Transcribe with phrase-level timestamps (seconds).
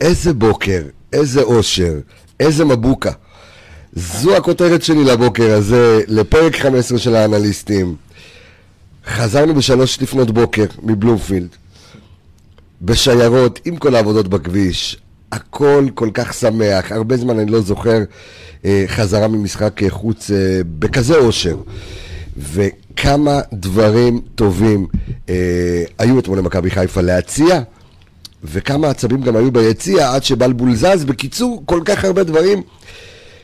[0.00, 1.94] איזה בוקר, איזה אושר,
[2.40, 3.12] איזה מבוקה.
[3.92, 7.96] זו הכותרת שלי לבוקר הזה, לפרק 15 של האנליסטים.
[9.06, 11.48] חזרנו בשלוש לפנות בוקר מבלומפילד,
[12.82, 14.96] בשיירות, עם כל העבודות בכביש.
[15.32, 17.98] הכל כל כך שמח, הרבה זמן אני לא זוכר
[18.64, 21.56] אה, חזרה ממשחק חוץ אה, בכזה אושר.
[22.36, 24.86] וכמה דברים טובים
[25.28, 27.60] אה, היו אתמול למכבי חיפה להציע,
[28.44, 31.04] וכמה עצבים גם היו ביציע עד שבלבול זז.
[31.04, 32.62] בקיצור, כל כך הרבה דברים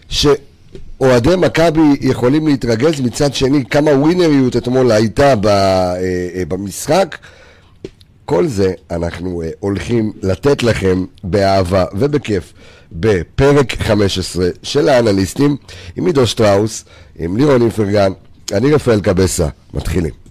[0.09, 3.01] שאוהדי מכבי יכולים להתרגז.
[3.01, 5.97] מצד שני, כמה ווינריות אתמול הייתה אה,
[6.35, 7.19] אה, במשחק.
[8.25, 12.53] כל זה אנחנו אה, הולכים לתת לכם באהבה ובכיף
[12.93, 15.57] בפרק 15 של האנליסטים
[15.97, 16.85] עם עידו שטראוס,
[17.19, 18.13] עם לירון איפרגן,
[18.53, 20.26] אני רפאל קבסה, מתחילים.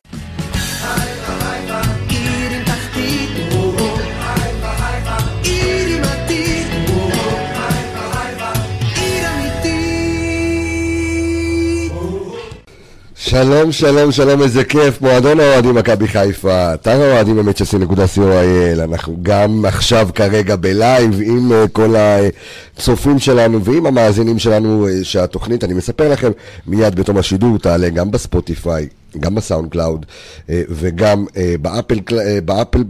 [13.36, 20.10] שלום, שלום, שלום, איזה כיף, מועדון האוהדים מכבי חיפה, אתר האוהדים ב-co.il, אנחנו גם עכשיו
[20.16, 26.32] כרגע בלייב עם uh, כל הצופים שלנו ועם המאזינים שלנו, uh, שהתוכנית, אני מספר לכם,
[26.68, 28.88] מיד בתום השידור תעלה גם ב Spotify,
[29.20, 30.06] גם ב SoundCloud
[30.50, 32.84] אה, וגם אה, ב Apple, אה, ב Apple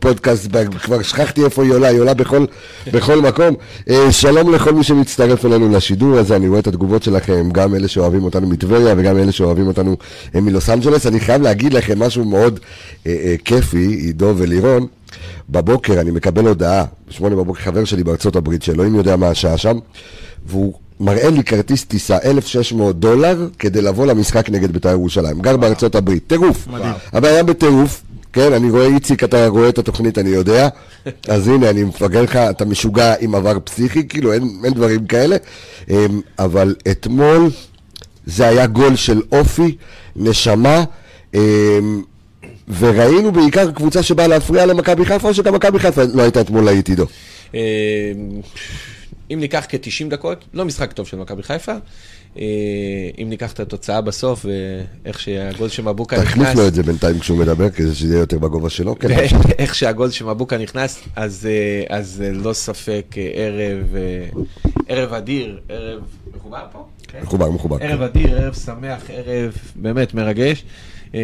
[0.00, 0.48] Podcast,
[0.82, 2.44] כבר שכחתי איפה היא עולה, היא עולה בכל,
[2.92, 3.54] בכל מקום.
[4.10, 8.24] שלום לכל מי שמצטרף אלינו לשידור הזה, אני רואה את התגובות שלכם, גם אלה שאוהבים
[8.24, 9.96] אותנו מטבריה וגם אלה שאוהבים אותנו
[10.34, 11.06] מלוס אנג'לס.
[11.06, 12.60] אני חייב להגיד לכם משהו מאוד
[13.44, 14.86] כיפי, עידו ולירון.
[15.50, 19.78] בבוקר אני מקבל הודעה, בשמונה בבוקר, חבר שלי בארצות הברית, שאלוהים יודע מה השעה שם,
[20.46, 25.40] והוא מראה לי כרטיס טיסה 1,600 דולר כדי לבוא למשחק נגד בית"ר ירושלים.
[25.40, 26.68] גר בארצות הברית, טירוף.
[27.12, 28.02] הבעיה בטירוף.
[28.32, 30.68] כן, אני רואה, איציק, אתה רואה את התוכנית, אני יודע.
[31.28, 35.36] אז הנה, אני מפגר לך, אתה משוגע עם עבר פסיכי, כאילו, אין, אין דברים כאלה.
[35.90, 37.50] אמ, אבל אתמול
[38.26, 39.76] זה היה גול של אופי,
[40.16, 40.84] נשמה,
[41.34, 41.40] אמ,
[42.78, 46.88] וראינו בעיקר קבוצה שבאה להפריע למכבי חיפה, או שגם מכבי חיפה לא הייתה אתמול להיט
[46.88, 47.06] עידו.
[49.32, 51.72] אם ניקח כ-90 דקות, לא משחק טוב של מכבי חיפה.
[52.38, 52.44] אה,
[53.22, 54.46] אם ניקח את התוצאה בסוף,
[55.04, 56.32] ואיך שהגול של מבוקה נכנס...
[56.32, 58.98] תחליף לו את זה בינתיים כשהוא מדבר, כדי שזה יהיה יותר בגובה שלו.
[58.98, 59.08] כן.
[59.58, 63.94] איך שהגול של מבוקה נכנס, אז, אה, אז אה, לא ספק ערב,
[64.88, 66.02] ערב אדיר, ערב
[66.36, 66.86] מחובר פה?
[67.08, 67.18] כן.
[67.22, 67.76] מחובר, מחובר.
[67.80, 70.64] ערב אדיר, ערב שמח, ערב באמת מרגש.
[71.14, 71.20] אה,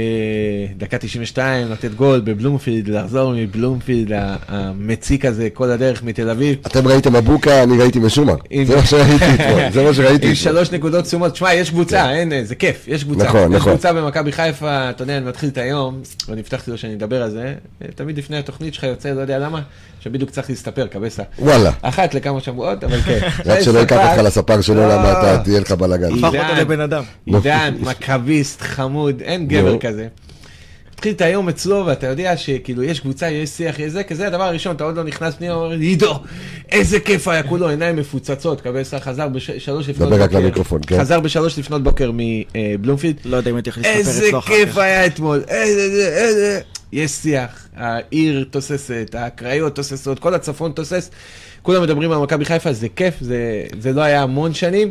[0.77, 4.13] דקה 92, לתת גול בבלומפילד, לחזור מבלומפילד
[4.49, 6.57] המציק הזה כל הדרך מתל אביב.
[6.67, 8.35] אתם ראיתם מבוקה, אני ראיתי משומר.
[8.51, 10.29] עם- זה מה שראיתי אתמול, זה מה שראיתי.
[10.29, 10.35] עם.
[10.35, 13.21] שלוש נקודות תשומות, תשמע, יש קבוצה, אין, זה כיף, יש קבוצה.
[13.25, 13.29] כן.
[13.29, 13.73] נכון, יש נכון.
[13.73, 17.31] קבוצה במכבי חיפה, אתה יודע, אני מתחיל את היום, ואני הבטחתי לו שאני אדבר על
[17.31, 17.55] זה,
[17.95, 19.61] תמיד לפני התוכנית שלך יוצא, לא יודע למה,
[20.01, 21.23] שבדיוק צריך להסתפר, קבסה.
[21.39, 21.71] וואלה.
[21.83, 23.19] אחת לכמה שבועות, אבל כן.
[23.47, 24.95] רק שלא ייקח אותך לספר שלו, לא.
[24.95, 26.09] למה אתה תהיה לך בלאגן.
[27.27, 29.78] עידן, מכביסט, חמוד, אין גבר.
[29.79, 30.09] כזה.
[30.99, 34.43] התחיל את היום אצלו, ואתה יודע שכאילו יש קבוצה, יש שיח, יש זה, כזה הדבר
[34.43, 36.19] הראשון, אתה עוד לא נכנס פנימה, אומר עידו,
[36.73, 41.01] איזה כיף היה, כולו עיניים מפוצצות, קבסה חזר בשלוש לפנות דבר רק למיקרופון, כן.
[41.01, 44.79] חזר בשלוש לפנות בוקר מבלומפילד, לא יודע אם הייתי יכול להסתפר איזה אצלו אחר כיף.
[44.79, 46.61] היה אתמול, איזה, זה, איזה,
[46.93, 51.11] יש שיח, העיר תוססת, הקריות תוססות, כל הצפון תוסס,
[51.63, 54.91] כולם מדברים על מכבי חיפה, זה כיף, זה, זה לא היה המון שנים,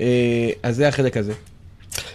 [0.00, 1.32] אה, אז זה החלק הזה.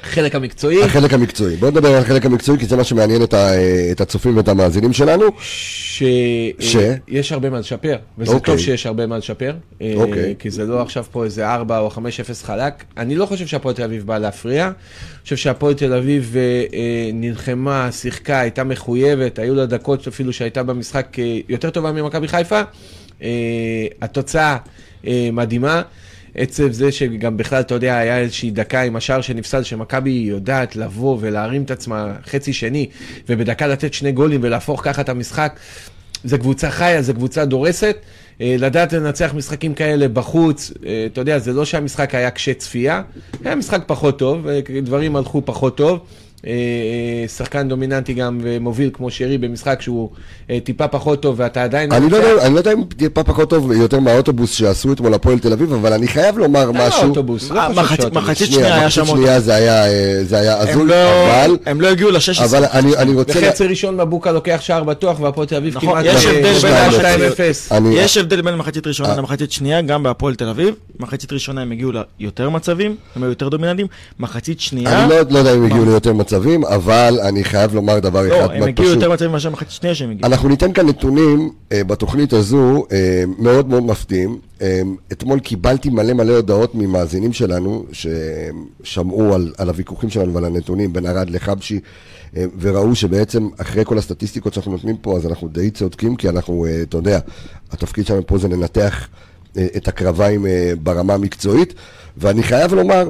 [0.04, 1.56] החלק המקצועי, החלק המקצועי.
[1.56, 3.50] בואו נדבר על החלק המקצועי, כי זה מה שמעניין את ה-
[3.92, 5.24] את הצופים ואת המאזינים שלנו.
[5.40, 6.04] ש?
[6.60, 8.46] שיש הרבה מה לשפר, וזה אוקיי.
[8.54, 10.36] טוב שיש הרבה מה לשפר, אה, אוקיי.
[10.40, 11.98] כי זה לא עכשיו פה איזה 4 או 5-0
[12.44, 12.84] חלק.
[12.98, 14.74] אני לא חושב שהפועל תל אביב באה להפריע, אני
[15.24, 16.42] חושב שהפועל תל אביב אה,
[16.74, 22.28] אה, נלחמה, שיחקה, הייתה מחויבת, היו לה דקות אפילו שהייתה במשחק אה, יותר טובה ממכבי
[22.28, 22.62] חיפה.
[23.24, 23.30] אה,
[24.02, 24.58] התוצאה
[25.08, 25.82] אה, מדהימה.
[26.36, 31.18] עצב זה שגם בכלל, אתה יודע, היה איזושהי דקה עם השער שנפסל, שמכבי יודעת לבוא
[31.20, 32.90] ולהרים את עצמה חצי שני,
[33.30, 35.60] ובדקה לתת שני גולים ולהפוך ככה את המשחק.
[36.24, 37.98] זה קבוצה חיה, זה קבוצה דורסת.
[38.42, 43.02] אה, לדעת לנצח משחקים כאלה בחוץ, אה, אתה יודע, זה לא שהמשחק היה קשה צפייה,
[43.46, 46.00] היה משחק פחות טוב, אה, דברים הלכו פחות טוב.
[46.48, 50.10] אה, אה, שחקן דומיננטי גם ומוביל כמו שרי במשחק שהוא
[50.50, 51.92] אה, טיפה פחות טוב ואתה עדיין...
[51.92, 52.30] אני לא מנצח.
[52.32, 55.74] יודע- אני לא יודע אם טיפה פחות טוב יותר מהאוטובוס שעשו אתמול הפועל תל אביב,
[55.74, 57.10] אבל אני חייב לומר לא משהו.
[57.10, 58.24] אוטובוס, לא חושב מחצית- שאוטובוס.
[58.24, 59.20] מחצית שנייה היה שם מחצית אוטובוס.
[59.20, 59.40] שנייה
[60.24, 60.94] זה היה, הזוי, לא-
[61.46, 61.58] אבל...
[61.66, 62.44] הם לא הגיעו ל-16.
[62.44, 62.64] אבל
[62.98, 63.42] אני רוצה...
[63.42, 66.76] בחצי ראשון מבוקה לוקח שער בטוח והפועל תל אביב נכון, כמעט יש הבדל בין שתיים,
[66.94, 67.34] המחציות.
[67.72, 67.74] 2-0.
[67.74, 69.16] אני- יש הבדל בין מחצית ראשונה.
[69.16, 70.76] למחצית שנייה, גם בהפועל תל אביב.
[71.00, 73.88] מחצית ראשונה הם הגיעו ליותר מצבים, הם היו יותר דומיננטים.
[74.20, 76.33] מחצית שנייה, אני לא יודע אם הגיעו ליותר מצבים.
[76.34, 78.96] מצבים, אבל אני חייב לומר דבר לא, אחד הם מאוד הגיעו פשוט.
[79.02, 80.28] יותר מצבים מאשר מחצית שנייה שהם הגיעו.
[80.28, 84.40] אנחנו ניתן כאן נתונים אה, בתוכנית הזו אה, מאוד מאוד מפתיעים.
[84.62, 84.82] אה,
[85.12, 91.06] אתמול קיבלתי מלא מלא הודעות ממאזינים שלנו ששמעו על, על הוויכוחים שלנו ועל הנתונים בין
[91.06, 91.80] ארד לחבשי
[92.38, 96.66] אה, וראו שבעצם אחרי כל הסטטיסטיקות שאנחנו נותנים פה אז אנחנו די צודקים כי אנחנו,
[96.66, 97.20] אה, אתה יודע,
[97.72, 99.08] התפקיד שלנו פה זה לנתח
[99.58, 101.74] אה, את הקרביים אה, ברמה המקצועית
[102.18, 103.08] ואני חייב לומר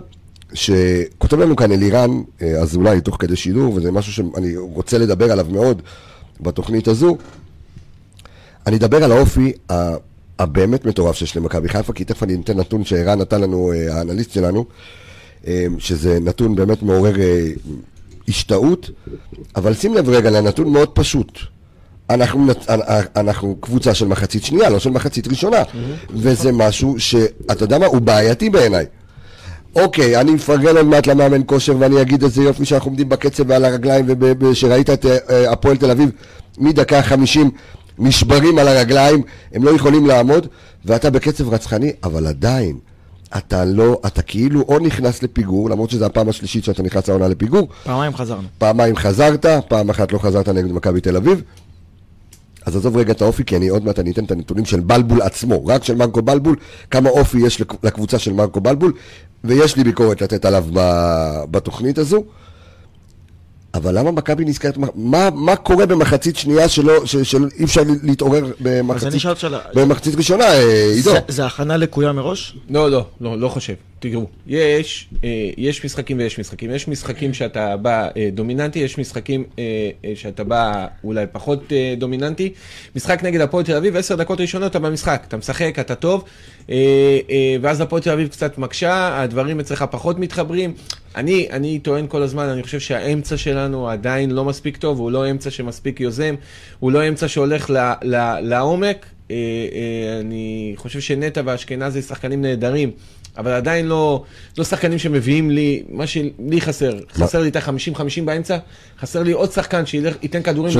[0.53, 5.47] שכותב לנו כאן אלירן אה, אזולאי תוך כדי שידור וזה משהו שאני רוצה לדבר עליו
[5.49, 5.81] מאוד
[6.41, 7.17] בתוכנית הזו.
[8.67, 9.51] אני אדבר על האופי
[10.39, 14.31] הבאמת מטורף שיש למכבי חיפה, כי תכף אני אתן נתון שערן נתן לנו, אה, האנליסט
[14.31, 14.65] שלנו,
[15.47, 17.13] אה, שזה נתון באמת מעורר
[18.27, 18.89] השתאות,
[19.55, 21.39] אבל שים לב רגע לנתון מאוד פשוט.
[22.09, 22.45] אנחנו,
[23.15, 25.63] אנחנו קבוצה של מחצית שנייה, לא של מחצית ראשונה,
[26.15, 28.85] וזה משהו שאתה יודע מה, הוא בעייתי בעיניי.
[29.75, 33.65] אוקיי, אני מפרגן עוד מעט למאמן כושר ואני אגיד איזה יופי שאנחנו עומדים בקצב ועל
[33.65, 34.05] הרגליים
[34.39, 36.09] ושראית את אה, הפועל תל אביב
[36.57, 37.51] מדקה 50
[37.99, 39.21] נשברים על הרגליים,
[39.53, 40.47] הם לא יכולים לעמוד
[40.85, 42.77] ואתה בקצב רצחני, אבל עדיין,
[43.37, 47.67] אתה לא, אתה כאילו או נכנס לפיגור, למרות שזו הפעם השלישית שאתה נכנס לעונה לפיגור,
[47.83, 48.47] פעמיים חזרנו.
[48.57, 51.41] פעמיים חזרת, פעם אחת לא חזרת נגד מכבי תל אביב.
[52.65, 55.21] אז עזוב רגע את האופי, כי אני עוד מעט אני אתן את הנתונים של בלבול
[55.21, 56.55] עצמו, רק של מרקו בלבול,
[56.91, 58.93] כמה אופי יש לק- לקבוצה של מרקו בלבול,
[59.43, 62.23] ויש לי ביקורת לתת עליו ב- בתוכנית הזו.
[63.73, 68.45] אבל למה מכבי נזכרת, מה, מה קורה במחצית שנייה שלא, ש- של אי אפשר להתעורר
[68.59, 69.03] במחצית.
[69.75, 71.11] במחצית ראשונה, אה, עידו?
[71.11, 72.57] זה- זה הכנה לקויה מראש?
[72.69, 73.73] לא, לא, לא, לא חושב.
[74.03, 76.71] תראו, יש, אה, יש משחקים ויש משחקים.
[76.71, 82.53] יש משחקים שאתה בא אה, דומיננטי, יש משחקים אה, שאתה בא אולי פחות דומיננטי.
[82.95, 86.23] משחק נגד הפועל תל אביב, עשר דקות ראשונות אתה במשחק, אתה משחק, אתה טוב,
[87.61, 90.73] ואז הפועל תל אביב קצת מקשה, הדברים אצלך פחות מתחברים.
[91.15, 95.31] אני, אני טוען כל הזמן, אני חושב שהאמצע שלנו עדיין לא מספיק טוב, הוא לא
[95.31, 96.35] אמצע שמספיק יוזם,
[96.79, 99.05] הוא לא אמצע שהולך ל, ל, לעומק.
[100.21, 102.91] אני חושב שנטע ואשכנזי שחקנים נהדרים,
[103.37, 104.23] אבל עדיין לא,
[104.57, 107.25] לא שחקנים שמביאים לי, מה שלי חסר, מה?
[107.25, 108.57] חסר לי את ה-50-50 באמצע,
[108.99, 110.73] חסר לי עוד שחקן שייתן כדורים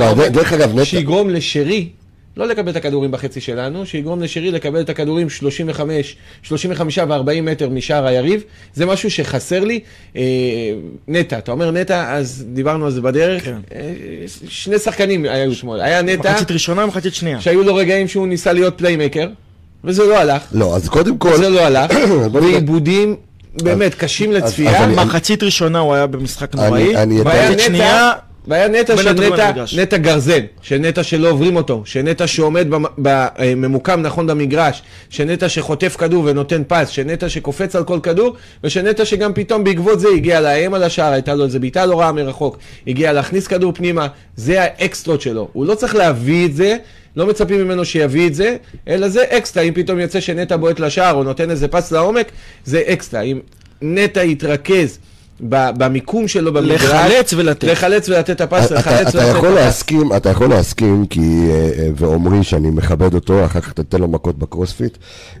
[0.84, 1.88] שיגרום לשרי,
[2.36, 7.68] לא לקבל את הכדורים בחצי שלנו, שיגרום לשרי לקבל את הכדורים 35, 35 ו-40 מטר
[7.68, 8.42] משער היריב,
[8.74, 9.80] זה משהו שחסר לי.
[10.16, 10.22] אה,
[11.08, 13.58] נטע, אתה אומר נטע, אז דיברנו על זה בדרך, כן.
[13.74, 13.92] אה,
[14.48, 17.40] שני שחקנים היו אתמול, היה נטע, מחצית ראשונה ומחצית שנייה.
[17.40, 19.28] שהיו לו רגעים שהוא ניסה להיות פליימקר,
[19.84, 21.90] וזה לא הלך, לא, אז קודם כל, זה לא הלך.
[22.32, 23.16] ועיבודים
[23.62, 24.86] באמת קשים לצפייה.
[24.86, 26.96] מחצית ראשונה הוא היה במשחק נוראי.
[26.96, 28.12] אני אתן- והיה מחצית נטע, שנייה,
[28.48, 29.52] והיה נטע של נטע.
[29.82, 34.26] נטע גרזן, של נטע שלא עוברים אותו, של נטע שעומד במ- ב- אה, ממוקם נכון
[34.26, 38.34] במגרש, של נטע שחוטף כדור ונותן פס, של נטע שקופץ על כל כדור,
[38.64, 42.00] ושל נטע שגם פתאום בעקבות זה הגיע לאיים על השער, הייתה לו איזה בעיטה לא
[42.00, 46.76] רעה מרחוק, הגיע להכניס כדור פנימה, זה האקסטרות שלו, הוא לא צריך להביא את זה.
[47.16, 48.56] לא מצפים ממנו שיביא את זה,
[48.88, 52.32] אלא זה אקסטרה, אם פתאום יוצא שנטע בועט לשער או נותן איזה פס לעומק,
[52.64, 53.20] זה אקסטרה.
[53.20, 53.40] אם
[53.82, 54.98] נטע יתרכז
[55.40, 57.64] במיקום שלו במגרש, לחלץ ולתת.
[57.64, 59.64] לחלץ ולתת את הפס, אתה, לחלץ אתה ולתת יכול את הפס.
[59.64, 61.20] להסכים, אתה יכול להסכים, כי,
[61.50, 64.98] אה, אה, ועומרי, שאני מכבד אותו, אחר כך תתן לו מכות בקרוספיט,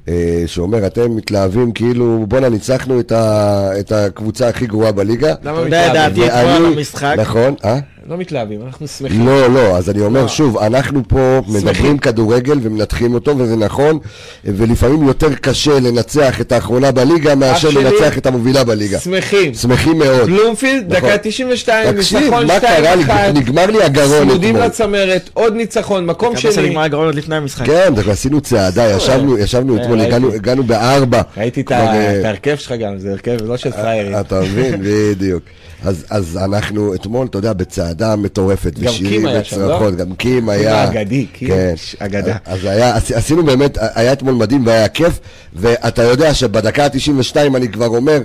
[0.08, 5.34] אה, שאומר, אתם מתלהבים כאילו, בואנה, ניצחנו את, ה, את הקבוצה הכי גרועה בליגה.
[5.42, 6.26] למה אתה יודע, מתלהבים?
[6.26, 7.14] דעתי על המשחק.
[7.18, 7.78] נכון, אה?
[8.08, 9.26] לא מתלהבים, אנחנו שמחים.
[9.26, 11.66] לא, לא, אז אני אומר שוב, אנחנו פה שמחים.
[11.66, 13.98] מדברים כדורגל ומנתחים אותו, וזה נכון,
[14.44, 17.68] ולפעמים יותר קשה לנצח את האחרונה בליגה מאשר.
[17.70, 18.98] לנצח את המובילה בליגה.
[18.98, 19.54] שמחים.
[19.54, 20.30] שמחים מאוד.
[20.30, 21.08] בלומפילד, נכון.
[21.08, 23.04] דקה 92, תקשיב, ניצחון מה קרה לי?
[23.04, 24.66] 2-1, נגמר לי הגרון צמודים אתמול.
[24.66, 26.52] לצמרת, עוד ניצחון, מקום שני.
[26.52, 27.66] שנגמר הגרון עוד לפני המשחק.
[27.66, 30.06] כן, עשינו צעדה, ישבנו, ישבנו אתמול, ראיתי.
[30.14, 31.22] הגענו- הגענו בארבע.
[31.36, 34.20] ראיתי אה, את ההרכב שלך גם, זה הרכב לא של פריירים.
[34.20, 34.74] אתה מבין?
[34.84, 35.42] בדיוק.
[35.84, 39.30] אז, אז אנחנו אתמול, אתה יודע, בצעדה מטורפת, ושירים לא?
[39.38, 40.82] וצרחות, גם קים היה...
[40.82, 41.74] האגדי, קים, כן.
[41.98, 42.36] אגדה.
[42.44, 45.20] אז היה, עש- עשינו באמת, היה אתמול מדהים והיה כיף,
[45.54, 48.20] ואתה יודע שבדקה ה-92 אני כבר אומר,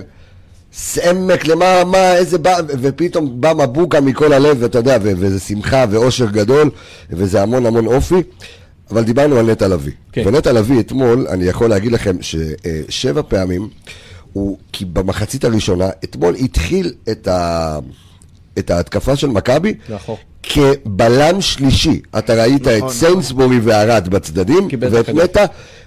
[0.72, 6.26] סעמק, למה, מה, איזה בא, ופתאום בא מבוקה מכל הלב, ואתה יודע, וזה שמחה ואושר
[6.26, 6.70] גדול,
[7.10, 8.22] וזה המון המון אופי.
[8.90, 9.92] אבל דיברנו על נטע לביא.
[10.12, 10.22] כן.
[10.26, 13.68] ונטע לביא אתמול, אני יכול להגיד לכם ששבע פעמים,
[14.32, 17.78] הוא, כי במחצית הראשונה, אתמול התחיל את, ה,
[18.58, 20.18] את ההתקפה של מכבי לאחור.
[20.42, 22.00] כבלם שלישי.
[22.18, 22.92] אתה ראית נכון, את נכון.
[22.92, 25.08] סיינסבורי וערד בצדדים, ואת.
[25.08, 25.44] נטע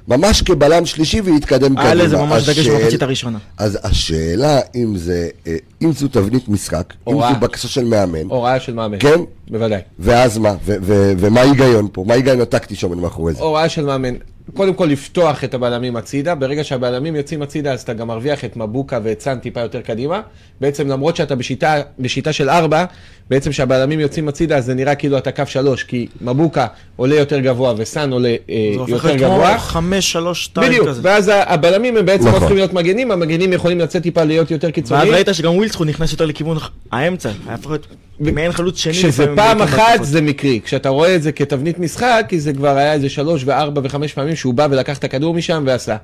[0.07, 2.25] ממש כבלם שלישי והתקדם היה לזה קדימה.
[2.29, 3.37] ממש דגש השאל- במחצית הראשונה.
[3.57, 7.33] אז השאלה אם זה, אה, אם זו תבנית משחק, אם הוראה.
[7.33, 8.99] זו בקשה של מאמן, הוראה של מאמן.
[8.99, 9.19] כן?
[9.49, 9.81] בוודאי.
[9.99, 10.55] ואז מה?
[10.65, 12.03] ו- ו- ומה ההיגיון פה?
[12.07, 13.39] מה ההיגיון הטקטי שעומד מאחורי זה?
[13.43, 14.13] הוראה של מאמן.
[14.53, 18.57] קודם כל לפתוח את הבלמים הצידה, ברגע שהבלמים יוצאים הצידה אז אתה גם מרוויח את
[18.57, 20.21] מבוקה ואת סאן טיפה יותר קדימה.
[20.61, 22.85] בעצם למרות שאתה בשיטה, בשיטה של ארבע,
[23.29, 27.39] בעצם כשהבלמים יוצאים הצידה אז זה נראה כאילו אתה קו שלוש, כי מבוקה עולה יותר
[27.39, 29.57] גבוה וסאן עולה אה, זה הופך יותר להיות כמו גבוה.
[29.59, 31.01] חמש, שלוש, שתיים בדיוק, כזה.
[31.03, 32.39] ואז ה- הבלמים הם בעצם נכון.
[32.39, 35.13] הופכים להיות מגנים, המגנים יכולים לצאת טיפה להיות יותר ואז קיצוניים.
[35.13, 36.57] ראית שגם ווילסקו נכנס יותר לכיוון
[36.91, 37.87] האמצע, היה יכול להיות
[38.19, 38.93] מעין חלוץ שני.
[38.93, 39.99] כשזה פעם אחת.
[40.03, 43.81] זה מקרי, כשאתה רואה את זה כתבנית משחק, כי זה כבר היה איזה שלוש וארבע
[43.83, 45.97] וחמש פעמים שהוא בא ולקח את הכדור משם ועשה.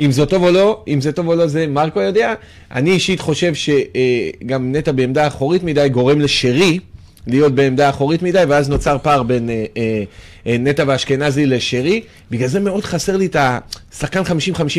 [0.00, 2.34] אם זה טוב או לא, אם זה טוב או לא זה מרקו יודע.
[2.74, 6.75] אני אישית חושב שגם נטע בעמדה אחורית מדי גורם לשרי
[7.26, 10.02] להיות בעמדה אחורית מדי, ואז נוצר פער בין אה, אה,
[10.46, 12.00] אה, נטע ואשכנזי לשרי.
[12.30, 13.36] בגלל זה מאוד חסר לי את
[13.92, 14.28] השחקן 50-50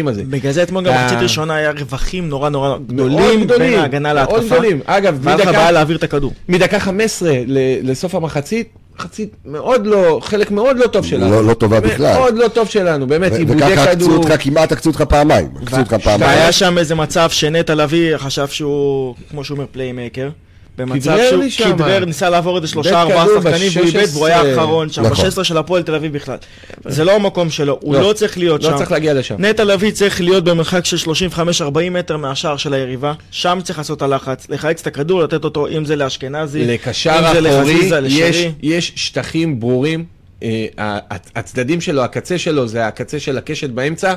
[0.10, 0.24] הזה.
[0.30, 4.30] בגלל זה אתמול גם מחצית ראשונה היה רווחים נורא נורא מאוד גדולים בין ההגנה מאוד
[4.30, 4.56] להתקפה.
[4.56, 4.80] גדולים.
[4.86, 6.34] אגב, מדקה- בעיה להעביר את הכדור.
[6.50, 7.58] מדקה 15 ל-
[7.92, 8.68] לסוף המחצית,
[9.00, 11.32] מחצית מאוד לא, חלק מאוד לא טוב שלנו.
[11.32, 12.14] לא- לא טובה בכלל.
[12.14, 14.18] מאוד לא טוב שלנו, באמת, ו- עיבודי וככה עקצו כדור.
[14.18, 15.48] אותך, כמעט עקצו אותך פעמיים.
[15.62, 16.22] עקצו אותך פעמיים.
[16.32, 20.30] והיה שם איזה מצב שנטע לביא חשב שהוא, כמו שהוא אומר, פליימקר.
[20.78, 21.74] במצב שהוא.
[21.74, 25.26] כדרר, ניסה לעבור איזה שלושה ארבעה שחקנים והוא איבד והוא היה האחרון שם, נכון.
[25.30, 26.38] ב-16 של הפועל תל אביב בכלל.
[26.86, 28.02] זה לא המקום שלו, הוא לא.
[28.02, 28.78] לא צריך להיות לא שם.
[28.78, 29.36] צריך להגיע לשם.
[29.40, 34.02] נטע לביא צריך להיות במרחק של 35-40 מטר מהשער של היריבה, שם צריך לעשות את
[34.02, 38.36] הלחץ, לחלץ את הכדור, לתת אותו, אם זה לאשכנזי, לקשר אם זה אחורי, לחזיזה, יש,
[38.36, 38.52] לשרי.
[38.62, 40.06] יש שטחים ברורים.
[40.44, 41.00] אה,
[41.36, 44.14] הצדדים שלו, הקצה שלו, זה הקצה של הקשת באמצע,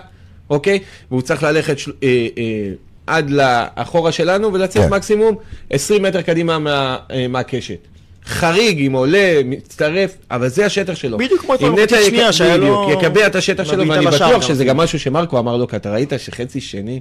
[0.50, 0.79] אוקיי?
[1.11, 2.71] והוא צריך ללכת אה, אה,
[3.07, 4.90] עד לאחורה שלנו ולצאת כן.
[4.95, 5.35] מקסימום
[5.71, 7.78] 20 מטר קדימה מה, אה, מהקשת.
[8.26, 11.19] חריג, אם עולה, מצטרף, אבל זה השטח שלו.
[11.19, 14.42] בדיוק כמו אתמול במחצית שנייה, יק- שהיה לו- בדיוק, יקבע את השטח שלו, ואני בטוח
[14.42, 14.64] שזה.
[14.64, 17.00] גם משהו שמרקו אמר לו, כי אתה ראית שחצי שני,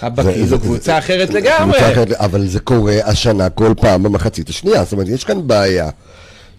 [0.00, 1.78] כאילו זה- קבוצה אחרת לגמרי.
[2.14, 4.84] אבל זה קורה השנה כל פעם במחצית השנייה.
[4.84, 5.90] זאת אומרת, יש כאן בעיה.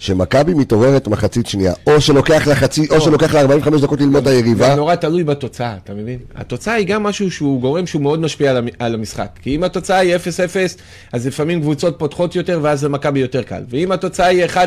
[0.05, 4.33] שמכבי מתעוררת מחצית שנייה, או שלוקח לה חצי, או שלוקח לה 45 דקות ללמוד את
[4.33, 4.67] היריבה.
[4.69, 6.19] זה נורא תלוי בתוצאה, אתה מבין?
[6.35, 9.27] התוצאה היא גם משהו שהוא גורם שהוא מאוד משפיע על המ- על המשחק.
[9.41, 10.77] כי אם התוצאה היא 0-0,
[11.13, 13.61] אז לפעמים קבוצות פותחות יותר, ואז למכבי יותר קל.
[13.69, 14.57] ואם התוצאה היא 1-0,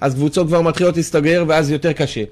[0.00, 2.22] אז קבוצות כבר מתחילות להסתגר, ואז יותר קשה.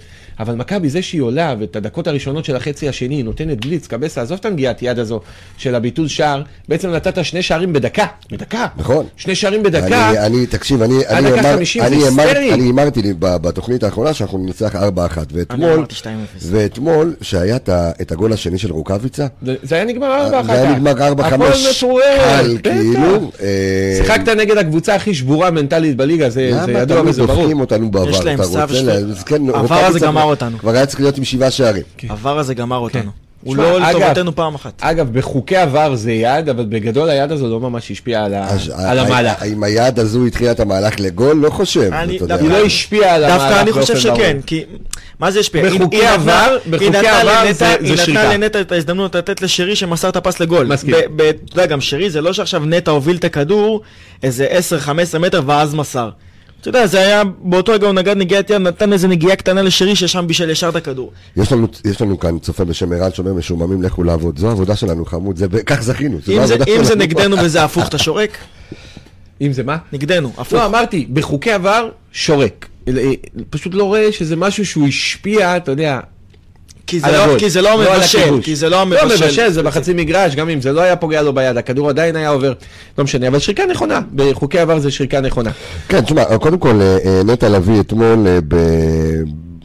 [0.41, 4.23] אבל מכבי, זה שהיא עולה, ואת הדקות הראשונות של החצי השני, היא נותנת בליץ, קבסה,
[4.23, 5.21] עזוב את הנגיעת יד הזו
[5.59, 8.67] של הביטול שער, בעצם נתת שני שערים בדקה, בדקה.
[8.77, 9.07] נכון.
[9.17, 10.11] שני שערים בדקה.
[10.11, 12.22] אני, אני, תקשיב, אני, אני, אמר, 50 אני, אמר.
[12.31, 14.87] אני אמרתי לי ב- בתוכנית האחרונה שאנחנו ננצח 4-1, אני
[15.33, 16.05] ואתמול, אמרתי 2-0.
[16.51, 17.57] ואתמול, שהיה
[18.01, 22.61] את הגול השני של רוקאביצה, זה- היה נגמר 4 זה היה נגמר 4-5, הפועל מפוררת,
[22.63, 22.71] קל.
[22.73, 23.31] כאילו.
[23.43, 27.37] אה, שיחקת נגד הקבוצה הכי שבורה מנטלית בליגה, זה זה למה ידוע תמיד וזה ברור.
[27.41, 28.11] דופקים אותנו בעבר?
[28.11, 30.59] יש להם אתה סב רוצה של- לה- אז כן, העבר רוקאביצה הזה גמר אותנו.
[30.59, 31.83] כבר היה צריך להיות עם שבעה שערים.
[32.09, 33.11] העבר הזה גמר אותנו.
[33.45, 34.73] הוא לא לטובתנו פעם אחת.
[34.81, 38.25] אגב, בחוקי עבר זה יד, אבל בגדול היד הזו לא ממש השפיעה
[38.85, 39.43] על המהלך.
[39.43, 41.91] אם היד הזו התחילה את המהלך לגול, לא חושב.
[41.93, 42.35] אני- אתה יודע.
[42.37, 43.97] היא לא השפיעה על המהלך דווקא אני חושב.
[43.99, 44.65] שכן, כי
[45.21, 45.63] מה זה השפיע?
[45.63, 48.33] היא- בחוקי היא עבר- היא בחוקי עבר לנטע- זה- היא זה נתנה שריקה.
[48.35, 50.67] לנטע את ההזדמנות לתת לשרי שמסר את הפס לגול.
[50.67, 50.95] מסכים.
[50.95, 51.23] אתה
[51.53, 53.81] יודע, גם שרי זה לא שעכשיו נטע הוביל את הכדור
[54.23, 56.11] איזה 10-15 מטר ואז מסר.
[56.63, 59.97] אתה יודע, זה היה, באותו רגע הוא נגד נגיעת יד, נתן איזה נגיעה קטנה לשרי
[59.97, 61.13] ששם בישל ישר את הכדור.
[61.37, 64.39] יש לנו, יש לנו כאן צופה בשם ערן שאומר משועממים לכו לעבוד.
[64.39, 66.19] זו העבודה שלנו חמוד, זה, כך זכינו.
[66.29, 66.95] אם זה- אם זה.
[66.97, 68.39] נגדנו וזה הפוך, אתה שורק?
[69.41, 69.77] אם זה מה?
[69.93, 70.53] נגדנו, הפוך.
[70.53, 72.69] לא, אמרתי, בחוקי עבר, שורק.
[73.51, 76.01] פשוט לא רואה שזה משהו שהוא השפיע, אתה יודע,
[76.87, 77.39] כי זה לא- הגול.
[77.39, 78.45] כי זה לא על מבשל, הכיבוש.
[78.45, 79.25] כי זה לא לא המבשל.
[79.25, 82.29] מבשל, זה בחצי מגרש, גם אם זה לא היה פוגע לו ביד, הכדור עדיין היה
[82.29, 82.53] עובר,
[82.99, 85.51] לא משנה, אבל שריקה נכונה, בחוקי עבר זה שריקה נכונה.
[85.89, 88.55] כן, תשמע, קודם כל, אה, אה, נטע לביא אתמול אה, ב...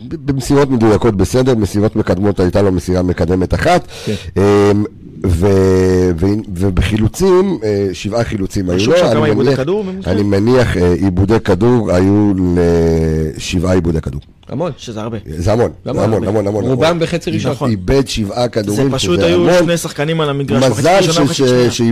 [0.09, 4.13] ב- במסירות מדויקות בסדר, מסירות מקדמות הייתה לו מסירה מקדמת אחת, כן.
[5.25, 5.47] ו...
[6.19, 6.25] ו...
[6.55, 9.59] ובחילוצים, אה, שבעה חילוצים היו לו, אני מניח-?
[10.07, 12.33] אני מניח אה, עיבודי כדור היו
[13.37, 14.21] לשבעה עיבודי כדור.
[14.49, 14.71] המון.
[14.77, 15.17] שזה הרבה.
[15.37, 16.27] זה המון, זה המון, המון.
[16.27, 16.63] המון, המון.
[16.63, 16.99] רובם המון.
[16.99, 17.51] בחצי ראשון.
[17.51, 17.69] נכון.
[17.69, 19.63] איבד שבעה כדורים, זה פשוט שזה היו המון.
[19.63, 20.63] שני שחקנים על המגרש.
[20.63, 20.99] מזל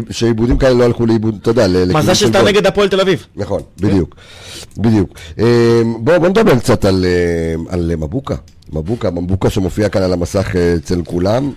[0.09, 2.41] שעיבודים כאלה לא הלכו לאיבוד, אתה יודע, מזל שאתה.
[2.43, 3.25] נגד הפועל תל אביב.
[3.35, 4.15] נכון, בדיוק,
[4.77, 5.09] בדיוק.
[5.39, 8.35] אה, בואו בוא נדבר קצת על, אה, על מבוקה.
[8.73, 11.51] מבוקה, מבוקה שמופיע כאן על המסך אצל כולם.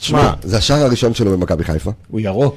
[0.00, 1.90] שמע, זה השער הראשון שלו במכבי חיפה.
[2.10, 2.56] הוא ירוק.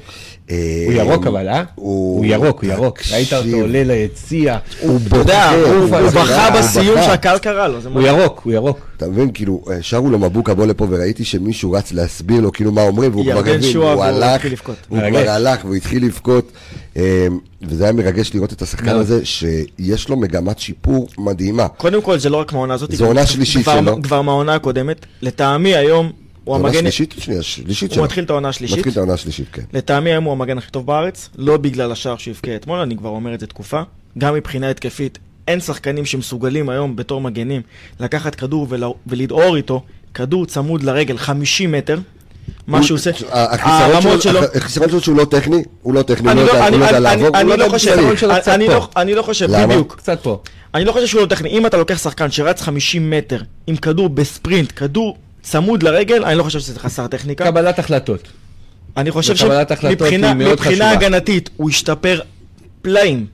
[0.50, 1.62] אה, הוא ירוק אבל, אה?
[1.74, 2.98] הוא- ירוק, הוא ירוק.
[3.12, 3.56] ראית אותו.
[3.56, 4.58] עולה ליציע.
[4.80, 6.96] הוא בוכה, הוא בכה, בסיום.
[7.02, 7.78] שהקהל קרא לו.
[7.92, 8.02] הוא.
[8.02, 8.78] ירוק, הוא ירוק.
[8.96, 12.72] אתה מבין, כאילו, אה, שרו לו מבוקה בוא לפה וראיתי שמישהו רץ להסביר לו כאילו
[12.72, 14.42] מה אומרים, והוא כבר הבין, הוא הלך.
[14.88, 14.98] הוא.
[15.10, 16.52] כבר הלך והוא התחיל לבכות,
[16.96, 17.26] אה,
[17.62, 18.88] וזה היה מרגש לראות את השחקן.
[18.88, 21.68] הזה, שיש לו מגמת שיפור מדהימה.
[21.68, 22.92] קודם כל, זה לא רק מהעונה הזאת.
[22.92, 24.02] זו עונה שלישית שלו.
[24.02, 25.06] כבר מהעונה הקודמת.
[25.22, 26.12] לטעמי היום,
[26.44, 26.80] הוא עונה המגן...
[26.80, 27.14] שלישית?
[27.18, 28.04] שנייה, שלישית הוא.
[28.04, 28.76] מתחיל את העונה השלישית.
[28.78, 29.62] מתחיל את העונה השלישית, כן.
[29.72, 33.34] לטעמי היום הוא המגן הכי טוב בארץ, לא בגלל השער שהבקיע אתמול, אני כבר אומר
[33.34, 33.82] את זה תקופה.
[34.18, 37.62] גם מבחינה התקפית, אין שחקנים שמסוגלים היום בתור מגנים
[38.00, 39.82] לקחת כדור ולה- ולדהור איתו
[40.14, 41.98] כדור צמוד לרגל 50 מטר,
[42.66, 46.36] מה שהוא עושה, החיסרון הרמות שלו, החיסרון שלו שהוא לא טכני, הוא לא טכני, הוא
[46.36, 47.90] לא לא- יודע- הוא לא לעבור, הוא אני לא לא יודע חושב,
[48.46, 48.68] אני.
[48.68, 49.50] לא- לא חושב?
[49.66, 50.42] בדיוק, קצת פה.
[50.74, 54.08] אני לא חושב שהוא לא טכני, אם אתה לוקח שחקן שרץ 50 מטר עם כדור
[54.08, 57.44] בספרינט, כדור צמוד לרגל, אני לא חושב שזה חסר טכניקה.
[57.44, 58.28] קבלת החלטות.
[58.96, 60.90] אני חושב שמבחינה.
[60.90, 62.20] הגנתית הוא השתפר
[62.82, 63.26] פלאים.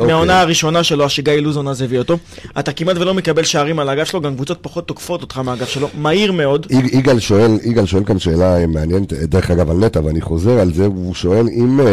[0.00, 0.14] אוקיי.
[0.14, 2.18] מהעונה הראשונה שלו, שגיא לוזון אז הביא אותו.
[2.58, 5.88] אתה כמעט ולא מקבל שערים על האגף שלו, גם קבוצות פחות תוקפות אותך מהאגף שלו.
[5.98, 6.66] מהיר מאוד.
[6.70, 10.72] יג- יגאל שואל, יגאל שואל כאן שאלה מעניינת, דרך אגב על נטע, ואני חוזר על
[10.74, 11.86] זה, והוא שואל אם, אה,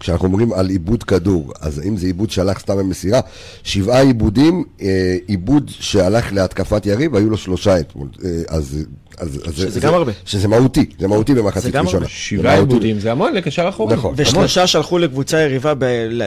[0.00, 3.20] כשאנחנו אומרים על עיבוד כדור, אז אם זה עיבוד שהלך סתם במסירה,
[3.62, 8.84] שבעה עיבודים, אה, עיבוד שהלך להתקפת יריב, היו לו שלושה אתמול, אה, אז...
[9.18, 10.12] אז, אז שזה זה- גם הרבה.
[10.24, 11.98] שזה מהותי, זה מהותי במחצית זה גם ראשונה.
[12.04, 12.14] הרבה.
[12.14, 12.54] זה שבעה.
[12.58, 13.94] עיבודים, זה המון לקשר אחורי.
[13.94, 14.14] נכון.
[14.16, 15.84] ושלושה שלחו לקבוצה יריבה ב-.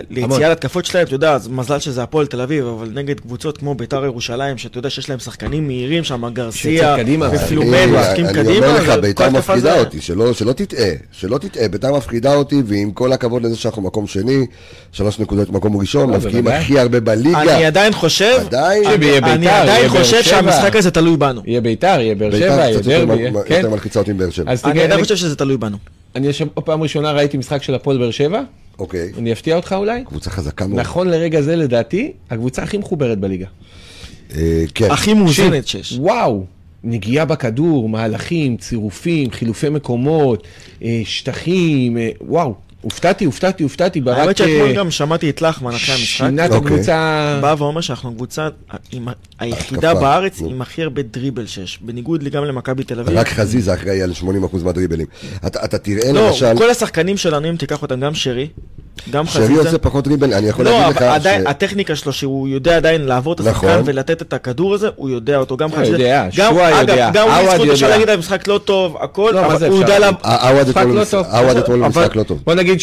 [0.09, 3.75] ליציאה להתקפות שלהם, אתה יודע, אז מזל שזה הפועל תל אביב, אבל נגד קבוצות כמו
[3.75, 7.25] ביתר ירושלים, שאתה יודע שיש להם שחקנים מהירים שם, גרסיה, קדימה.
[7.25, 11.67] אני- משחקים אני קדימה, אומר לך, ביתר מפחידה זה- אותי, שלא שלא תטעה, שלא תטעה,
[11.67, 14.45] ביתר מפחידה אותי, ועם כל הכבוד לזה שאנחנו מקום שני,
[14.91, 16.53] שלוש נקודות מקום ראשון, לא, בוודאי.
[16.55, 17.41] הכי הרבה בליגה.
[17.55, 18.37] אני עדיין חושב,
[19.23, 20.23] אני עדיין חושב.
[20.23, 21.41] שהמשחק הזה תלוי בנו.
[21.45, 23.69] יהיה ביתר, יהיה באר שבע, יהיה קצת יותר כן.
[23.71, 24.51] מלחיצה אותי עם באר שבע.
[24.51, 25.77] אז אני עדיין אני- חושב שזה תלוי בנו.
[26.15, 28.41] אני עכשיו פעם ראשונה ראיתי משחק של הפועל באר שבע,
[28.79, 29.11] אוקיי.
[29.17, 30.03] אני אפתיע אותך אולי?
[30.05, 30.79] קבוצה חזקה מאוד.
[30.79, 33.45] נכון לרגע זה לדעתי, הקבוצה הכי מחוברת בליגה.
[34.35, 34.91] אה, כן.
[34.91, 35.97] הכי מאוזנת שיש.
[35.99, 36.43] וואו,
[36.83, 40.43] נגיעה בכדור, מהלכים, צירופים, חילופי מקומות,
[40.83, 42.53] אה, שטחים, אה, וואו,
[42.87, 46.17] הופתעתי, הופתעתי, הופתעתי, ברק האמת שאתמול אה, גם שמעתי את לחמן אחרי המשחק.
[46.17, 46.73] שינה את אוקיי.
[46.73, 48.49] הקבוצה, בא ואומר שאנחנו קבוצה
[49.39, 49.93] היחידה.
[49.93, 50.41] בארץ.
[50.41, 53.17] עם הכי הרבה דריבל שיש, בניגוד גם למכבי תל אביב.
[53.17, 54.25] רק חזיזה אחראי על 80%
[54.63, 55.07] מהדריבלים.
[55.47, 58.47] אתה אתה תראה לא, למשל, כל השחקנים שלנו, אם תיקח אותם, גם שרי,
[59.09, 59.61] גם שרי חזיזה.
[59.61, 61.45] עושה פחות דריבל, אני יכול לא, להגיד אבל לך עדיין, ש...
[61.47, 63.81] הטכניקה שלו, שהוא יודע עדיין לעבור את השחקן נכון.
[63.85, 67.27] ולתת את הכדור הזה, הוא יודע אותו, גם אה, יודע, גם- שועה אגב, יודע, גם
[67.29, 67.89] הוא זכות אפשר יודע.
[67.89, 69.97] להגיד על משחק לא טוב, הכל, לא, אבל הוא יודע...
[70.23, 71.03] עווד אתמול לא.
[71.39, 72.41] עווד אתמול במשחק לא טוב.
[72.45, 72.79] בוא נגיד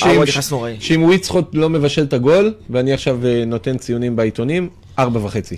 [0.80, 4.68] שאם- וויצחוט לא מבשל את הגול, ואני עכשיו אה, נותן ציונים בעיתונים,
[4.98, 5.56] ארבע וחצי.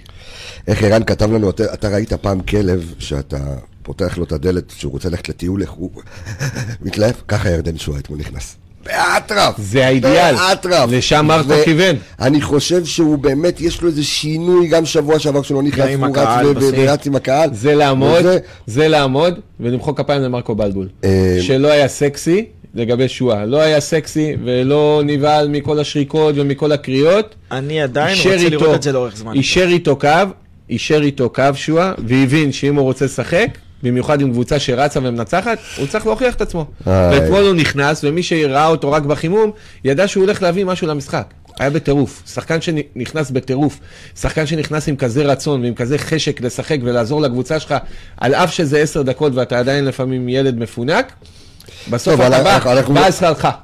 [0.69, 3.39] איך ערן כתב לנו, אתה, אתה ראית פעם כלב שאתה
[3.83, 5.91] פותח לו את הדלת שהוא רוצה ללכת לטיול, איך הוא
[6.85, 7.15] מתלהב?
[7.29, 8.57] ככה ירדן שואה אתמול נכנס.
[8.87, 9.55] באטרף!
[9.59, 10.35] זה האידיאל.
[10.35, 10.90] באטרף!
[10.92, 11.96] לשם מרקו ו- כיוון.
[12.20, 16.62] אני חושב שהוא באמת, יש לו איזה שינוי גם שבוע שעבר שלא נכנס, הוא רץ.
[16.77, 17.51] ורץ עם הקהל.
[17.53, 20.88] זה לעמוד, וזה- זה לעמוד, ולמחוא כפיים למרקו בלבול.
[21.05, 22.44] אה, שלא היה סקסי
[22.75, 23.44] לגבי שואה.
[23.46, 27.35] לא היה סקסי ולא נבהל מכל השריקות ומכל הקריאות.
[27.53, 29.33] אני עדיין רוצה איתו- לראות את זה לאורך זמן.
[29.35, 30.09] אישר איתו קו,
[30.70, 33.46] אישר איתו קו שואה, והבין שאם הוא רוצה לשחק,
[33.83, 36.67] במיוחד עם קבוצה שרצה ומנצחת, הוא צריך להוכיח את עצמו.
[36.87, 39.51] ואתמול הוא נכנס, ומי שראה אותו רק בחימום,
[39.85, 41.35] ידע שהוא הולך להביא משהו למשחק.
[41.59, 43.81] היה בטירוף, שחקן שנכנס בטירוף,
[44.21, 47.75] שחקן שנכנס עם כזה רצון ועם כזה חשק לשחק ולעזור לקבוצה שלך,
[48.17, 51.12] על אף שזה עשר דקות ואתה עדיין לפעמים ילד מפונק,
[51.90, 52.94] בסוף אתה אבל בא, אנחנו- אנחנו-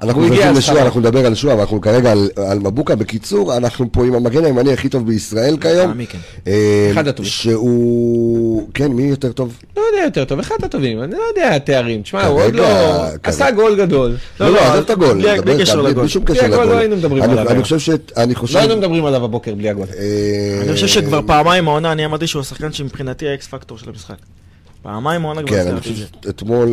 [0.02, 0.76] אנחנו הוא הגיע שכרך.
[0.78, 2.94] אנחנו נדבר על שועה, ואנחנו כרגע על, על מבוקה.
[2.96, 6.00] בקיצור, אנחנו פה עם המגן הימני הכי טוב בישראל כיום.
[6.00, 6.18] אה, כן?
[6.46, 7.30] אה, אחד הטובים.
[7.32, 8.68] שהוא...
[8.74, 9.58] כן, מי יותר טוב?
[9.76, 13.08] לא יודע יותר טוב, אחד הטובים, אני לא יודע תארים, תשמע, הוא עוד לא, כרגע.
[13.22, 14.16] עשה גול גדול.
[14.40, 15.22] לא, לא, עזוב את הגול.
[15.40, 16.06] בלי- קשר לגול.
[16.24, 16.64] בלי הגול.
[16.64, 17.62] לא היינו מדברים אני- עליו אני.
[17.62, 17.90] חושב ש...
[18.16, 18.54] אני חושב...
[18.54, 19.86] לא היינו מדברים עליו הבוקר בלי הגול.
[19.98, 24.14] אה, אני חושב שכבר פעמיים העונה, אני אמרתי שהוא השחקן שמבחינתי האקס פקטור של המשחק.
[24.82, 26.06] פעמיים העונה כבר כן, אני הזכרתי את חושב זה.
[26.24, 26.68] שאתמול...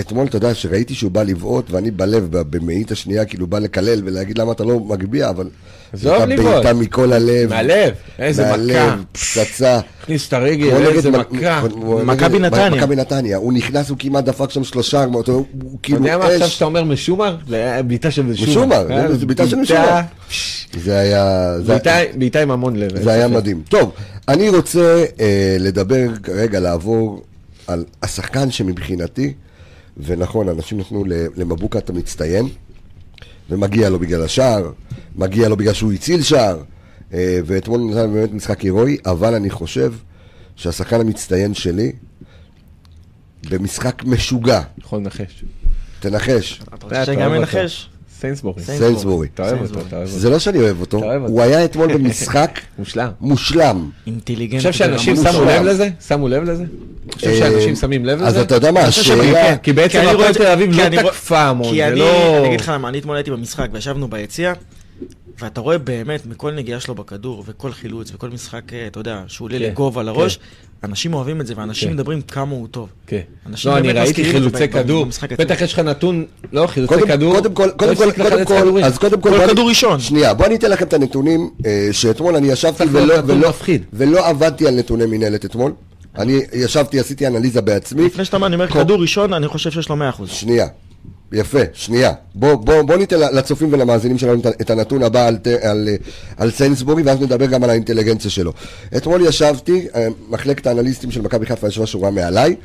[0.00, 4.38] אתמול, אתה יודע, שראיתי שהוא בא לבעוט, ואני בלב, במאית השנייה, כאילו בא לקלל ולהגיד
[4.38, 5.48] למה אתה לא מגביה, אבל...
[5.92, 6.52] עזוב לבעוט.
[6.52, 7.50] בעיטה מכל הלב.
[7.50, 8.56] מהלב, איזה מכה.
[8.56, 9.80] מהלב, פצצה.
[10.02, 11.62] הכניס את הרגל, איזה מכה.
[12.04, 12.70] מכבי נתניה.
[12.70, 13.36] מכבי נתניה.
[13.36, 15.32] הוא נכנס, הוא כמעט דפק שם שלושה, הוא הוא אתה
[15.82, 16.54] כאילו יודע מה עכשיו אש.
[16.54, 17.36] שאתה אומר משומר?
[17.86, 18.50] בעיטה של משומר.
[18.50, 20.00] משומר, אה, זה בעיטה של משומר.
[20.84, 21.54] זה היה...
[22.16, 23.02] בעיטה- עם המון לב.
[23.02, 23.28] זה היה.
[23.28, 23.62] מדהים.
[23.68, 23.92] טוב,
[24.28, 27.22] אני רוצה אה, לדבר כרגע, לעבור
[27.66, 29.32] על השחקן שמבחינתי,
[29.96, 32.48] ונכון, אנשים נתנו ל- למבוקה את המצטיין,
[33.50, 34.72] ומגיע לו בגלל השער,
[35.16, 36.62] מגיע לו בגלל שהוא הציל שער,
[37.12, 39.92] אה, ואתמול נתן באמת משחק הירואי, אבל אני חושב
[40.56, 41.92] שהשחקן המצטיין שלי,
[43.50, 45.44] במשחק משוגע, יכול לנחש.
[46.00, 47.34] תנחש, אתה רוצה שגם.
[47.34, 47.90] ינחש?
[48.20, 48.62] סיינסבורי.
[48.62, 49.28] סיינסבורי.
[49.34, 49.80] אתה אוהב אותו.
[49.80, 50.18] אתה אוהב אותו.
[50.18, 51.00] זה לא שאני אוהב אותו.
[51.26, 53.10] הוא היה אתמול במשחק מושלם.
[53.20, 53.76] מושלם.
[54.06, 54.58] אני אינטליגנט.
[54.58, 55.44] חושב שאנשים שמו.
[55.44, 55.88] לב לזה?
[56.08, 56.62] שמו לב לזה?
[56.62, 58.26] אני חושב אה, שאנשים שמים לב לזה?
[58.26, 59.56] אז אתה יודע מה, השאלה...
[59.56, 62.38] כי בעצם הפועל תל אביב כי לא תקפה המון, כי זה אני, לא...
[62.38, 64.52] אני אגיד לך למה, אני אתמול הייתי במשחק וישבנו ביציע,
[65.38, 69.46] ואתה רואה באמת מכל נגיעה שלו בכדור וכל חילוץ וכל משחק, אה, אתה יודע, שהוא
[69.46, 70.38] עולה כן, לגובה לראש,
[70.84, 71.94] אנשים אוהבים את זה ואנשים כן.
[71.94, 72.88] מדברים כמה הוא טוב.
[73.06, 73.20] כן.
[73.46, 75.06] אנשים לא, אני ראיתי חילוצי כדור.
[75.38, 78.82] בטח יש לך נתון, לא, חילוצי קודם, כדור, קודם כל, לא קודם כל, קודם כל.
[78.84, 80.00] אז קודם כל, כל כדור אני- ראשון.
[80.00, 83.42] שנייה, בוא אני אתן לכם את הנתונים, אה, שאתמול אני ישבתי ולא, נתון
[83.92, 85.72] ולא, עבדתי על נתוני מינהלת אתמול,
[86.18, 88.06] אני ישבתי, עשיתי אנליזה בעצמי.
[88.06, 90.00] לפני שאתה אומר, אני אומר, כדור ראשון, אני חושב שיש לו 100%.
[90.26, 90.66] שנייה.
[91.32, 92.12] יפה, שנייה.
[92.34, 95.94] בוא, בוא, בוא ניתן לצופים ולמאזינים שלנו את הנתון הבא על, על, אה,
[96.36, 98.52] על סיינסבורי, ואז נדבר גם על האינטליגנציה שלו.
[98.96, 102.56] אתמול ישבתי, אה, מחלקת האנליסטים של מכבי חיפה ישבה שורה מעליי,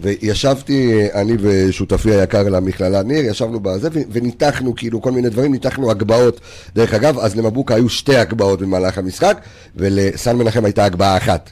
[0.00, 5.90] וישבתי, אה, אני ושותפי היקר למכללה ניר, ישבנו בזה, וניתחנו כאילו כל מיני דברים, ניתחנו
[5.90, 6.40] הגבהות.
[6.74, 9.40] דרך אגב, אז למבוקה היו שתי הגבהות במהלך המשחק,
[9.76, 11.50] ולסן מנחם הייתה הגבהה אחת.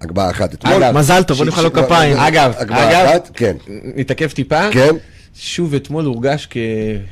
[0.00, 0.74] הגבהה אחת אתמול.
[0.82, 2.16] אגב, מזל טוב, בוא נמחא לו כפיים.
[2.16, 3.56] אגב, אגב, כן.
[3.96, 4.70] נתעכב טיפה.
[4.70, 4.96] כן.
[5.38, 6.48] שוב אתמול הורגש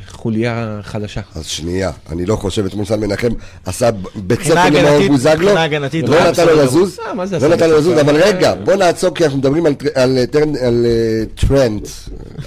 [0.08, 1.20] כחוליה חלשה.
[1.35, 3.28] אז שנייה, אני לא חושב, אתמול סן מנחם
[3.64, 6.62] עשה בית ספר למאור בוזגלו, לא נתן לו.
[6.62, 8.00] לזוז, אה, לא נתן לו לזוז?
[8.00, 11.88] אבל אה, רגע, בוא נעצור, כי אנחנו מדברים על אה, טרנט,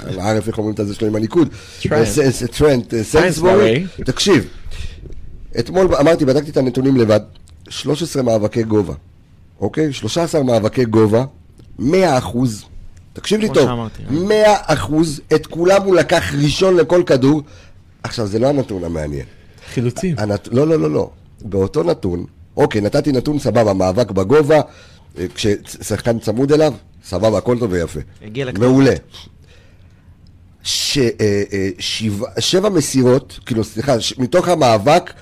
[0.05, 1.49] על ערף, איך אומרים את זה שלו עם הליכוד,
[2.57, 2.93] טרנט.
[2.93, 4.47] אה, סיינסבורי, תקשיב,
[5.59, 7.19] אתמול אמרתי, בדקתי את הנתונים לבד,
[7.69, 8.93] 13 מאבקי גובה,
[9.61, 9.93] אוקיי?
[9.93, 11.25] 13 מאבקי גובה,
[11.79, 12.65] 100 אחוז,
[13.15, 14.03] תקשיב לי טוב, שאמרתי.
[14.09, 17.41] 100 אחוז, את כולם הוא לקח ראשון לכל כדור,
[18.03, 19.25] עכשיו זה לא הנתון המעניין.
[19.73, 20.15] חילוצים.
[20.17, 20.47] הנת...
[20.51, 21.09] לא, לא, לא, לא.
[21.41, 22.25] באותו נתון,
[22.57, 24.61] אוקיי, נתתי נתון סבבה, מאבק בגובה,
[25.17, 26.73] אה, כששחקן צמוד אליו,
[27.05, 27.99] סבבה, הכל טוב ויפה.
[28.21, 28.67] הגיע לכתובת.
[28.67, 28.93] מעולה.
[30.63, 35.13] ש, אה, אה, שבע, שבע מסירות, כאילו, סליחה, ש, מתוך המאבק,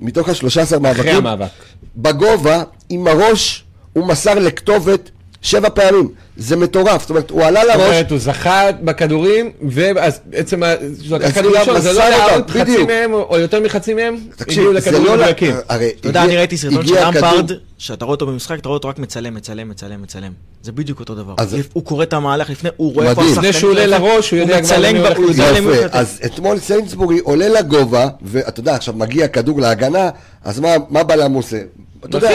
[0.00, 1.50] מתוך השלושה עשר מאבקים, המאבק.
[1.96, 5.10] בגובה, עם הראש, הוא מסר לכתובת
[5.42, 6.08] שבע פעמים.
[6.36, 10.74] זה מטורף, זאת אומרת, הוא עלה זאת לראש, אומרת, הוא זכה בכדורים, ואז בעצם ה-
[11.02, 12.84] שהוא לקח אז כדור גם ראשון, זה לא לאוט, חצי.
[12.84, 15.12] מהם, או יותר מחצי מהם, הגיעו לכדורים לא...
[15.16, 15.54] מדויקים.
[15.66, 18.88] אתה יודע, אני ראיתי סרטון של הכדור- למפרד, שאתה רואה אותו במשחק, אתה רואה אותו
[18.88, 20.32] רק מצלם, מצלם, מצלם, מצלם.
[20.62, 21.34] זה בדיוק אותו דבר.
[21.72, 23.22] הוא קורא את המהלך לפני, הוא רואה איפה.
[23.22, 23.38] השחקנים.
[23.38, 25.58] לפני שהוא עולה לראש, הוא יודע כבר מצלם למי כבר, הולך הוא יודע לזרוק.
[25.58, 30.10] למי הוא יפה, הולך אז אתמול סיינסבורי עולה לגובה, ואתה יודע, עכשיו מגיע כדור להגנה,
[30.44, 31.56] אז מה, מה בלם עושה?
[32.04, 32.30] אתה יודע,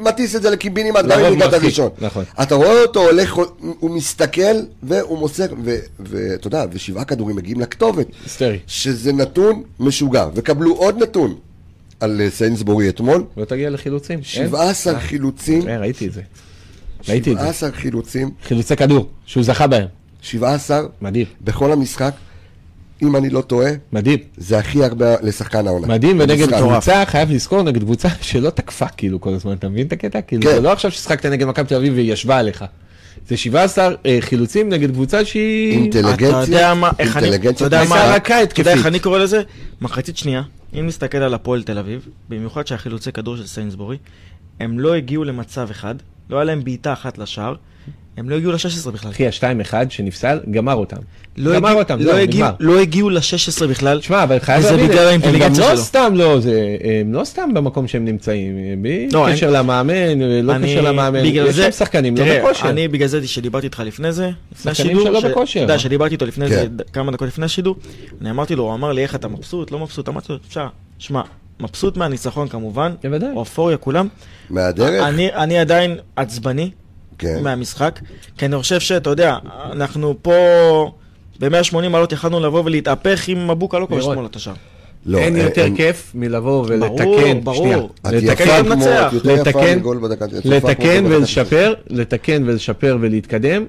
[0.00, 1.90] מטיס את זה לקיבינימט גם לרוב אם הגעת מרחיק, ראשון.
[1.98, 2.24] נכון.
[2.42, 5.46] אתה רואה אותו הולך, הוא מסתכל, והוא מוסר,
[5.98, 8.06] ואתה יודע, ושבעה כדורים מגיעים לכתובת.
[8.24, 8.58] היסטרי.
[8.66, 10.26] שזה נתון משוגע.
[10.34, 11.34] וקבלו עוד נתון
[12.00, 14.18] על אה, סיינסבורי אתמול, לא תגיע לחילוצים.
[14.18, 14.48] אין?
[14.48, 16.20] 17 חילוצים, אה, ראיתי את זה.
[17.08, 17.42] ראיתי את זה.
[17.42, 19.86] 17 חילוצים, חילוצי כדור, שהוא זכה בהם.
[20.22, 21.26] 17 מדהים.
[21.40, 22.12] בכל המשחק,
[23.02, 24.18] אם אני לא טועה, מדהים.
[24.36, 25.86] זה הכי הרבה לשחקן העונה.
[25.86, 26.54] מדהים, ונגד.
[26.58, 30.20] קבוצה, חייב לזכור, נגד קבוצה שלא תקפה כאילו כל הזמן, אתה מבין את הקטע?
[30.20, 30.48] כאילו, כן.
[30.48, 32.64] זה לא עכשיו ששחקת נגד מכבי תל אביב והיא ישבה עליך.
[33.28, 35.72] זה 17 אה, חילוצים נגד קבוצה שהיא...
[35.72, 38.86] אינטליגנציה, אתה יודע מה, איך אני, אתה יודע מה, אתה יודע איך.
[38.86, 39.42] אני קורא לזה?
[39.80, 40.42] מחצית שנייה,
[40.78, 43.96] אם נסתכל על הפועל תל אביב, במיוחד שהחילוצי כדור של סיינסבורי,
[44.60, 45.94] הם לא הגיעו למצב אחד,
[46.30, 47.54] לא היה להם בעיטה אחת לשער,
[48.20, 49.10] הם לא הגיעו ל-16 בכלל.
[49.10, 50.96] אחי, ה-2-1 שנפסל, גמר אותם.
[51.36, 52.56] לא גמר הגיעו- אותם, לא זהו, הגיעו- נגמר.
[52.60, 54.00] לא הגיעו ל-16 בכלל.
[54.00, 55.84] תשמע, אבל חייב להבין, בגלל הם גם האינטליגנציה לא שלו.
[55.84, 58.52] סתם לא, זה, הם לא סתם במקום שהם נמצאים,
[58.82, 62.24] בלי לא, קשר אני- למאמן, לא אני- קשר למאמן, בגלל יש זה- שם שחקנים לא
[62.24, 62.70] תראה, בכושר.
[62.70, 65.60] אני בגלל זה שדיברתי איתך לפני זה, לפני שחקנים השידור, שלא ש- בכושר.
[65.60, 66.54] אתה יודע, שדיברתי איתו לפני כן.
[66.54, 67.76] זה, כמה דקות לפני השידור,
[68.20, 70.66] אני אמרתי לו, הוא אמר לי, איך אתה מבסוט, לא מבסוט, אמרתי לו, אפשר,
[70.98, 71.20] שמע,
[71.60, 73.28] מבסוט מהניצחון כמובן, בוודאי.
[73.36, 74.08] אופוריה כולם,
[74.50, 75.02] מהדרך?
[75.04, 76.70] אני אני עדיין עצבני
[77.20, 77.42] כן.
[77.42, 78.00] מהמשחק,
[78.38, 79.36] כי אני חושב שאתה יודע,
[79.72, 80.32] אנחנו פה
[81.40, 84.12] ב-180 מעלות יכלנו לבוא ולהתהפך אם מבוקה לא לירון.
[84.12, 84.52] אתמול את.
[85.06, 86.94] לא, אין אה, יותר אין- כיף מלבוא ולתקן,
[87.44, 87.90] ברור, ברור.
[88.04, 88.66] לתקן
[89.24, 89.78] יפה לתקן-
[90.44, 91.04] לתקן.
[91.06, 93.64] ולשפר, לתקן ולשפר ולהתקדם,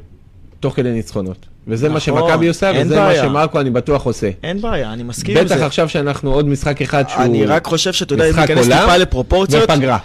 [0.60, 1.46] תוך כדי ניצחונות.
[1.68, 3.24] וזה מה נכון, שמכבי עושה, וזה מה בעיה.
[3.24, 4.30] שמרקו אני בטוח עושה.
[4.44, 5.66] אין בעיה, אני מסכים עם בטח זה.
[5.66, 8.80] עכשיו שאנחנו עוד משחק אחד שהוא אני רק חושב שאתה יודע, אם משחק ניכנס עולם
[8.82, 9.98] טיפה לפרופורציות, ופגרה.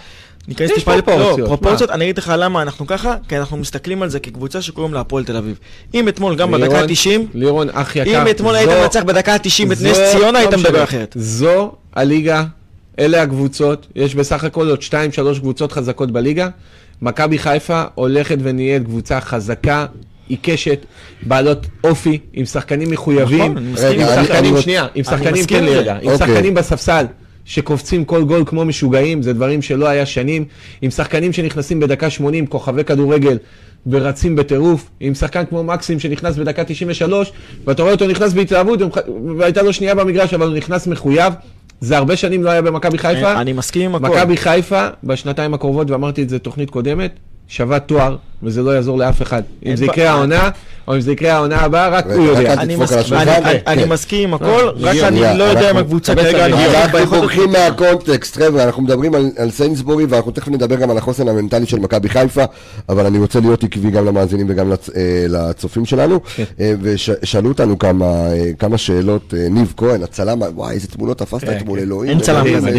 [0.47, 1.45] ניכנס טיפה לפ- פרופורציות, לא?
[1.45, 4.99] פרופורציות, אני אגיד לך למה אנחנו ככה, כי אנחנו מסתכלים על זה כקבוצה שקוראים לה
[4.99, 5.59] הפועל תל אביב.
[5.93, 8.21] אם אתמול גם בדקה לירון- ה-90, לירון, אח יקר.
[8.21, 10.83] אם אתמול זו- היית מנצח בדקה ה-90 את נס ציונה, לא היית מדבר משנה.
[10.83, 11.15] אחרת.
[11.19, 12.43] זו הליגה,
[12.99, 14.93] אלה הקבוצות, יש בסך הכל עוד 2-3
[15.39, 16.47] קבוצות חזקות בליגה.
[17.01, 19.85] מכבי חיפה הולכת ונהיית קבוצה חזקה,
[20.27, 20.85] עיקשת,
[21.23, 23.39] בעלות אופי, עם שחקנים מחויבים.
[23.51, 25.79] נכון, אני מסכים עם שחקנים, שנייה, עם שחקנים, תן לי זה.
[25.79, 26.27] רגע, עם אוקיי.
[26.27, 27.05] שחקנים בספסל.
[27.47, 30.45] שקופצים כל גול כמו משוגעים, זה דברים שלא היה שנים,
[30.81, 33.37] עם שחקנים שנכנסים בדקה 80, כוכבי כדורגל,
[33.87, 37.31] ורצים בטירוף, עם שחקן כמו מקסים שנכנס בדקה 93,
[37.65, 38.79] ואתה רואה אותו נכנס בהתלהבות,
[39.37, 41.33] והייתה לו שנייה במגרש, אבל הוא נכנס מחויב.
[41.81, 43.41] זה הרבה שנים לא היה במכבי חיפה.
[43.41, 44.15] אני מסכים עם הכל.
[44.15, 47.11] מכבי חיפה, בשנתיים הקרובות, ואמרתי את זה תוכנית קודמת,
[47.47, 49.41] שווה תואר, וזה לא יעזור לאף אחד.
[49.65, 50.49] אם זה יקרה העונה,
[50.87, 52.53] או אם זה יקרה העונה הבאה, רק הוא יודע.
[52.53, 52.75] אל אני
[53.85, 54.23] מסכים- כן.
[54.23, 57.05] עם הכל, אה, רק שנייה, אני לא יודע אם הקבוצה כרגע אנחנו.
[57.05, 61.79] בורחים מהקונטקסט, חבר'ה, אנחנו מדברים על, סיינסבורי ואנחנו תכף נדבר גם על החוסן המנטלי של
[61.79, 62.43] מכבי חיפה,
[62.89, 64.75] אבל אני רוצה להיות עקבי גם למאזינים וגם אה,
[65.29, 66.19] לצופים שלנו,
[66.59, 68.05] אה, ושאלו אותנו כמה,
[68.71, 71.85] אה, שאלות, אה, ניב כהן, הצלם, וואי, איזה תמונות תפסת כן, אתמול, כן.
[71.85, 72.09] אלוהים.
[72.11, 72.71] אין צלם כזה.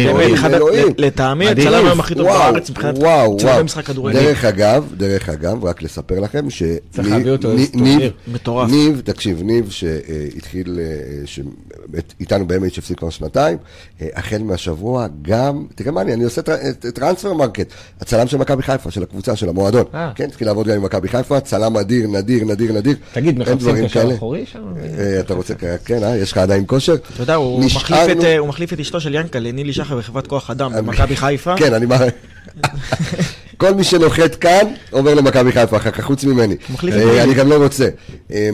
[0.97, 1.47] לטעמי.
[1.49, 3.65] הצלם היום הכי טוב בארץ מבחינת וואו, צילומי וואו.
[3.65, 4.19] משחק כדורגל.
[4.19, 6.63] דרך אגב, דרך אגב, אגב, רק לספר לכם ש...
[6.91, 8.11] צריך להביא אותו ניב-.
[8.27, 8.69] מטורף.
[8.71, 13.57] ניב, תקשיב, ניב שהתחיל, אה, איתנו ב-MHFC כבר שנתיים,
[14.01, 17.67] אה, החל מהשבוע גם, תראה מה אני, אני עושה את- Transfermarkt,
[18.01, 19.83] הצלם של מכבי חיפה, של הקבוצה, של המועדון.
[19.93, 20.11] אה.
[20.15, 22.95] כן, התחיל לעבוד גם עם מכבי חיפה, צלם אדיר, נדיר, נדיר, נדיר.
[23.13, 24.15] תגיד, מחפשים דברים קשר כאלה.
[24.15, 24.59] אחורי שם?
[24.99, 25.53] אה, אתה רוצה,
[25.85, 26.17] כן, אה?
[26.17, 26.95] יש לך עדיין כושר?
[27.13, 28.37] אתה יודע, הוא מחליף את, אה,
[28.73, 31.55] את אשתו של ינקלה, נילי שחר בחברת כוח אדם במכבי חיפה.
[31.57, 31.85] כן, אני.
[33.59, 36.55] כל מי שנוחת כאן, עובר למכבי חיפה אחר כך, חוץ ממני.
[36.91, 37.23] אה.
[37.23, 37.89] אני גם לא רוצה.
[38.31, 38.49] אה,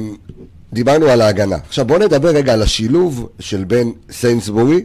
[0.74, 1.58] דיברנו על ההגנה.
[1.68, 4.82] עכשיו בואו נדבר רגע על השילוב של בן סיינסבורי,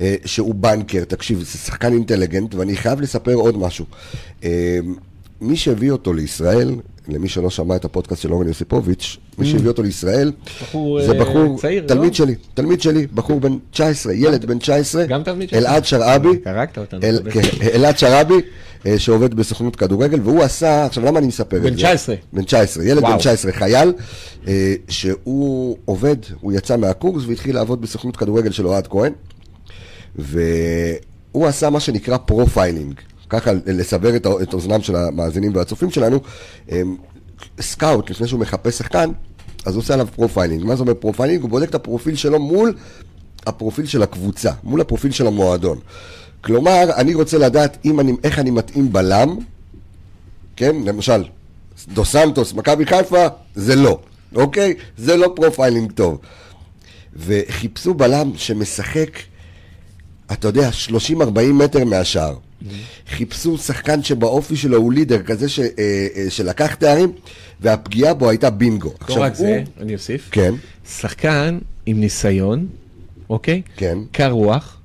[0.00, 1.04] אה, שהוא בנקר.
[1.04, 3.84] תקשיב, זה שחקן אינטליגנט, ואני חייב לספר עוד משהו.
[4.44, 4.78] אה,
[5.40, 6.74] מי שהביא אותו לישראל,
[7.08, 11.20] למי שלא שמע את הפודקאסט של אורן יוסיפוביץ', מי שהביא אותו לישראל, בחור, זה אה,
[11.20, 12.16] בחור, צעיר, תלמיד לא?
[12.16, 15.58] שלי, תלמיד שלי, בחור בן 19, ילד בן 19, גם תלמיד שלך?
[15.58, 16.28] אלעד שרעבי,
[17.30, 17.40] כן,
[17.74, 18.34] אלעד שרעבי,
[18.98, 21.70] שעובד בסוכנות כדורגל, והוא עשה, עכשיו למה אני מספר את זה?
[21.70, 22.14] בן 19.
[22.32, 23.12] בן 19, ילד וואו.
[23.12, 23.92] בן 19, חייל,
[24.48, 29.12] אה, שהוא עובד, הוא יצא מהקורס והתחיל לעבוד בסוכנות כדורגל של אוהד כהן,
[30.16, 32.94] והוא עשה מה שנקרא profiling,
[33.28, 36.20] ככה לסבר את אוזנם של המאזינים והצופים שלנו,
[36.72, 36.82] אה,
[37.60, 39.10] scout, לפני שהוא מחפש שחקן,
[39.66, 40.64] אז הוא עושה עליו profiling.
[40.64, 41.42] מה זה אומר profiling?
[41.42, 42.74] הוא בודק את הפרופיל שלו מול
[43.46, 45.78] הפרופיל של הקבוצה, מול הפרופיל של המועדון.
[46.40, 49.36] כלומר, אני רוצה לדעת אם אני, איך אני מתאים בלם,
[50.56, 50.76] כן?
[50.84, 51.24] למשל,
[51.88, 54.00] דו סנטוס, מכבי חיפה, זה לא,
[54.34, 54.74] אוקיי?
[54.96, 56.18] זה לא profiling טוב.
[57.16, 59.18] וחיפשו בלם שמשחק,
[60.32, 61.22] אתה יודע, 30-40
[61.52, 62.36] מטר מהשער.
[63.08, 65.66] חיפשו שחקן שבאופי שלו הוא leader, כזה ש, אה,
[66.16, 67.12] אה, שלקח תארים,
[67.60, 68.92] והפגיעה בו הייתה בינגו.
[69.08, 70.28] לא רק זה, אני אוסיף.
[70.32, 70.54] כן,
[70.88, 72.66] שחקן עם ניסיון,
[73.30, 73.62] אוקיי?
[73.76, 73.98] כן.
[74.12, 74.79] קר רוח,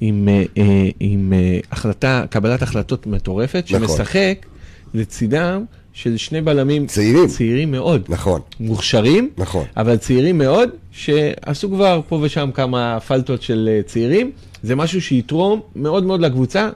[0.00, 3.88] עם, אה, אה, עם אה, החלטה, קבלת החלטות מטורפת, נכון.
[3.88, 4.46] שמשחק
[4.94, 7.26] לצידם של שני בלמים צעירים.
[7.26, 8.02] צעירים מאוד.
[8.08, 8.40] נכון.
[8.60, 9.64] מוכשרים, נכון.
[9.76, 14.30] אבל צעירים מאוד, שעשו כבר פה ושם כמה פלטות של אה, צעירים.
[14.62, 16.70] זה משהו שיתרום מאוד מאוד לקבוצה,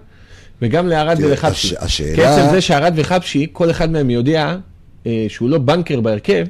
[0.63, 1.69] וגם לערד ולחבשי.
[1.69, 4.57] הש- השאלה- קצב זה שערד וחבשי, כל אחד מהם יודע
[5.07, 6.45] אה, שהוא לא בנקר בהרכב,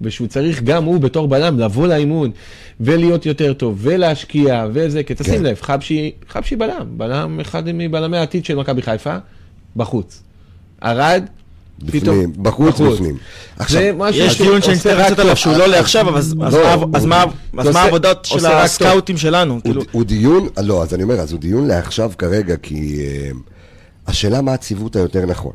[0.00, 2.30] ושהוא צריך גם הוא בתור בלם לבוא לאימון,
[2.80, 5.42] ולהיות יותר טוב, ולהשקיע, וזה, כי תשים כן.
[5.42, 9.16] לב, חבשי, חבשי בלם, בלם אחד מבלמי העתיד של מכבי חיפה,
[9.76, 10.22] בחוץ.
[10.80, 11.24] ערד,
[11.86, 13.16] פתאום, בפנים, בחוץ, בפנים.
[13.58, 14.32] עכשיו, זה משהו יש
[14.64, 15.36] שנצטרך רק לצאת עליו.
[15.36, 17.24] שהוא לא לעכשיו, אבל אז- אז לא, מה-
[17.58, 18.46] אז מה- העבודות של.
[18.46, 19.60] הסקאוטים שלנו?
[19.62, 23.30] כאילו, הוא, הוא דיון, לא, אז אני אומר, אז הוא דיון לעכשיו כרגע, כי אה,
[24.06, 25.52] השאלה מה הציוות היותר נכון.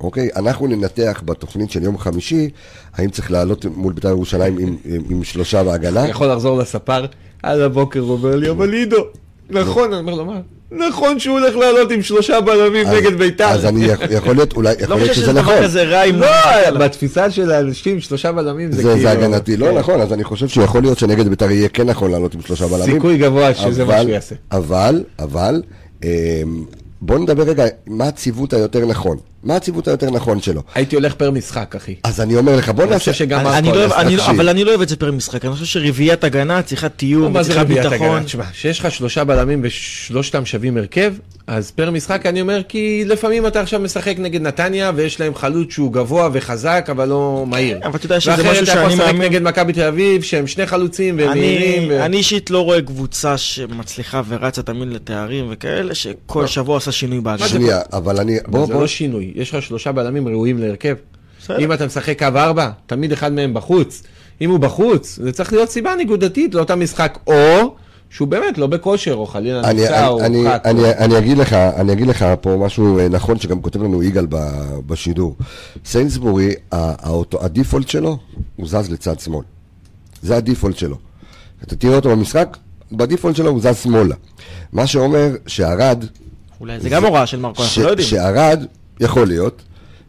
[0.00, 0.28] אוקיי?
[0.36, 2.50] אנחנו ננתח בתוכנית של יום חמישי,
[2.96, 6.00] האם צריך לעלות מול בית"ר ירושלים עם, עם, עם שלושה בהגנה?
[6.02, 7.04] אני יכול לחזור לספר,
[7.42, 8.96] על הבוקר הוא אומר לי, אבל עידו,
[9.50, 10.40] נכון, אני אומר לו, מה?
[10.88, 13.44] נכון שהוא הולך לעלות עם שלושה בלמים אז- נגד בית"ר.
[13.48, 15.54] אז אני יכול- יכול להיות, אולי, יכול לא להיות חושב שזה שזה נכון.
[15.54, 16.06] דבר כזה רע.
[16.70, 19.00] לא, בתפיסה של האנשים, שלושה בלמים זה זה, כאילו...
[19.00, 19.78] זה הגנתי, לא כן.
[19.78, 22.94] נכון, אז אני חושב שיכול להיות שנגד בית"ר יהיה כן נכון לעלות עם שלושה בלמים.
[22.94, 24.34] סיכוי גבוה שזה מה שהוא יעשה.
[24.52, 25.62] אבל, אבל,
[27.00, 29.16] בואו נדבר רגע, מה הציוות היותר נכון?
[29.44, 30.62] מה הציוות היותר נכון שלו?
[30.74, 31.94] הייתי הולך פר משחק, אחי.
[32.02, 33.12] אז אני אומר לך, בוא נעשה...
[33.12, 34.30] שגם אני- לא אוהב- אני- תקשיב.
[34.34, 37.64] אבל אני לא אוהב את זה פר משחק, אני חושב שרביעיית הגנה צריכה תיאום, צריכה
[37.64, 38.22] ביטחון.
[38.24, 41.14] תשמע, שיש לך שלושה בלמים ושלושתם שווים הרכב,
[41.48, 45.72] אז פר משחק אני אומר, כי לפעמים אתה עכשיו משחק נגד נתניה, ויש להם חלוץ
[45.72, 47.78] שהוא גבוה וחזק, אבל לא מהיר.
[47.84, 50.22] אבל אתה יודע שזה משהו ואחרת אתה שאני יכול לשחק מאמין- נגד מכבי תל אביב,
[50.22, 51.82] שהם שני חלוצים והם מהירים.
[51.90, 56.92] אני ו- אני אישית לא רואה קבוצה שמצליחה ורצה תמיד לתארים וכאלה, שכל שבוע עושה
[56.92, 57.48] שינוי בהגנה.
[57.48, 58.38] שנייה, אבל אני...
[58.46, 60.94] בוא, זה בוא, לא שינוי, יש לך שלושה בלמים ראויים להרכב.
[61.42, 61.58] בסדר.
[61.58, 64.02] אם אתה משחק קו ארבע, תמיד אחד מהם בחוץ.
[64.40, 67.74] אם הוא בחוץ, זה צריך להיות סיבה ניגודתית לאותה משחק, או
[68.10, 70.60] שהוא באמת לא בכושר, או חלילה נפצע, או אני, הורחק.
[70.66, 74.02] אני, אני, אני, אגיד לך, אני אגיד לך פה משהו אה, נכון שגם כותב לנו
[74.02, 75.36] יגאל ב- בשידור.
[75.84, 76.52] סיינסבורי,
[77.40, 78.18] הדיפולט שלו,
[78.56, 79.44] הוא זז לצד שמאל.
[80.22, 80.96] זה הדיפולט שלו.
[81.64, 82.56] אתה תראה אותו במשחק,
[82.92, 84.14] בדיפולט שלו הוא זז שמאלה.
[84.72, 86.04] מה שאומר שערד,
[86.60, 88.08] אולי זה גם הוראה של מרקו, אנחנו לא יודעים.
[88.08, 88.64] שערד,
[89.00, 89.62] יכול להיות,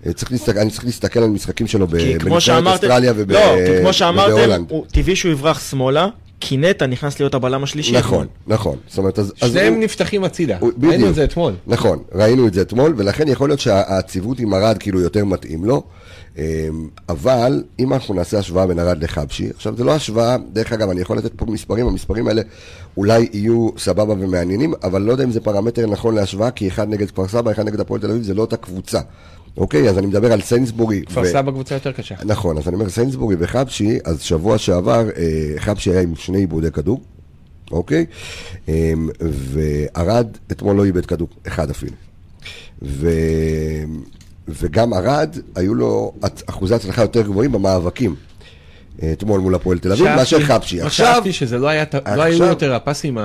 [0.05, 3.93] אה, צריך להסתכל, אני צריך להסתכל על משחקים שלו בנבחרת אוסטרליה וב- לא, כי כמו
[3.93, 4.71] שאמרתם, ובהולנד.
[4.91, 6.07] טבעי שהוא יברח שמאלה,
[6.39, 7.91] כי נטע נכנס להיות הבלם השלישי.
[7.97, 8.77] נכון, נכון.
[8.87, 9.33] זאת אומרת, אז...
[9.35, 10.57] שניהם הוא- נפתחים הצידה.
[10.59, 11.09] הוא- ראינו בדיוק.
[11.09, 11.53] את זה אתמול.
[11.67, 15.83] נכון, ראינו את זה אתמול, ולכן יכול להיות שהציוות עם ארד כאילו יותר מתאים לו.
[16.37, 16.43] אמ,
[17.09, 21.01] אבל אם אנחנו נעשה השוואה בין ארד לחבשי, עכשיו זה לא השוואה, דרך אגב, אני
[21.01, 22.41] יכול לתת פה מספרים, המספרים האלה
[22.97, 27.11] אולי יהיו סבבה ומעניינים, אבל לא יודע אם זה פרמטר נכון להשוואה, כי אחד נגד
[27.11, 28.99] כפר סבא, אחד נגד הפועל תל אביב, זה לא אותה קבוצה.
[29.57, 31.01] אוקיי, אז אני מדבר על סיינסבורי.
[31.05, 32.15] כפר ו- סבא קבוצה יותר קשה.
[32.25, 35.23] נכון, אז אני אומר סיינסבורי וחבשי, אז שבוע שעבר אה,
[35.59, 37.01] חבשי היה עם שני עיבודי כדור,
[37.71, 38.05] אוקיי?
[38.69, 41.93] אה, וערד אתמול לא איבד כדור, אחד אפילו.
[42.81, 43.09] ו...
[44.47, 46.13] וגם ארד, היו לו
[46.45, 48.15] אחוזי הצלחה יותר גבוהים במאבקים.
[49.03, 50.79] אה, אתמול מול הפועל תל אביב, מאשר חבשי.
[50.79, 53.17] מה עכשיו, שאהבתי שזה לא היה, לא עכשיו- היו יותר הפסים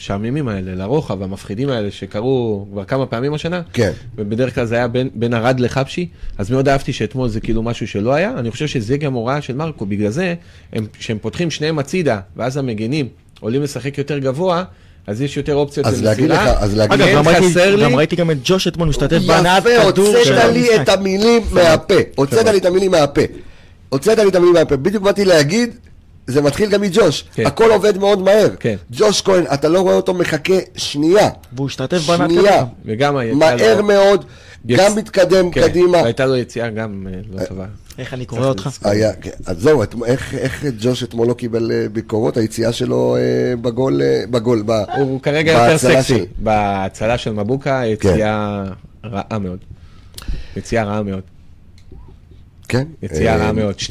[0.00, 3.62] המשעממים האלה, לרוחב, המפחידים האלה, שקרו כבר כמה פעמים השנה.
[3.72, 3.90] כן.
[4.16, 7.88] ובדרך כלל זה היה בין, בין ארד לחבשי, אז מאוד אהבתי שאתמול זה כאילו משהו
[7.88, 8.32] שלא היה.
[8.38, 10.34] אני חושב שזה גם הוראה של מרקו, בגלל זה,
[10.72, 13.08] הם- כשהם פותחים שניהם הצידה, ואז המגנים
[13.40, 14.64] עולים לשחק יותר גבוה,
[15.06, 18.16] אז יש יותר אופציות אז להגיד לך, אז להגיד אגב, כן, גם ראיתי- גם ראיתי
[18.16, 20.82] גם את ג'וש אתמול משתתף בהנעת יפה, כדור של הוצאת לי.
[20.82, 21.94] את המילים מהפה.
[22.16, 23.20] הוצאת לי את המילים מהפה.
[23.88, 24.76] הוצאת לי את המילים מהפה.
[24.76, 25.74] בדיוק באתי להגיד,
[26.26, 27.24] זה מתחיל גם מג'וש.
[27.34, 27.46] כן.
[27.46, 28.48] הכל עובד מאוד מהר.
[28.60, 28.76] כן.
[28.90, 31.28] ג'וש כהן, אתה לא רואה אותו מחכה שנייה.
[31.52, 32.64] והוא השתתף בהנעת שנייה.
[32.84, 34.24] וגם מהר לא- מאוד,
[34.68, 35.98] יש- גם מתקדם כן, קדימה.
[36.02, 37.64] והייתה לו יציאה גם אה, לא טובה.
[37.98, 38.68] איך אני קורא אותך?
[38.84, 39.30] היה, כן.
[39.46, 42.36] אז זהו, את- איך, איך ג'וש אתמול לא קיבל אה, ביקורות?
[42.36, 43.20] היציאה שלו אה,
[43.56, 46.02] בגול, אה, בגול, ב- הוא כרגע יותר סקסי.
[46.18, 48.64] של- בהצלה של מבוקה, יציאה
[49.04, 49.58] רעה מאוד.
[50.56, 51.20] יציאה רעה מאוד.
[52.68, 52.84] כן.
[53.02, 53.74] יציאה אה, רעה מאוד.
[53.78, 53.90] 2-0,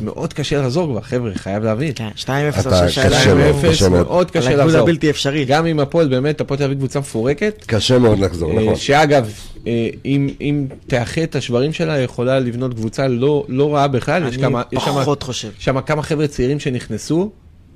[0.00, 1.92] מאוד קשה לחזור כבר, חבר'ה, חייב להבין.
[1.94, 2.90] כן, 2-0 אתה- עכשיו קשה
[3.22, 3.34] שאלה.
[3.34, 4.06] מאוד, 2-0, קשה מאוד.
[4.06, 4.80] מאוד על קשה הגבול לחזור.
[4.80, 5.44] הבלתי אפשרי.
[5.44, 7.64] גם עם הפועל, באמת, הפועל תל אביב קבוצה מפורקת.
[7.66, 8.76] קשה מאוד לחזור, אה, נכון.
[8.76, 9.30] שאגב,
[9.66, 14.28] אה, אם, אם תאחה את השברים שלה, יכולה לבנות קבוצה לא, לא רעה בכלל.
[14.28, 15.48] יש אני יש פחות חושב.
[15.58, 17.30] שם כמה חבר'ה צעירים שנכנסו,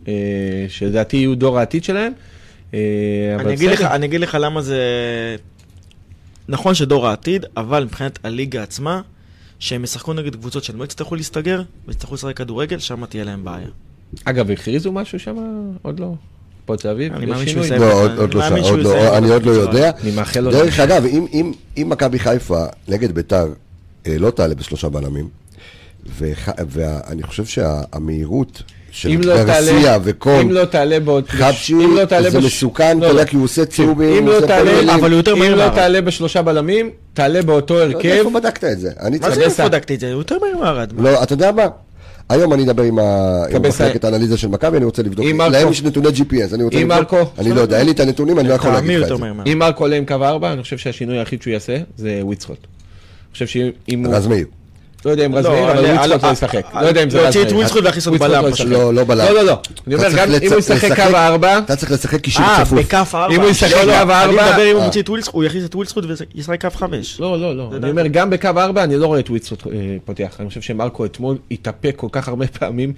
[0.09, 0.13] אה,
[0.69, 2.13] שלדעתי יהיו דור העתיד שלהם.
[2.75, 2.79] אה,
[3.37, 3.95] אבל אני אגיד, לך, בסדר.
[3.95, 4.81] אני אגיד לך למה זה...
[6.49, 9.01] נכון שדור העתיד, אבל מבחינת הליגה עצמה,
[9.59, 13.69] שהם ישחקו נגד קבוצות שהם לא יצטרכו להסתגר, ויצטרכו לשחק כדורגל, שם תהיה להם בעיה.
[14.25, 15.37] אגב, הכריזו משהו שם?
[15.83, 16.15] עוד לא.
[16.65, 17.13] הפועל תל אביב?
[17.15, 17.65] אני מאמין שהוא?
[17.65, 17.81] יסיים.
[17.81, 19.51] לא, עוד לא שם, לא, אני עוד לא.
[19.51, 19.91] יודע.
[20.03, 20.51] אני מאחל לו...
[20.51, 23.47] דרך אגב, אם- אם- אם מכבי חיפה נגד ביתר
[24.07, 25.29] אה, לא תעלה בשלושה בלמים,
[26.19, 28.63] ואני חושב שהמהירות
[29.15, 31.25] אם לא תעלה, וקון, אם לא תעלה בעוד...
[31.29, 33.25] חבשי, אם לא תעלה זה בש- מסוכן, אתה יודע.
[33.25, 34.89] כי הוא עושה צהובים, אם הוא לא עושה תעלה, פנדלים.
[34.91, 35.69] אבל הוא יותר אם מהיר לא.
[35.69, 38.09] תעלה בשלושה בלמים, תעלה באותו לא הרכב.
[38.09, 38.91] איפה בדקת את זה?
[39.01, 39.35] אני מה צריך...
[39.39, 39.45] זה.
[39.45, 40.13] איפה בדקתי את זה?
[40.13, 40.93] הוא יותר מהיר מהרד.
[40.99, 41.67] לא, אתה יודע מה?
[42.29, 42.99] היום אני אדבר עם.
[43.69, 45.27] מחלקת האנליזה של מכבי, אני רוצה לבדוק.
[45.53, 47.15] להם יש נתוני GPS, אני רוצה לבדוק.
[47.39, 49.25] אני לא יודע, אין לי את הנתונים, אני לא יכול להגיד לך את זה.
[49.53, 52.59] אם מרקו עולה עם קו ארבע, אני חושב שהשינוי היחיד שהוא יעשה זה וויצחוט.
[52.61, 54.15] אני חושב שאם הוא...
[54.15, 54.47] רז מאיר.
[55.05, 56.67] לא יודע אם רז לא, מאיר, אבל על- לא ישחק.
[56.83, 57.43] לא יודע אם זה רז להוציא.
[57.43, 58.51] את וויצחוט ולהכניס אותו בלם לא.
[58.67, 59.19] לא, לא בלם.
[59.25, 59.59] לא, לא, לא.
[59.87, 62.79] אני אומר, גם אם הוא ישחק קו הארבע, אתה צריך לשחק קישור אה, צפוף.
[62.79, 63.35] בכף ארבע.
[63.35, 64.87] אם הוא ישחק לא, לא, קו אני ארבע- מדבר אם הוא אה.
[64.87, 66.05] מוציא את ווילסקוט, הוא יכניס את ווילסקוט
[66.35, 67.21] וישחק קו חמש.
[67.21, 67.71] לא, לא, לא.
[67.77, 67.91] אני.
[67.91, 69.73] אומר, גם בקו ארבע אני לא רואה את וויצחוט אה,
[70.05, 70.37] פותח.
[70.41, 72.93] אני חושב שמרקו אתמול התאפק כל כך הרבה פעמים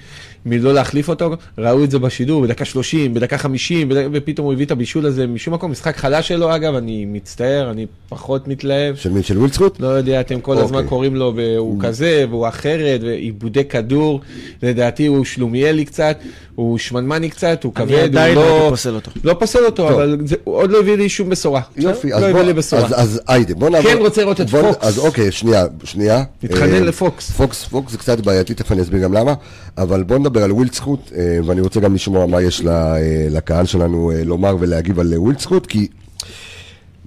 [0.47, 1.31] מלא להחליף אותו.
[1.59, 5.27] ראו את זה בשידור בדקה 30, בדקה 50, בדק- ופתאום הוא הביא את הבישול הזה
[5.27, 5.71] משום מקום.
[5.71, 8.97] משחק חלש שלו, אגב, אני מצטער, אני פחות מתלהב.
[8.97, 9.23] של מי?
[9.23, 9.81] של ווילדסקוט?
[9.81, 10.89] לא יודע, אתם כל הזמן אוקיי.
[10.89, 14.21] קוראים לו, והוא כזה, והוא אחרת, ועיבודי כדור.
[14.63, 16.19] לדעתי הוא שלומיאלי קצת,
[16.55, 18.55] הוא שמנמני קצת, הוא אני כבד, הוא עדיין לא לא...
[18.55, 19.11] הייתי פוסל אותו.
[19.25, 19.91] לא פוסל אותו, טוב.
[19.93, 21.61] אבל זה- הוא עוד לא הביא לי שום בשורה.
[21.77, 22.83] יופי, לא אז הביא בוא, לי בשורה.
[22.87, 23.91] אז- אז היידה, בוא נעבור.
[23.93, 24.85] כן רוצה לראות את בוא פוקס.
[24.87, 26.25] אז אוקיי, שנייה, שנייה.
[26.43, 27.31] מתחנן אה, לפוקס.
[27.31, 29.35] פוקס, פוקס זה קצת בעייתי, תכף אני אסביר גם למה,
[29.79, 32.97] אבל בוא נדבר על ווילדסקוט, אה, ואני רוצה גם לשמוע מה יש אה,
[33.31, 35.89] לקהל שלנו אה, לומר ולהגיב על אה, ווילדסקוט, כי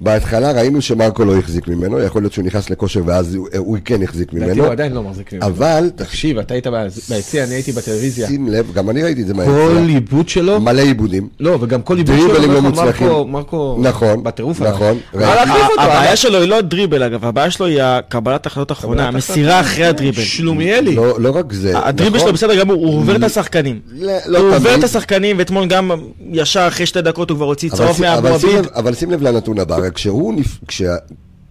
[0.06, 4.04] בהתחלה ראינו שמרקו לא החזיק ממנו, יכול להיות שהוא נכנס לכושר ואז הוא- הוא כן
[4.04, 5.46] החזיק לדעתי ממנו, הוא עדיין לא מחזיק ממנו.
[5.46, 6.68] אבל תקשיב, אתה היית
[7.10, 8.28] ביציע, אני הייתי בטלוויזיה.
[8.28, 11.28] שים לב, גם אני ראיתי את זה כל מהיציאה, עיבוד שלו, מלא עיבודים.
[11.40, 13.08] לא, וגם כל עיבוד דריבלים שלו, לא אומר לך, מוצלחים.
[13.08, 14.98] מרקו, מרקו, נכון, בטירוף נכון.
[15.14, 15.28] עליו.
[15.36, 15.82] להחליף אותו?
[15.82, 19.60] הבעיה שלו היא לא הדריבל אגב, הבעיה שלו היא הקבלת החלטות האחרונה, המסירה.
[19.60, 20.22] אחרי הדריבל.
[20.22, 20.96] שלומיאלי.
[20.96, 22.28] לא לא רק זה, הדריבל נכון?
[22.28, 23.80] שלו בסדר גמור, הוא עובר את השחקנים.
[23.94, 24.76] לא- לא הוא עובר.
[24.76, 25.92] את השחקנים, ואתמול גם
[26.32, 28.66] ישר אחרי שתי דקות הוא כבר הוציא אבל צהוב שים- מאבו אבל שים עביד.
[28.66, 30.95] לב- אבל שים לב לנתון הבא, כשהוא, נפ- כשה-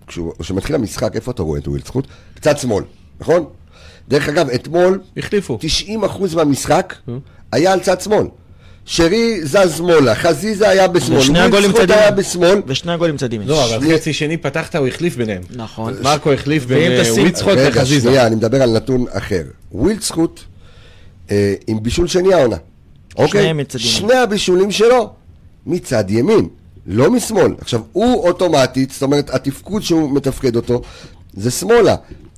[0.06, 2.06] כשהוא- כשמתחיל המשחק, איפה אתה רואה את ווילדסקוט?
[2.34, 2.84] קצת שמאל,
[3.20, 3.44] נכון?
[4.08, 5.58] דרך אגב, אתמול, החליפו.
[5.60, 6.94] 90% מהמשחק
[7.52, 8.26] היה על צד שמאל.
[8.84, 12.16] שרי זז שמאלה, חזיזה היה בשמאל, ושני הגולים צד היה ימין.
[12.16, 12.62] בשמאל.
[12.66, 13.48] ושני הגולים צד ימין.
[13.48, 15.42] לא, אבל שני- חצי שני פתחת, הוא החליף ביניהם.
[15.56, 15.94] נכון.
[16.02, 18.08] מרקו החליף בין אה, תשים- ווילדסקוט רגע, לחזיזה.
[18.08, 19.42] שנייה, אני מדבר על נתון אחר.
[19.72, 20.40] ווילדסקוט
[21.30, 22.56] אה, עם בישול שני העונה.
[23.16, 23.52] אוקיי?
[23.76, 25.10] שני הבישולים שלו
[25.66, 26.48] מצד ימין,
[26.86, 27.54] לא משמאל.
[27.60, 30.82] עכשיו, הוא אוטומטית, זאת אומרת, התפקוד שהוא מתפקד אותו,
[31.34, 31.94] זה שמאלה.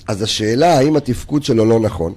[0.09, 2.13] אז השאלה, האם התפקוד שלו לא נכון?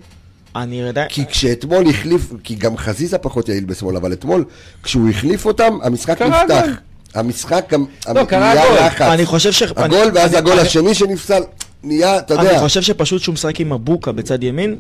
[0.55, 4.45] אני יודע, כי כשאתמול החליף, כי גם חזיזה פחות יעיל בשמאל, אבל אתמול,
[4.83, 6.65] כשהוא החליף אותם, המשחק קרה נפתח.
[7.13, 7.85] המשחק גם,
[8.15, 8.77] לא, קרה נהיה הגול.
[8.87, 9.01] לחץ.
[9.01, 9.61] אני חושב ש...
[9.61, 11.41] הגול, אני- ואז אני- הגול אני- השני שנפסל,
[11.83, 14.75] נהיה, אתה אני יודע, חושב שפשוט שהוא משחק עם מבוקה בצד ימין,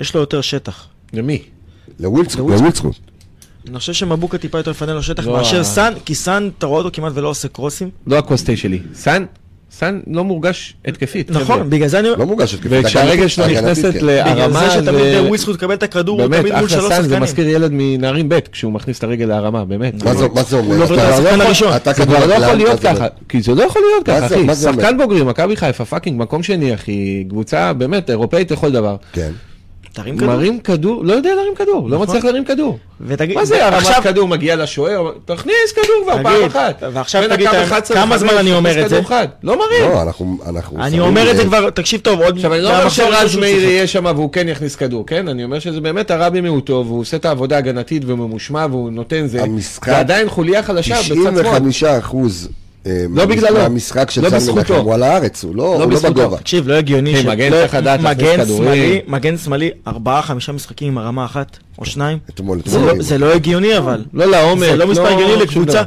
[0.00, 0.86] יש לו יותר שטח.
[1.12, 1.42] למי?
[2.00, 2.94] לווילדסקוט.
[3.70, 6.66] אני חושב שמבוקה טיפה יותר מפנה לו שטח לא, מאשר ה- סאן, כי סאן, אתה
[6.66, 7.90] רואה אותו כמעט ולא עושה קרוסים.
[8.06, 8.78] לא הכוס תה שלי.
[8.94, 9.24] סאן,
[9.72, 11.30] סאן לא מורגש התקפית.
[11.30, 12.72] נכון, בגלל זה אני אומר, לא מורגש התקפית.
[12.84, 13.90] וכשהרגל שלו נכנסת כן.
[13.98, 16.88] בגלל להרמה, זה שתמיד זה- ווילסקוט יקבל את הכדור, הוא באמת, תמיד מול אחלה שלוש
[16.92, 17.22] סאן, זה שחקנים.
[17.22, 20.04] מזכיר ילד מנערים ב' כשהוא מכניס את הרגל להרמה, באמת.
[20.04, 20.74] מה זה- מה זה אומר?
[20.74, 20.84] הוא לא
[21.76, 22.80] אתה- זה כבר לא יכול להיות?
[22.80, 24.54] ככה, כי זה לא יכול להיות ככה, אחי.
[24.62, 27.24] שחקן בוגרים, מכבי חיפה, fucking, מקום שני, אחי.
[27.28, 28.96] קבוצה באמת אירופאית לכל דבר.
[29.12, 29.30] כן.
[29.96, 30.28] תרים כדור.
[30.28, 32.08] מרים כדור, לא יודע להרים כדור, לא נכון.
[32.08, 32.78] מצליח להרים כדור.
[33.00, 36.82] ותגיד, מה זה הרמת עכשיו- כדור מגיע לשוער, תכניס כדור כבר פעם אחת.
[36.92, 39.00] ועכשיו תגיד, הקו אתה- 11 כמה ל-5, זמן אני אומר את זה?
[39.42, 39.90] לא מרים.
[39.92, 40.38] לא, אנחנו...
[40.48, 41.44] אנחנו אני אומר את זה.
[41.44, 42.36] כבר, תקשיב טוב, עוד...
[42.36, 43.62] עכשיו אני לא אומר שרז מאיר.
[43.64, 45.28] יהיה שם והוא כן יכניס כדור, כן?
[45.28, 49.42] אני אומר שזה באמת הרע במיעוטו, והוא עושה את העבודה ההגנתית וממושמע והוא נותן זה.
[49.42, 51.30] המשחק- זה עדיין חוליה חלשה בצד שמאל.
[51.42, 52.48] 95 אחוז
[53.10, 53.58] לא בגללו.
[53.58, 54.52] מהמשחק של לא סן.
[54.54, 56.14] מנחם הוא על הארץ, הוא לא לא בזכותו.
[56.14, 56.36] בגובה.
[56.38, 58.64] תקשיב, לא הגיוני אחי, ש- מגן לא- צריך לדעת להכניס מגן כדורים.
[58.64, 62.18] שמאלי, מגן שמאלי, ארבעה, חמישה משחקים עם הרמה אחת, או שניים.
[62.30, 62.80] אתמול, אתמול.
[62.96, 64.04] לא- זה לא הגיוני אבל.
[64.12, 65.82] לא לעומק, זה לא מספר לא הגיוני לקבוצה,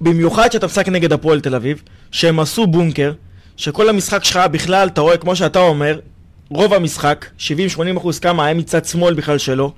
[0.00, 3.12] במיוחד שאתה משחק נגד הפועל תל אביב, שהם עשו בונקר,
[3.56, 5.98] שכל המשחק שלך בכלל, אתה רואה, כמו שאתה אומר,
[6.50, 7.50] רוב המשחק, 70-80
[7.98, 9.72] אחוז כמה היה מצד שמאל בכלל שלו,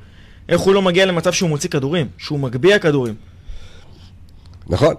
[0.48, 3.14] איך הוא לא מגיע למצב שהוא מוציא כדורים, שהוא מגביה כדורים.
[4.68, 4.94] נכון.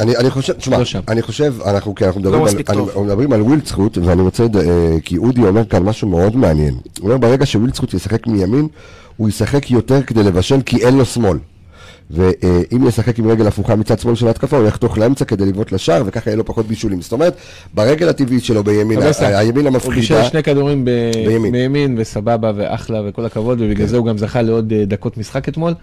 [0.00, 1.00] אני, אני חושב, תשמע, לא שם.
[1.08, 2.78] אני חושב, אנחנו, כי אנחנו מדברים, על, מספיק אני.
[2.78, 6.74] אנחנו מדברים על ווילדסקוט, ואני רוצה, אה, כי אודי אומר כאן משהו מאוד מעניין.
[6.74, 8.68] הוא אומר, ברגע שווילדסקוט ישחק מימין,
[9.16, 11.38] הוא ישחק יותר כדי לבשל, כי אין לו שמאל.
[12.10, 16.02] ואם ישחק עם רגל הפוכה מצד שמאל של ההתקפה, הוא יחתוך לאמצע כדי לבעוט לשער,
[16.06, 17.00] וככה יהיה לו פחות בישולים.
[17.02, 17.36] זאת אומרת,
[17.74, 18.98] ברגל הטבעית שלו בימין.
[19.02, 20.90] ה- הימין הוא המפחידה, בישל שני כדורים ב-
[21.26, 21.52] בימין.
[21.52, 25.74] בימין, וסבבה, ואחלה, וכל הכבוד, ובגלל זה הוא גם זכה לעוד אה, דקות משחק אתמול.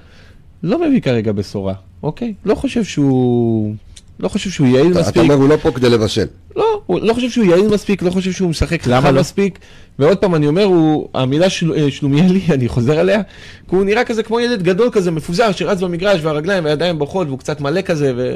[0.64, 2.34] לא מביא כרגע בשורה, אוקיי?
[2.46, 3.74] לא חושב שהוא...
[4.20, 5.18] לא חושב שהוא יעיל אתה- אתה מספיק.
[5.24, 6.26] אומר, הוא לא פה כדי לבשל.
[6.56, 9.22] לא, הוא לא חושב שהוא יעיל מספיק, לא חושב שהוא משחק למה חכם לא?
[9.22, 9.60] מספיק.
[10.00, 13.22] ועוד פעם, אני אומר, הוא, המילה של, אה, שלומיאלי, אני חוזר עליה,
[13.70, 17.40] כי הוא נראה כזה כמו ילד גדול כזה, מפוזר, שרץ במגרש, והרגליים והידיים בוכות, והוא
[17.40, 18.36] קצת מלא כזה, ו...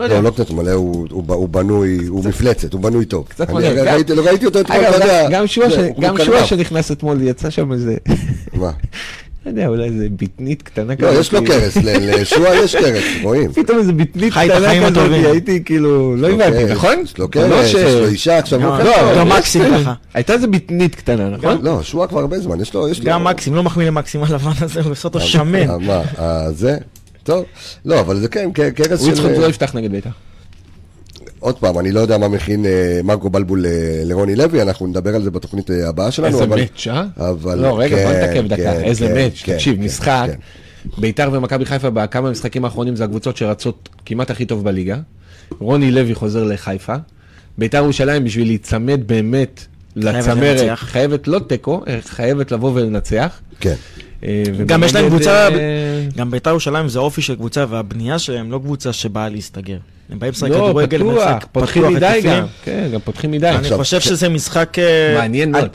[0.00, 0.06] לא.
[0.06, 3.26] לא, לא קצת מלא, הוא- בנוי, הוא מפלצת, הוא בנוי טוב.
[3.28, 3.66] קצת מלא.
[3.66, 5.28] ראיתי- לא ראיתי אותו אתמול, אתה יודע.
[5.30, 5.46] גם-.
[5.46, 7.96] שועה שנכנס אתמול, יצא שם איזה,
[8.52, 8.70] מה?
[9.46, 13.52] לא יודע, אולי איזה בטנית קטנה לא, יש לו קרס, ל- לשועה יש קרס, רואים.
[13.52, 15.08] פתאום איזה את קטנה כזאת.
[15.12, 16.94] הייתי כאילו, לא הבנתי, נכון?
[17.04, 18.78] יש לו לא קרס, ש- יש לו אישה, עכשיו הוא.
[18.78, 19.94] לא, גם אבל- מקסים ככה.
[20.14, 21.58] הייתה איזה בטנית קטנה, נכון?
[21.62, 22.86] לא, שועה כבר הרבה זמן, יש לו...
[23.04, 25.66] גם מקסים, לא מחמיא למקסים הלבן הזה, הוא עושה אותו שמן.
[25.86, 26.76] מה, אה, זה?
[27.22, 27.44] טוב.
[27.84, 29.40] לא, אבל זה כן, ק- קרס הוא יצחק של...
[29.40, 30.10] לא יפתח נגד בית"ר.
[31.40, 35.14] עוד פעם, אני לא יודע מה מכין אה, מרקו בלבול אה, לרוני לוי, אנחנו נדבר
[35.14, 36.28] על זה בתוכנית אה, הבאה שלנו.
[36.28, 37.04] איזה מאץ', אה?
[37.16, 37.58] אבל...
[37.58, 38.56] לא, רגע, בוא כן, נתעכב דקה.
[38.56, 40.26] כן, איזה כן, מאץ', כן, תקשיב, כן, משחק.
[40.26, 41.00] כן.
[41.00, 44.96] בית"ר ומכבי חיפה בכמה המשחקים האחרונים זה הקבוצות שרצות כמעט הכי טוב בליגה.
[45.58, 46.94] רוני לוי חוזר לחיפה.
[47.58, 49.64] בית"ר ירושלים בשביל להיצמד באמת
[49.96, 50.84] לצמרת, לנצח.
[50.86, 53.40] חייבת לא תיקו, חייבת לבוא ולנצח.
[53.60, 53.74] כן.
[54.24, 58.52] אה, גם יש להם קבוצה, אה, גם בית"ר ירושלים זה אופי של קבוצה, והבנייה שלהם
[58.52, 59.78] לא קבוצה שבאה להסתגר.
[60.10, 62.20] הם באים לשחק לא, כדורגל, פתוח, ומשחק פותחים פתוח, מדי.
[62.24, 62.46] גם.
[62.64, 63.48] כן, גם פותחים מדי.
[63.48, 64.78] אני חושב שזה משחק...
[64.78, 65.68] אה, מעניין מאוד.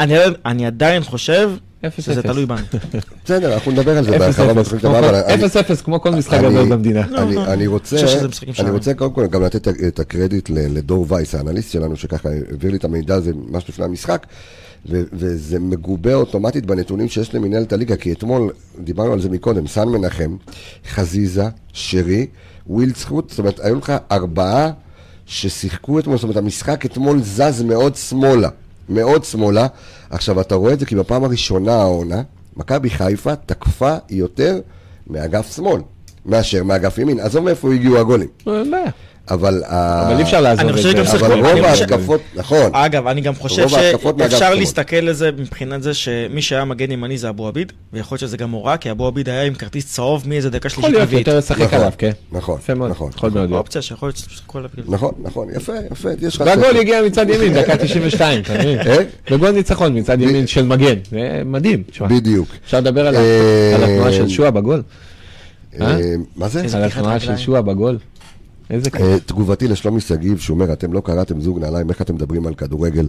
[0.45, 1.51] אני- עדיין חושב
[1.97, 2.29] שזה אפס.
[2.29, 2.61] תלוי בנו.
[3.25, 4.51] בסדר, אנחנו נדבר על זה בהרחבה
[4.99, 7.01] אבל אני- אפס אפס כמו כל משחק גדול במדינה.
[7.01, 7.71] אני, לא, אני לא.
[8.73, 12.71] רוצה, קודם כל גם לתת את- את הקרדיט ל- לדור וייס, האנליסט שלנו, שככה העביר
[12.71, 14.25] לי את המידע הזה ממש לפני המשחק,
[14.89, 19.87] ו- וזה מגובה אוטומטית בנתונים שיש למנהלת הליגה, כי אתמול, דיברנו על זה מקודם, סאן
[19.89, 20.35] מנחם,
[20.93, 22.27] חזיזה, שרי,
[22.67, 24.71] ווילדסקוט, זאת אומרת, היו לך ארבעה
[25.25, 28.49] ששיחקו אתמול, זאת אומרת, המשחק אתמול זז מאוד שמאלה,
[28.89, 29.67] מאוד שמאלה.
[30.15, 32.21] עכשיו, אתה רואה את זה כי בפעם הראשונה העונה,
[32.57, 34.59] מכבי חיפה תקפה יותר
[35.07, 35.81] מאגף שמאל,
[36.25, 37.19] מאשר מאגף ימין.
[37.19, 38.27] עזוב מאיפה הגיעו הגולים.
[39.29, 39.63] אבל...
[39.67, 41.25] אבל אי אפשר לעזוב אני את חושב זה.
[41.25, 42.69] אבל רוב ההתקפות, נכון.
[42.73, 44.53] אגב, אני גם חושב שאפשר.
[44.53, 48.51] להסתכל לזה מבחינת זה שמי שהיה מגן ימני זה אבו עביד, ויכול להיות שזה גם
[48.51, 51.27] הוראה, כי אבו עביד היה עם כרטיס צהוב מאיזה דקה יכול שלישית להיות רביעית.
[51.27, 52.11] יותר לשחק נכון, עליו, כן.
[52.31, 52.91] נכון, יפה מאוד.
[52.91, 53.11] נכון.
[53.15, 53.59] יכול מאוד להיות.
[53.59, 54.83] אופציה שיכול להיות שכל הפגיל.
[54.87, 56.43] נכון, נכון, יפה, יפה, יש לך...
[56.47, 56.77] והגול.
[56.77, 58.79] הגיע מצד ימין, דקה 92, אתה מבין?
[58.79, 58.97] אה?
[59.31, 60.95] וגול ניצחון מצד ימין של מגן.
[61.11, 61.83] זה מדהים.
[62.09, 62.47] בדיוק.
[62.65, 64.83] אפשר לדבר על אה, על התנועה של שועה בגול?
[65.81, 65.97] אה?
[66.35, 66.61] מה זה?
[66.73, 67.37] על התנועה של.
[67.37, 67.97] שועה בגול?
[68.69, 69.01] איזה כיף.
[69.01, 72.55] אה, תגובתי לשלומי שגיב, שהוא אומר, אתם לא קראתם זוג נעליים, איך אתם מדברים על
[72.55, 73.07] כדורגל?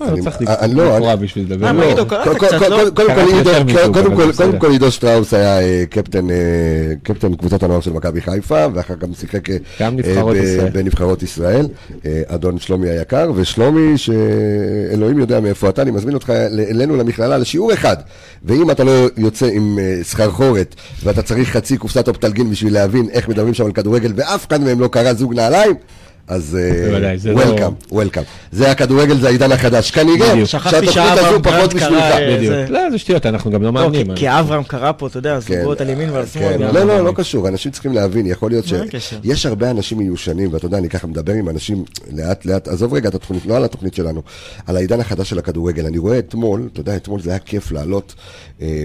[0.00, 1.66] אה, לא צריך לקרוא בשביל לדבר.
[3.92, 6.36] קודם כל- עידו- שטראוס היה אה, קפטן אה,
[7.02, 9.48] קפטן קבוצת הנוער של מכבי חיפה, ואחר כך גם שיחק.
[10.72, 11.66] בנבחרות ישראל.
[12.26, 16.30] אדון שלומי היקר, ושלומי, שאלוהים יודע מאיפה אתה, אני מזמין אותך
[16.70, 17.96] אלינו למכללה לשיעור אחד.
[18.44, 20.74] ואם אתה לא יוצא עם סחרחורת,
[21.04, 24.80] ואתה צריך חצי קופסת אופטלגין בשביל להבין איך מדברים שם על כדורגל, ואף אחד מהם
[24.80, 25.74] לא קרא זוג נעליים,
[26.28, 28.22] אז אה, וולקאם, וולקאם.
[28.52, 29.90] זה הכדורגל, זה העידן החדש.
[29.90, 32.04] כנראה שהתוכנית שאברהם הזו פחות בשבילך.
[32.36, 32.54] בדיוק.
[32.68, 34.14] לא, זה שטויות, אנחנו גם לא לא, מאמנים.
[34.14, 36.44] כי- אברהם קרא פה, אתה יודע, זוגות על ימין ועל שמאל.
[36.58, 36.74] כן, גם.
[36.74, 38.84] לא, לא, לא קשור, אנשים צריכים להבין, יכול להיות הקשר?
[39.22, 43.08] שיש הרבה אנשים מיושנים, ואתה יודע, אני ככה מדבר עם אנשים לאט לאט, עזוב רגע
[43.08, 44.22] את התוכנית, לא על התוכנית שלנו,
[44.66, 45.86] על העידן החדש של הכדורגל.
[45.86, 48.14] אני רואה אתמול, אתה יודע, אתמול זה היה כיף לעלות,
[48.62, 48.82] אה,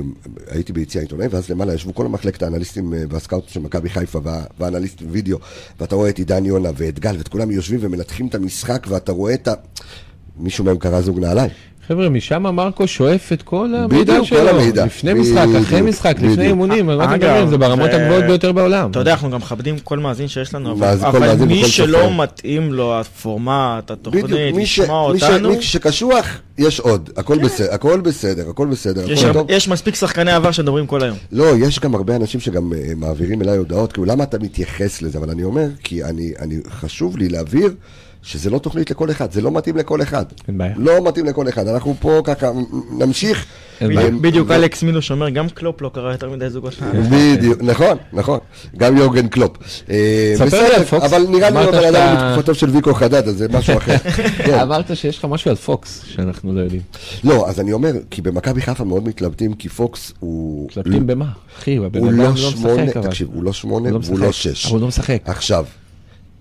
[0.51, 4.43] הייתי ביציע עיתונאי, ואז למעלה ישבו כל המחלקת האנליסטים אה, והסקאוטים של מכבי חיפה, וה-
[4.59, 5.37] והאנליסט וידאו,
[5.79, 9.47] ואתה רואה את עידן יונה ואת גל, כולם יושבים ומנתחים את המשחק, ואתה רואה את
[9.47, 9.53] ה...
[10.37, 11.51] מישהו מהם קרא זוג נעליים.
[11.87, 14.39] חבר'ה, משם מרקו שואף את כל המידע בדיוק, שלו.
[14.39, 14.85] כל המידע.
[14.85, 16.15] לפני משחק, אחרי משחק.
[16.21, 17.47] לפני אימונים, אתם אגב, מדברים?
[17.49, 18.91] זה ברמות הגבוהות ביותר בעולם.
[18.91, 22.13] אתה יודע, אנחנו גם מכבדים כל מאזין שיש לנו, אבל- מי שלא.
[22.17, 26.25] מתאים לו הפורמט, התוכנית, בדיוק, מי ש- לשמוע מי ש- אותנו, מי שקשוח,
[26.57, 29.05] יש עוד, הכל בסדר, הכל בסדר, הכל בסדר,
[29.49, 31.17] יש מספיק שחקני עבר שמדברים כל היום.
[31.31, 35.17] לא, יש גם הרבה אנשים שגם אה, מעבירים אליי הודעות, כאילו, למה אתה מתייחס לזה?
[35.17, 37.73] אבל אני אומר, כי אני, אני, חשוב לי להבהיר
[38.23, 40.25] שזה לא תוכנית לכל אחד, זה לא מתאים לכל אחד.
[40.47, 40.73] אין בעיה.
[40.77, 42.47] לא מתאים לכל אחד, אנחנו פה ככה,
[42.99, 43.45] נמשיך.
[43.81, 44.09] אה, בעיה.
[44.11, 46.73] בדיוק- ו- אלכס מילוש אומר, גם קלופ לא קרא יותר מדי זוגות.
[47.11, 48.39] בדיוק, נכון, נכון,
[48.77, 49.57] גם יורגן קלופ.
[49.89, 51.03] אה, ספר לי בסדר, על פוקס.
[51.05, 53.97] אבל נראה לי הבן אדם בתקופתו של ויקו חדד, אז זה משהו אחר.
[54.45, 54.59] כן.
[54.59, 56.81] אמרת שיש לך משהו על פוקס, שאנחנו לא יודעים.
[57.23, 60.67] לא, אז אני אומר, כי במכבי חיפה מאוד מתלבטים, כי פוקס הוא...
[60.67, 61.25] מתלבטים במה?
[61.59, 63.07] אחי, הבן הוא אדם לא לא שמונה, משחק אבל.
[63.07, 64.31] תקשיב, הוא לא שמונה הוא לא והוא לא.
[64.31, 64.65] שש.
[64.65, 65.21] אבל הוא לא משחק.
[65.25, 65.65] עכשיו,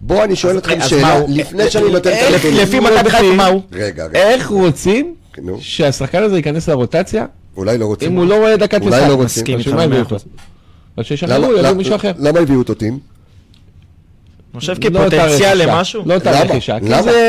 [0.00, 2.56] בוא אני שואל אתכם אז שאלה, לפני שאני נותן את איך- הנתונים.
[2.62, 3.60] לפי מכבי חיפה מה הוא?
[3.72, 5.14] רגע, רגע, איך רוצים.
[5.60, 7.26] שהשחקן הזה ייכנס לרוטציה,
[7.56, 8.12] אולי לא רוצים.
[8.12, 9.08] אם הוא לא רואה דקת אולי משחק?
[9.08, 9.24] לא רוצים.
[9.24, 10.16] מסכים בשביל איתך מה הביאו אותו?
[10.96, 11.04] אז
[14.60, 15.62] חושב לא כפוטנציאל.
[15.66, 16.02] למשהו?
[16.06, 16.40] לא אותה למה?
[16.40, 16.80] רכישה.
[16.80, 17.02] כי למה?
[17.02, 17.20] זה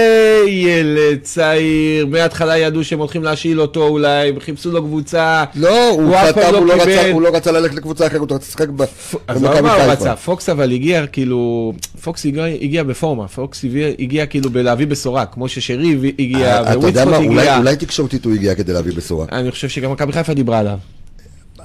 [0.48, 5.44] ילד צעיר, מההתחלה ידעו שהם הולכים להשאיל אותו אולי, חיפשו לו קבוצה.
[5.56, 7.12] לא, הוא הוא חתם, לא הוא לא רצה-.
[7.12, 8.82] הוא לא רצה ללכת לקבוצה אחרת, הוא רצה לשחק ב-
[9.28, 9.92] אז במכבי מה הוא חיפה.
[9.92, 11.74] רצה, פוקס אבל הגיע כאילו,
[12.04, 16.88] פוקס הגיע, הגיע בפורמה, פוקס הגיע, הגיע כאילו בלהביא בשורה, כמו ששרי הגיע, אה, אתה
[16.88, 17.58] יודע מה, אולי- הגיע.
[17.58, 19.26] אולי תקשורתית הוא הגיע כדי להביא בשורה.
[19.32, 20.78] אני חושב שגם מכבי חיפה דיברה עליו.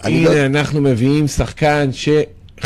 [0.03, 1.91] הנה, אנחנו מביאים שחקן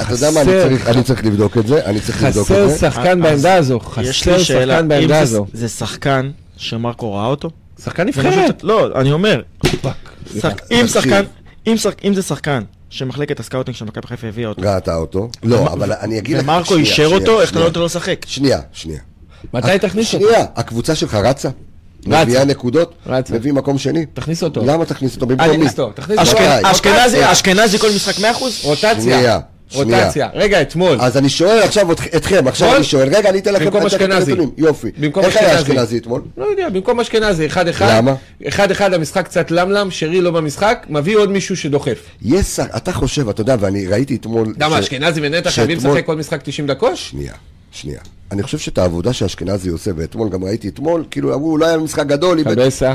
[0.01, 2.71] אתה יודע מה, אני צריך- אני צריך לבדוק את זה, אני צריך לבדוק חסר את
[2.71, 2.79] זה.
[2.79, 5.47] שחקן אז בעמדה הזו, יש חסר שחקן אם בעמדה זה- הזו.
[5.53, 7.51] זה שחקן שמרקו ראה אותו?
[7.85, 8.63] שחקן נבחרת.
[8.65, 9.43] לא, אני אומר,
[10.73, 10.87] אם.
[10.87, 11.25] שחקן,
[12.15, 15.29] זה שחקן שמחלקת הסקאוטינג של מכבי חיפה הביאה אותו, ראתה אותו.
[15.43, 16.43] לא, אבל אני אגיד לך...
[16.43, 17.65] ומרקו אישר אותו, איך אתה לא.
[17.67, 18.25] נותן לו לשחק?
[18.27, 19.01] שנייה, שנייה.
[19.55, 20.27] מתי תכניס אותו?
[20.27, 21.49] שנייה, הקבוצה שלך רצה?
[22.07, 22.95] מביאה נקודות?
[23.31, 24.07] מביא מקום שני?
[24.15, 24.63] תכניס אותו.
[24.67, 25.27] למה תכניס אותו?
[25.27, 25.67] במקום מי?
[27.33, 28.23] אשכנזי כל משחק 100%?
[28.63, 29.41] רוטציה.
[29.69, 30.05] שנייה.
[30.05, 30.29] רוטציה.
[30.35, 30.99] רגע, אתמול.
[31.01, 32.77] אז אני שואל עכשיו אתכם, עכשיו?
[32.77, 34.33] אני שואל, רגע, אני אתן לכם במקום אשכנזי.
[34.57, 34.91] יופי.
[34.99, 35.99] במקום איך היה אשכנזי.
[35.99, 36.23] אתמול?
[36.37, 37.87] לא יודע, במקום אשכנזי, אחד אחד.
[37.91, 38.15] למה?
[38.49, 41.99] אחד אחד המשחק קצת למלם, שרי לא במשחק, מביא עוד מישהו שדוחף.
[42.55, 44.55] שר, אתה חושב, אתה יודע, ואני ראיתי אתמול...
[44.61, 46.97] למה, אשכנזי ונטע חייבים לשחק כל משחק 90 דקות?
[46.97, 47.35] שנייה,
[47.73, 48.01] שנייה.
[48.33, 52.07] אני חושב שאת העבודה שאשכנזי עושה, ואתמול גם ראיתי אתמול, כאילו אמרו, אולי היה משחק
[52.07, 52.95] גדול, קבסה.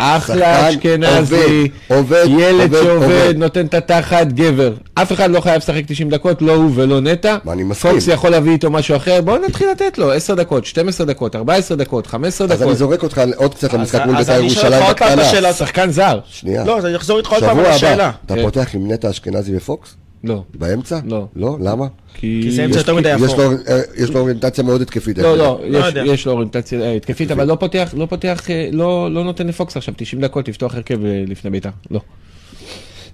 [0.00, 3.34] אחלה אשכנזי, עובד, ילד עובד, שעובד, עובד.
[3.36, 4.72] נותן את התחת, גבר.
[4.94, 7.36] אף אחד לא חייב לשחק 90 דקות, לא הוא ולא נטע.
[7.52, 7.90] אני מסכים.
[7.90, 11.76] פוקס יכול להביא איתו משהו אחר, בואו נתחיל לתת לו 10 דקות, 12 דקות, 14
[11.76, 12.76] דקות, 15 אז אני דקות.
[12.78, 15.52] זורק אותך עוד קצת למשחק אז- מול בית"ר ירושלים בקטנה.
[15.52, 16.18] שחקן זר.
[16.26, 16.64] שנייה.
[16.64, 18.10] לא, אז אני אחזור איתך עוד פעם שבוע על הבא, השאלה.
[18.26, 18.42] אתה כן.
[18.42, 19.94] פותח עם נטע אשכנזי ופוקס?
[20.24, 20.44] לא.
[20.54, 21.00] באמצע?
[21.06, 21.26] לא.
[21.36, 21.56] לא?
[21.60, 21.86] למה?
[22.14, 23.40] כי זה אמצע יש- יותר מדי אפור.
[23.68, 25.18] אה, יש לו אוריינטציה מאוד התקפית.
[25.18, 25.60] לא, לא.
[25.68, 25.78] לא
[26.12, 29.76] יש- לו אוריינטציה אה, התקפית, אבל לא פותח, לא פותח, אה, לא לא נותן לפוקס
[29.76, 31.68] עכשיו 90 דקות לפתוח הרכב לפני בית"ר.
[31.90, 32.00] לא.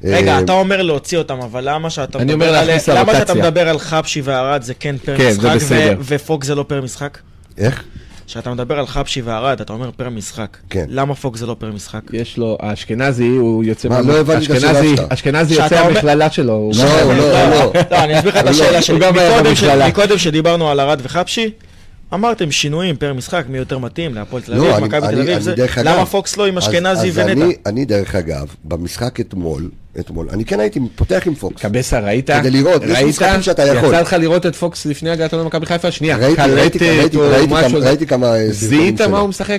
[0.05, 2.71] רגע, אתה אומר להוציא אותם, אבל למה שאתה אני מדבר אומר על...
[2.99, 3.35] למה שאתה.
[3.35, 5.59] מדבר על חבשי וערד זה כן פר כן, משחק,
[6.01, 7.19] ופוקס זה לא פר משחק?
[7.59, 7.85] איך?
[8.27, 10.57] כשאתה מדבר על חבשי וערד, אתה אומר פר משחק.
[10.71, 10.85] כן.
[10.89, 12.01] למה פוקס זה לא פר משחק?
[12.13, 15.01] יש לו, האשכנזי, הוא יוצא, מה, לא הבנתי את השאלה שלך.
[15.09, 16.71] אשכנזי יוצא המכללה שלו.
[16.79, 17.73] לא, גם- לא, לא.
[17.91, 18.99] לא, אני אסביר לך את לא, השאלה הוא שלי.
[18.99, 19.89] גם היה מקודם ש- במכללה.
[19.89, 21.51] מקודם שדיברנו על ארד וחבשי,
[22.15, 25.49] אמרתם שינויים פר משחק, מי יותר מתאים להפועל תל אביב, לא, מכבי תל אביב,
[25.85, 27.47] למה פוקס לא עם אשכנזי ונטע?
[27.67, 29.71] אני דרך אגב, במשחק אתמול,
[30.01, 31.63] אתמול, אני כן הייתי פותח עם פוקס.
[31.63, 32.31] קבסה, ראית?
[32.31, 33.07] כדי לראות, יש ראית?
[33.07, 33.89] משחקים שאתה יכול.
[33.89, 35.91] יצא לך לראות את פוקס לפני הגעתו למכבי חיפה?
[35.91, 37.79] שנייה, ראיתי, ראיתי, קלטת ראיתי, או ראיתי משהו.
[37.81, 39.01] ראיתי כמה אה, זיהית.
[39.01, 39.59] מה הוא משחק?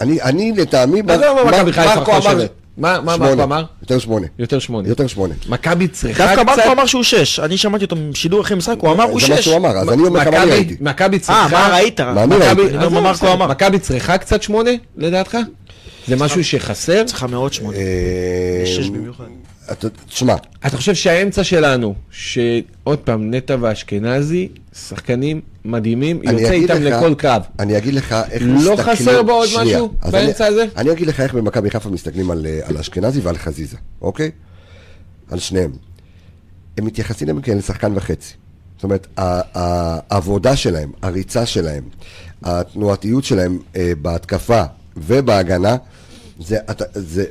[0.00, 2.50] אני, אני לטעמי, עזוב מה מר- מכבי חיפה חושבת.
[2.76, 3.16] מה מה.
[3.16, 3.64] מרקו אמר?
[3.82, 4.26] יותר שמונה.
[4.38, 4.88] יותר שמונה.
[4.88, 5.34] יותר שמונה.
[5.48, 6.58] מכבי צריכה דווקא קצת...
[6.58, 9.36] מרקו אמר שהוא שש, אני שמעתי אותו בשידור אחרי משחק, הוא אמר הוא זה מה
[9.36, 9.44] שש.
[9.44, 10.76] שהוא אמר, אז אני אומר כמה אני ראיתי.
[10.80, 11.48] מכבי אה, צריכה...
[11.52, 12.00] מה ראית?
[12.00, 12.60] מה אני ראיתי?
[12.76, 13.32] אומר מה מרקו.
[13.32, 13.46] אמר.
[13.46, 15.36] מכבי צריכה קצת שמונה, לדעתך?
[16.08, 17.04] זה משהו שחסר?
[17.06, 17.76] צריכה מאוד שמונה.
[17.78, 19.24] אה, שש במיוחד.
[19.72, 20.34] אתה- תשמע,
[20.66, 24.48] אתה חושב שהאמצע שלנו, שעוד פעם, נטע ואשכנזי,
[24.88, 27.42] שחקנים מדהימים, יוצא איתם לך- לכל קרב.
[27.58, 28.76] אני אגיד לך איך לא מסתכלים...
[28.96, 30.64] חסר בו עוד שנייה, משהו באמצע אני- הזה?
[30.76, 34.30] אני אגיד לך איך במכבי חיפה מסתכלים על אה, על אשכנזי ועל חזיזה, אוקיי?
[35.30, 35.72] על שניהם.
[36.78, 38.34] הם מתייחסים אליהם כאל שחקן וחצי.
[38.76, 41.82] זאת אומרת, העבודה שלהם, הריצה שלהם,
[42.42, 44.62] התנועתיות שלהם אה, בהתקפה
[44.96, 45.76] ובהגנה,
[46.38, 47.24] זה, אתה- זה,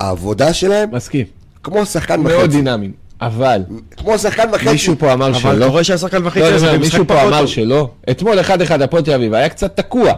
[0.00, 1.26] והעבודה שלהם, מסכים.
[1.62, 2.48] כמו שחקן מאוד וחצי.
[2.48, 2.92] דינמיים.
[3.20, 3.62] אבל,
[3.96, 4.70] כמו שחקן וחצי.
[4.72, 5.66] מישהו פה אמר אבל אתה שלא.
[5.66, 7.46] רואה שהיה שחקן וחצי, לא, לא, זה מישהו פה אמר.
[7.46, 7.90] שלא.
[8.10, 8.44] אתמול 1-1
[8.84, 10.12] הפועל תל אביב, היה קצת תקוע,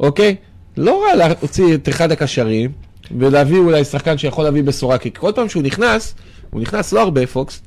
[0.00, 0.36] אוקיי?
[0.76, 2.70] לא רע להוציא את אחד הקשרים
[3.18, 6.14] ולהביא אולי שחקן שיכול להביא בשורה, כי כל פעם שהוא נכנס,
[6.50, 7.62] הוא נכנס לא הרבה, פוקס,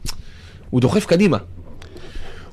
[0.70, 1.38] הוא דוחף קדימה.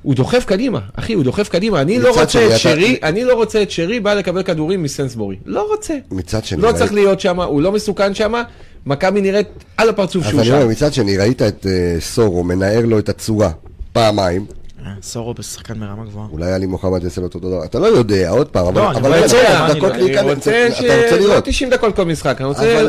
[0.09, 1.81] הוא דוחף קדימה, אחי, הוא דוחף קדימה.
[1.81, 4.83] אני לא רוצה שני, את אתה- שרי, אני לא רוצה את שרי בא לקבל כדורים
[4.83, 5.37] מסנסבורי.
[5.47, 5.95] לא רוצה.
[6.11, 8.33] מצד שני, לא ראית- צריך להיות שם, הוא לא מסוכן שם.
[8.87, 9.47] מכבי נראית
[9.77, 10.69] על הפרצוף אז שהוא אני אומר, שם.
[10.71, 13.51] מצד שני, ראית את אה, סורו מנער לו את הצורה
[13.93, 14.47] פעמיים,
[15.03, 16.27] סורו בשחקן מרמה גבוהה.
[16.33, 18.99] אולי עלי מוחמד יעשה לו אותו דבר, אתה לא יודע, עוד פעם, אבל לא, אני
[18.99, 20.77] אבל זה, דקות להיכנס, רוצה אתה.
[21.05, 21.45] רוצה לא לראות.
[21.45, 22.89] 90 דקות כל משחק, אני רוצה.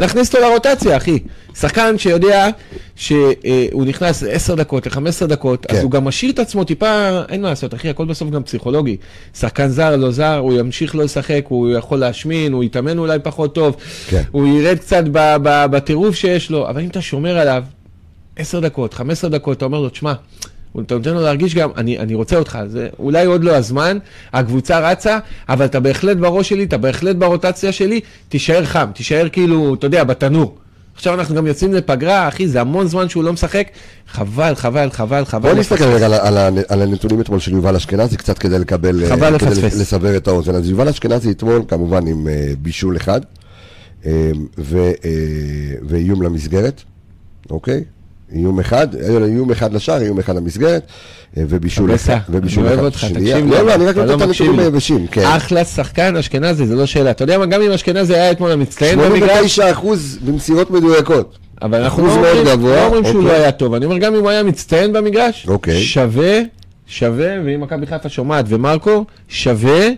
[0.00, 1.18] להכניס אותו לרוטציה, אחי.
[1.54, 2.48] שחקן שיודע
[2.96, 5.76] שהוא נכנס ל-10 דקות, ל-15 דקות, כן.
[5.76, 8.96] אז הוא גם משאיר את עצמו טיפה, אין מה לעשות, אחי, הכל בסוף גם פסיכולוגי.
[9.34, 13.54] שחקן זר, לא זר, הוא ימשיך לא לשחק, הוא יכול להשמין, הוא יתאמן אולי פחות
[13.54, 13.76] טוב,
[14.08, 14.22] כן.
[14.30, 15.04] הוא ירד קצת
[15.44, 17.64] בטירוף שיש לו, אבל אם אתה שומר עליו
[18.36, 20.12] 10 דקות, 15 דקות, אתה אומר לו, תשמע,
[20.82, 23.98] אתה נותן לו להרגיש גם, אני, אני רוצה אותך, זה אולי עוד לא הזמן,
[24.32, 25.18] הקבוצה רצה,
[25.48, 30.04] אבל אתה בהחלט בראש שלי, אתה בהחלט ברוטציה שלי, תישאר חם, תישאר כאילו, אתה יודע,
[30.04, 30.56] בתנור.
[30.96, 33.68] עכשיו אנחנו גם יוצאים לפגרה, אחי, זה המון זמן שהוא לא משחק,
[34.08, 35.50] חבל, חבל, חבל, חבל.
[35.50, 39.04] בוא נסתכל רגע על, על, על הנתונים אתמול של יובל אשכנזי, קצת כדי לקבל...
[39.04, 39.80] אה, חבל לפספס.
[39.80, 40.54] לסבר את האוזן.
[40.54, 43.20] אז יובל אשכנזי אתמול, כמובן עם אה, בישול אחד,
[44.06, 45.10] אה, ו, אה,
[45.88, 46.82] ואיום למסגרת,
[47.50, 47.84] אוקיי?
[48.32, 50.82] איום אחד, לו איום אחד לשער, איום אחד למסגרת,
[51.36, 52.16] אה, ובישול אחד.
[52.30, 53.04] ובישול אני אוהב אחד אותך.
[53.04, 53.50] תקשיב לי.
[53.50, 54.60] לא, לא, אני רק נותן את לא מקשיב הנתונים.
[54.60, 55.24] היבשים, כן.
[55.24, 57.10] אחלה שחקן אשכנזי, זה לא שאלה.
[57.10, 61.38] אתה יודע מה, גם אם אשכנזי היה אתמול המצטיין במגרש, 89 אחוז במסירות מדויקות.
[61.62, 63.32] אבל אנחנו לא אומרים, לא אומרים שהוא אוקיי.
[63.32, 63.74] לא היה טוב.
[63.74, 65.80] אני אומר, גם אם הוא היה מצטיין במגרש, אוקיי.
[65.80, 66.40] שווה,
[66.86, 69.88] שווה, ואם מכבי חיפה שומעת ומרקו, שווה,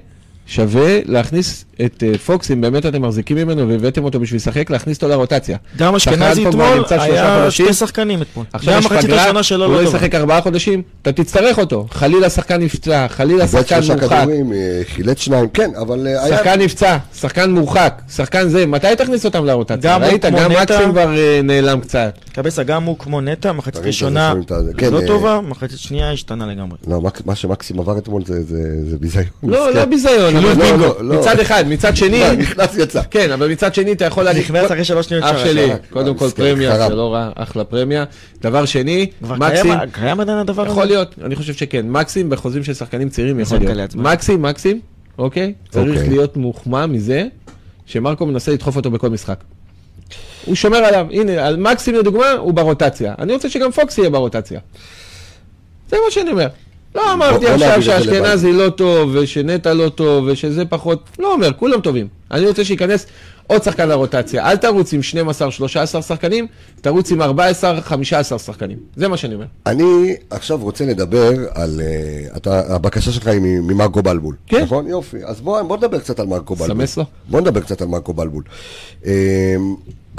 [0.48, 4.96] שווה להכניס את אה, פוקס, אם באמת אתם מחזיקים ממנו והבאתם אותו בשביל לשחק, להכניס
[4.96, 5.56] אותו לרוטציה.
[5.76, 7.50] גם אשכנזי אתמול היה.
[7.50, 8.46] שתי שחקנים אתמול.
[8.52, 9.88] עכשיו יש פגרה, הוא לא לא.
[9.88, 11.86] ישחק ארבעה חודשים, אתה תצטרך אותו.
[11.90, 14.18] חלילה שחקן נפצע, חלילה שחקן מורחק.
[14.20, 16.36] כדורים, אה, חילץ שניים, כן, אבל אה, היה...
[16.36, 19.78] שחקן נפצע, שחקן מורחק, שחקן זה, מתי תכניס אותם לרוטציה?
[19.94, 20.52] גם ראית, גם.
[20.52, 21.10] מקסים כבר
[21.44, 22.18] נעלם קצת.
[22.32, 24.34] קבסה גם הוא כמו נטע, מחצית ראשונה.
[24.76, 26.78] כן, לא אה, טובה, מחצית שנייה השתנה לגמרי.
[26.86, 29.24] לא, מה שמקסים עבר אתמול זה- ביזיון.
[29.42, 29.74] לא.
[29.74, 30.84] לא ביזיון, לא, אבל לא, בינגו.
[30.84, 31.20] לא, לא.
[31.20, 33.02] מצד אחד, מצד שני, לא, נכנס יצא.
[33.10, 35.68] כן, אבל מצד שני אתה יכול להגיד, נכנס אחרי שלוש שניות אח שלי.
[35.90, 36.88] קודם כל מסכן, פרמיה.
[36.88, 38.04] זה לא רע, אחלה פרמיה.
[38.42, 40.70] דבר שני, מקסים, קיים- קיים עדיין הדבר הזה?
[40.70, 43.94] יכול להיות, אני חושב שכן, מקסים בחוזים של שחקנים צעירים יכול להיות.
[43.94, 44.80] מקסים, מקסים,
[45.18, 45.52] אוקיי?
[45.70, 46.08] צריך אוקיי.
[46.08, 47.24] להיות מוחמא מזה
[47.86, 49.38] שמרקו מנסה לדחוף אותו בכל משחק.
[50.44, 53.14] הוא שומר עליו, הנה, על מקסים לדוגמה, הוא ברוטציה.
[53.18, 54.60] אני רוצה שגם פוקס יהיה ברוטציה.
[55.90, 56.46] זה מה שאני אומר.
[56.98, 61.80] לא אמרתי בוא עכשיו שאשכנזי לא טוב, ושנטע לא טוב, ושזה פחות, לא אומר, כולם
[61.80, 62.08] טובים.
[62.30, 63.06] אני רוצה שייכנס
[63.46, 64.50] עוד שחקן לרוטציה.
[64.50, 65.00] אל תרוץ עם
[65.98, 66.46] 12-13 שחקנים,
[66.80, 67.24] תרוץ עם 14-15
[68.38, 68.78] שחקנים.
[68.96, 69.46] זה מה שאני אומר.
[69.66, 71.80] אני עכשיו רוצה לדבר על...
[71.80, 74.34] אה, אתה, הבקשה שלך היא ממרקו בלבול.
[74.46, 74.62] כן.
[74.62, 74.86] נכון?
[74.86, 75.16] יופי.
[75.24, 76.76] אז בוא, בוא נדבר קצת על מרקו בלבול.
[76.76, 77.04] סמס לו.
[77.28, 78.42] בוא נדבר קצת על מרקו בלבול.
[79.06, 79.56] אה,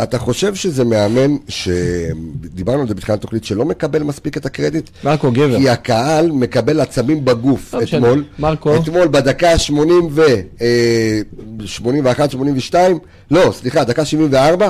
[0.04, 4.90] אתה חושב שזה מאמן שדיברנו על זה בתחילת התוכנית, שלא מקבל מספיק את הקרדיט?
[5.04, 5.58] מרקו גבר.
[5.58, 7.82] כי הקהל מקבל עצמים בגוף לא.
[7.84, 8.24] אתמול.
[8.40, 8.76] מרקו.
[8.76, 10.22] אתמול בדקה 80 ו...
[10.62, 11.22] אה,
[11.66, 13.00] 81, 82,
[13.32, 14.70] לא, סליחה, דקה 74.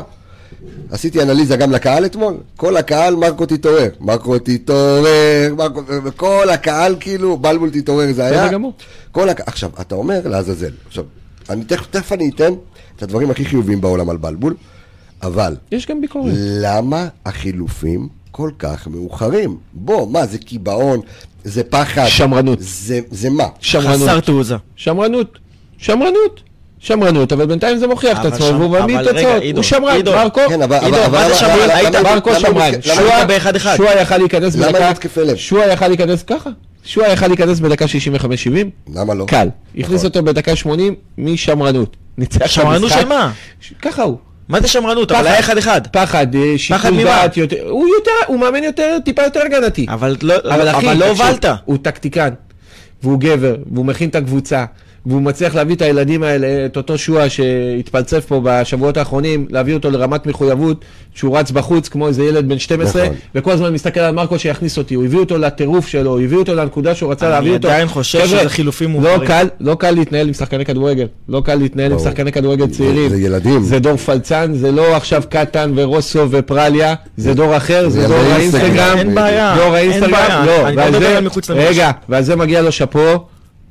[0.92, 7.38] עשיתי אנליזה גם לקהל אתמול, כל הקהל מרקו תתעורר, מרקו תתעורר, מרקו, וכל הקהל כאילו,
[7.38, 8.44] בלבול תתעורר זה היה.
[8.44, 8.74] בסדר גמור.
[9.12, 9.42] כל הק...
[9.46, 11.04] עכשיו, אתה אומר לעזאזל, עכשיו,
[11.50, 12.54] אני תכף, תכף אני אתן
[12.96, 14.54] את הדברים הכי חיוביים בעולם על בלבול,
[15.24, 16.34] אבל יש גם ביקורת.
[16.36, 19.58] למה החילופים כל כך מאוחרים?
[19.74, 21.00] בוא, מה, זה קיבעון,
[21.44, 22.06] זה פחד.
[22.08, 22.58] שמרנות.
[22.62, 23.44] זה, זה מה?
[23.60, 24.10] שמרנות.
[24.10, 24.56] חסר תעוזה.
[24.76, 25.40] שמרנות.
[25.78, 26.42] שמרנות.
[26.82, 29.44] שמרנות, אבל בינתיים זה מוכיח את עצמו, והוא מביא תוצאות.
[29.56, 30.12] הוא שמרן, עידו.
[30.12, 30.78] מרקו, כן, אבל...
[30.78, 31.70] עידו, אבל- מה זה שמרן?
[31.96, 32.72] למה- מרקו למה- שמרן.
[32.86, 33.76] למה-.
[33.78, 34.86] שועה יכל להיכנס למה בדקה...
[34.86, 35.36] עם התקפי לב?
[35.36, 36.50] שועה יכל להיכנס ככה.
[36.84, 37.90] שועה יכל להיכנס בדקה 65-70,
[38.96, 39.26] למה לא?
[39.26, 39.48] קל.
[39.78, 40.06] הכניס נכון.
[40.06, 41.96] אותו בדקה 80 משמרנות.
[42.18, 43.00] ניצח את שמרנות המשחק.
[43.02, 43.32] של מה?
[43.82, 44.18] ככה הוא.
[44.50, 45.12] מה זה שמרנות?
[45.12, 45.28] אבל.
[45.28, 45.88] היה אחד אחד.
[45.88, 47.04] פחד, אה, שיקול?
[47.04, 49.86] דעת יותר, הוא יותר, הוא מאמן יותר, טיפה יותר הגנתי.
[49.90, 50.36] אבל לא
[50.96, 51.46] לא הובלת.
[51.66, 52.30] הוא טקטיקן,
[53.04, 54.66] והוא גבר, והוא מכין את הקבוצה,
[55.06, 59.92] והוא מצליח להביא את הילדים האלה, את אותו שועה שהתפלצף פה בשבועות האחרונים, להביא אותו
[59.92, 60.86] לרמת מחויבות,
[61.16, 63.16] שהוא רץ בחוץ כמו איזה ילד בן 12, נכון.
[63.36, 66.56] וכל הזמן מסתכל על מרקו שיכניס אותי, הוא הביא אותו לטירוף שלו, הוא הביא אותו
[66.56, 67.68] לנקודה שהוא רצה אני להביא אותו.
[67.68, 69.28] עדיין חושב שזה חילופים לא מאוחרים.
[69.28, 72.00] קל, לא קל להתנהל עם שחקני כדורגל, לא קל להתנהל עם.
[72.00, 73.10] שחקני כדורגל צעירים.
[73.10, 73.64] זה ילדים.
[73.64, 78.64] זה דור פלצן, זה לא עכשיו קטן ורוסו ופרליה, זה דור אחר, זה דור אינסטגרם.
[78.64, 78.98] האינסטגרם.
[78.98, 80.46] אין בעיה, דור אין בעיה.
[80.46, 81.30] לא, אני לא.
[81.50, 83.26] רגע, ועל זה מגיע לו שאפו,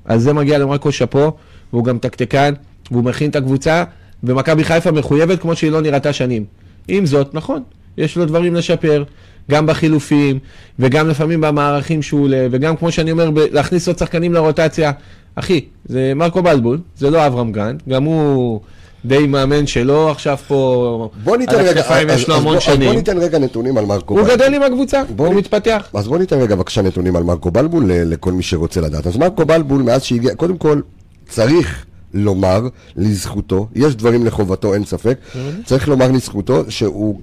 [0.08, 1.32] על זה מגיע למרקו שאפו,
[1.72, 2.54] והוא גם טקטיקן,
[2.90, 3.84] והוא מכין את הקבוצה,
[4.24, 6.44] ומכבי חיפה מחויבת כמו שהיא לא נראתה שנים.
[6.88, 7.62] עם זאת, נכון,
[7.98, 9.04] יש לו דברים לשפר,
[9.50, 10.38] גם בחילופים,
[10.78, 14.92] וגם לפעמים במערכים שהוא עולה, וגם כמו שאני אומר, ב- להכניס עוד שחקנים לרוטציה.
[15.34, 18.60] אחי, זה מרקו בלבול, זה לא אברהם גרנט, גם הוא
[19.04, 22.56] די מאמן שלו עכשיו פה, בוא ניתן על רגע, הכתפיים אז- יש לו המון בוא-
[22.62, 22.92] אז בוא שנים.
[22.94, 24.36] ניתן רגע נתונים על מרקו הוא בלבול.
[24.36, 25.88] גדל עם הקבוצה, בוא הוא מתפתח.
[25.94, 29.06] אז בוא ניתן רגע בבקשה נתונים על מרקו בלבול ל- לכל מי שרוצה לדעת.
[29.06, 30.80] אז מרקו בלבול, מאז שהגיע, קודם כל,
[31.28, 31.84] צריך
[32.14, 35.18] לומר לזכותו, יש דברים לחובתו, אין ספק,
[35.64, 37.20] צריך לומר לזכותו שהוא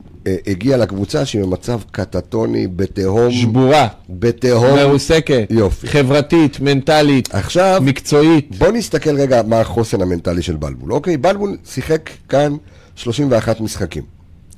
[0.47, 4.75] הגיע לקבוצה שהיא במצב קטטוני, בתהום, שבורה, בתהום.
[4.75, 5.87] מרוסקת, יופי.
[5.87, 8.57] חברתית, מנטלית, עכשיו, מקצועית.
[8.57, 10.93] בוא נסתכל רגע מה החוסן המנטלי של בלבול.
[10.93, 12.55] אוקיי, בלבול שיחק כאן
[12.95, 14.03] 31 משחקים,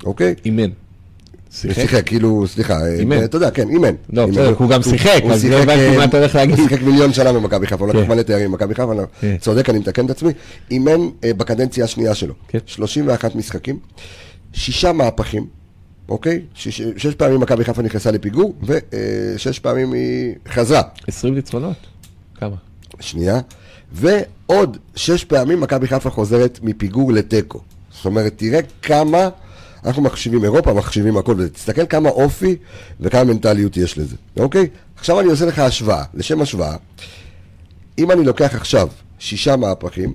[0.06, 0.36] אוקיי?
[0.46, 0.70] אימן.
[1.52, 1.82] שיחק?
[1.82, 3.24] שיחק, כאילו, סליחה, אה, אימן.
[3.24, 3.94] אתה יודע, כן, אימן.
[4.14, 4.26] לא.
[4.26, 6.60] בסדר, הוא גם שיחק, אז לא הבנתי אה, מה אתה הולך להגיד.
[6.60, 8.12] הוא שיחק מיליון שנה במכבי חיפה, הוא לקח כן.
[8.12, 9.36] מלא תארים במכבי חיפה, אני כן.
[9.40, 10.32] צודק, אני מתקן את עצמי.
[10.72, 12.34] אימן אה, בקדנציה השנייה שלו.
[12.48, 12.60] כן.
[12.66, 13.80] 31 משחקים,
[14.54, 15.57] שישה מהפכים,
[16.10, 16.42] אוקיי?
[16.54, 20.82] שש שש פעמים מכבי חיפה נכנסה לפיגור, ושש פעמים היא חזרה.
[21.08, 21.78] 20 ניצחונות?
[22.36, 22.56] כמה?
[23.00, 23.40] שנייה,
[23.92, 27.62] ועוד שש פעמים מכבי חיפה חוזרת מפיגור לתיקו.
[27.92, 29.30] זאת אומרת, תראה כמה,
[29.86, 32.56] אנחנו מחשיבים אירופה, מחשיבים הכל, ותסתכל כמה אופי
[33.00, 34.68] וכמה מנטליות יש לזה, אוקיי?
[34.98, 36.76] עכשיו אני עושה לך השוואה, לשם השוואה,
[37.98, 38.88] אם אני לוקח עכשיו
[39.20, 40.14] שישה מהפכים,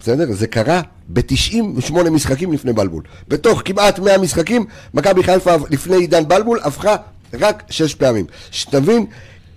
[0.00, 0.32] בסדר?
[0.32, 3.02] זה קרה ב-98 משחקים לפני בלבול.
[3.28, 6.96] בתוך כמעט 100 משחקים, מכבי חיפה לפני עידן בלבול הפכה
[7.34, 8.26] רק שש פעמים.
[8.50, 9.06] שתבין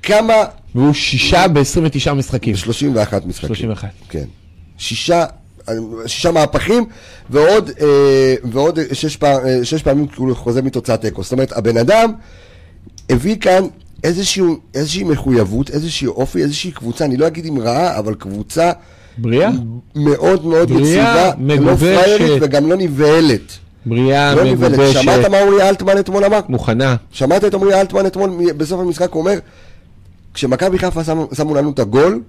[0.03, 0.33] כמה
[0.75, 2.55] והוא שישה ב-29 משחקים.
[2.55, 3.47] 31 משחקים.
[3.47, 3.89] 31.
[4.09, 4.25] כן.
[4.77, 5.25] שישה,
[6.05, 6.85] שישה מהפכים,
[7.29, 11.23] ועוד, אה, ועוד שש, פעם, אה, שש פעמים הוא חוזה מתוצאת תיקו.
[11.23, 12.13] זאת אומרת, הבן אדם
[13.09, 13.63] הביא כאן
[14.03, 18.71] איזשהו, איזושהי מחויבות, איזשהו אופי, איזושהי קבוצה, אני לא אגיד אם רעה, אבל קבוצה
[19.17, 19.49] בריאה?
[19.95, 22.01] מאוד מאוד יציבה, לא מגובשת.
[22.03, 23.57] פריירית וגם לא נבהלת.
[23.85, 24.75] בריאה, לא נבהלת.
[24.91, 26.39] שמעת מגובשת, מה אורי אלטמן אתמול אמר?
[26.49, 26.95] מוכנה.
[27.11, 29.39] שמעת את עמרי אלטמן אתמול בסוף המשחק אומר,
[30.33, 31.01] כשמכבי חיפה
[31.33, 32.21] שמו לנו את הגול,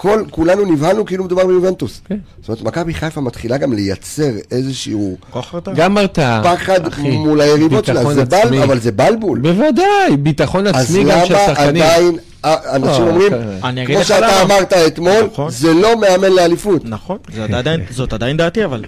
[0.00, 2.00] כל, כולנו נבהלנו כאילו מדובר ביובנטוס.
[2.04, 2.16] כן.
[2.40, 5.74] זאת אומרת, מכבי חיפה מתחילה גם לייצר איזשהו כוח הרתעה.
[5.74, 6.42] גם הרתעה.
[6.44, 8.62] פחד אחי, מול היריבות שלה, זה בל.
[8.62, 9.38] אבל זה בלבול.
[9.38, 11.82] בוודאי, ביטחון אז עצמי גם של למה שחקנים.
[11.82, 13.48] עדיין, אה, אנשים לא, אומרים, כן.
[13.64, 14.42] אני אגיד כמו לך שאתה למה.
[14.42, 15.50] אמרת אתמול, נכון.
[15.50, 16.84] זה לא מאמן לאליפות.
[16.84, 18.84] נכון, זאת עדיין, זאת עדיין דעתי אבל.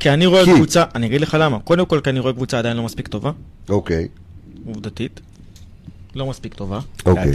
[0.00, 0.54] כי אני רואה כי?
[0.54, 1.58] קבוצה, אני אגיד לך למה.
[1.58, 3.30] קודם כל כי אני רואה קבוצה עדיין לא מספיק טובה,
[3.68, 4.08] אוקיי,
[4.66, 5.20] עובדתית.
[6.14, 7.32] לא מספיק טובה, אוקיי?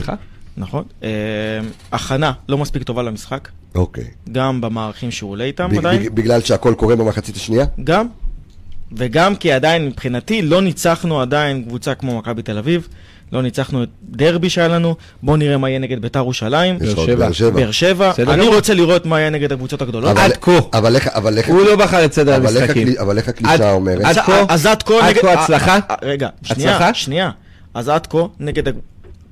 [0.60, 0.84] נכון.
[1.04, 1.10] אה,
[1.92, 4.04] הכנה לא מספיק טובה למשחק, אוקיי.
[4.32, 7.66] גם במערכים שהוא עולה איתם עדיין, בג- בגלל שהכל קורה במחצית השנייה?
[7.84, 8.08] גם.
[8.98, 12.88] וגם כי עדיין מבחינתי לא ניצחנו עדיין קבוצה כמו מכבי תל אביב,
[13.32, 16.80] לא ניצחנו את דרבי שהיה לנו, בואו נראה מה יהיה נגד ביתר ירושלים.
[16.80, 17.50] באר שבע.
[17.50, 18.48] באר שבע, אני.
[18.48, 20.18] רוצה לראות מה יהיה נגד הקבוצות הגדולות.
[20.18, 20.52] עד כה.
[20.74, 22.88] אבל איך, אבל איך, הוא לא בחר את סדר המשחקים.
[23.00, 24.06] אבל איך הקלישה עד- אומרת?
[24.06, 24.44] עד אז- כה?
[24.50, 25.22] אז עד כה עד נגד...
[25.22, 25.74] כה הצלחה?
[25.76, 26.94] אה, אה, רגע, שנייה, הצלחה?
[26.94, 27.32] שנייה.
[27.74, 28.64] אז עד כה נגד...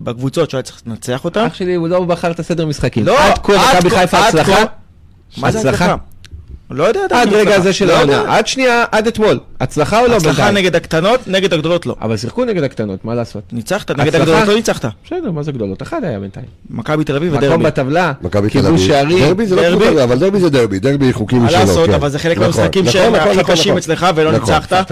[0.02, 1.46] בקבוצות שהיה צריך לנצח אותם.
[1.48, 3.06] אח שלי, הוא לא בחר את הסדר משחקים.
[3.06, 4.56] לא, עד כה עד מכבי כה- חיפה עד הצלחה?
[4.56, 4.64] כה-
[5.42, 5.96] מה זה הצלחה?
[6.72, 7.56] לא יודע עד רגע.
[7.56, 7.94] הזה של לא.
[7.98, 8.24] העונה.
[8.38, 9.40] עד שנייה, עד אתמול.
[9.60, 10.52] הצלחה או לא הצלחה?
[10.52, 11.96] נגד הקטנות, נגד הגדולות לא.
[12.02, 13.44] אבל שיחקו נגד הקטנות, מה לעשות?
[13.52, 14.18] ניצחת, נגד הצלחה?
[14.24, 14.86] הגדולות לא ניצחת.
[15.06, 15.82] בסדר, מה זה גדולות?
[15.82, 16.46] אחד היה בינתיים.
[16.70, 17.64] מכבי תל אביב מקום ודרבי.
[17.64, 18.88] בטבלה, מכבי תל כיבוש.
[18.88, 19.20] שערים.
[19.26, 20.04] דרבי זה לא דרבי.
[20.04, 21.94] אבל דרבי זה דרבי, דרבי חוקים מה משלו, לעשות, כן.
[21.94, 23.78] אבל זה חלק נכון, מהמשחקים נכון, שהם נכון, הכי קשים.
[23.78, 24.54] אצלך ולא נכון.
[24.54, 24.92] ניצחת.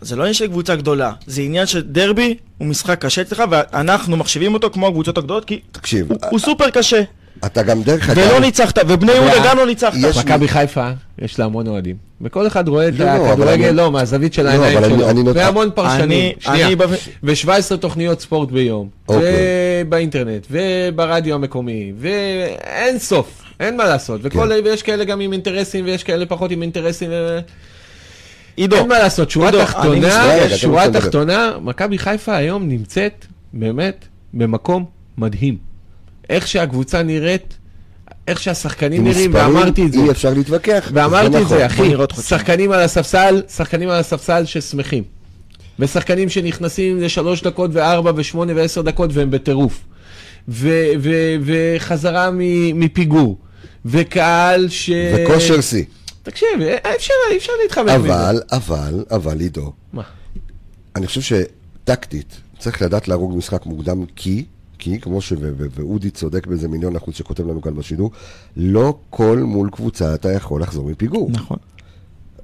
[0.00, 4.16] זה לא עניין של קבוצה גדולה, זה עניין של דרבי הוא משחק קשה אצלך ואנחנו
[4.16, 7.02] מחשיבים אותו כמו הקבוצות הגדולות כי תקשיב, הוא- הוא סופר קשה.
[7.46, 8.26] אתה גם דרך אגב...
[8.30, 9.94] ולא ניצחת, ובני יהודה גם לא ניצחת.
[9.98, 10.90] יש- מכבי חיפה,
[11.22, 11.96] יש לה המון אוהדים.
[12.20, 15.34] וכל אחד רואה את לא, לא, הכדורגל, אני- לא, מהזווית של לא, העיניים שלו.
[15.34, 16.08] והמון פרשנים.
[16.10, 16.66] אני- שנייה.
[16.66, 16.84] אני ב-
[17.22, 18.88] ו-17 תוכניות ספורט ביום.
[19.08, 19.34] אוקיי.
[19.86, 23.42] ובאינטרנט, וברדיו המקומי, ואין סוף.
[23.60, 24.20] אין מה לעשות.
[24.24, 24.64] וכל- כן.
[24.68, 27.10] ויש כאלה גם עם אינטרסים, ויש כאלה פחות עם אינטרסים.
[28.60, 30.90] עידו, אין מה לעשות, שורה תחתונה, שורה.
[30.92, 34.04] תחתונה, מכבי חיפה היום נמצאת באמת
[34.34, 34.84] במקום
[35.18, 35.56] מדהים.
[36.30, 37.58] איך שהקבוצה נראית,
[38.28, 40.00] איך שהשחקנים נראים, ואמרתי את זה.
[40.00, 40.90] אי אפשר להתווכח.
[40.94, 41.58] ואמרתי את נכון.
[41.58, 42.38] זה, אחי, עוד חודשיים.
[42.38, 45.02] שחקנים על הספסל, שחקנים על הספסל ששמחים.
[45.78, 49.80] ושחקנים שנכנסים לשלוש דקות וארבע ושמונה ועשר דקות והם בטירוף.
[50.48, 52.30] ו- ו- וחזרה
[52.74, 53.38] מפיגור,
[53.84, 54.90] וקהל ש...
[55.16, 55.84] וכושר שיא.
[56.22, 57.96] תקשיב, אי אפשר, אי אפשר להתחמק מזה.
[57.96, 60.02] אבל, אבל, אבל, עידו, מה?
[60.96, 64.44] אני חושב שטקטית צריך לדעת להרוג משחק מוקדם כי,
[64.78, 65.32] כי, כמו ש...
[65.32, 68.10] ו- ו- ואודי צודק באיזה מיליון אחוז שכותב לנו כאן בשידור,
[68.56, 71.30] לא כל מול קבוצה אתה יכול לחזור מפיגור.
[71.30, 71.56] נכון.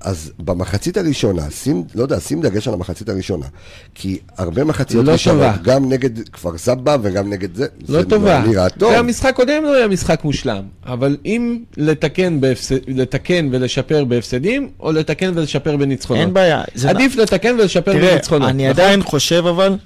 [0.07, 3.47] אז במחצית הראשונה, שים, לא יודע, שים דגש על המחצית הראשונה.
[3.95, 5.57] כי הרבה מחציות לא ראשונות, טובה.
[5.63, 8.45] גם נגד כפר סבא וגם נגד זה, לא זה טובה.
[8.49, 8.93] נראה טוב.
[8.93, 12.73] והמשחק קודם לא היה משחק מושלם, אבל אם לתקן, בהפס...
[12.89, 16.21] לתקן ולשפר בהפסדים, או לתקן ולשפר בניצחונות.
[16.23, 16.63] אין בעיה.
[16.75, 18.49] זה- עדיף לתקן ולשפר תראה, בניצחונות.
[18.51, 18.83] אני נכון?
[18.83, 19.77] עדיין חושב אבל,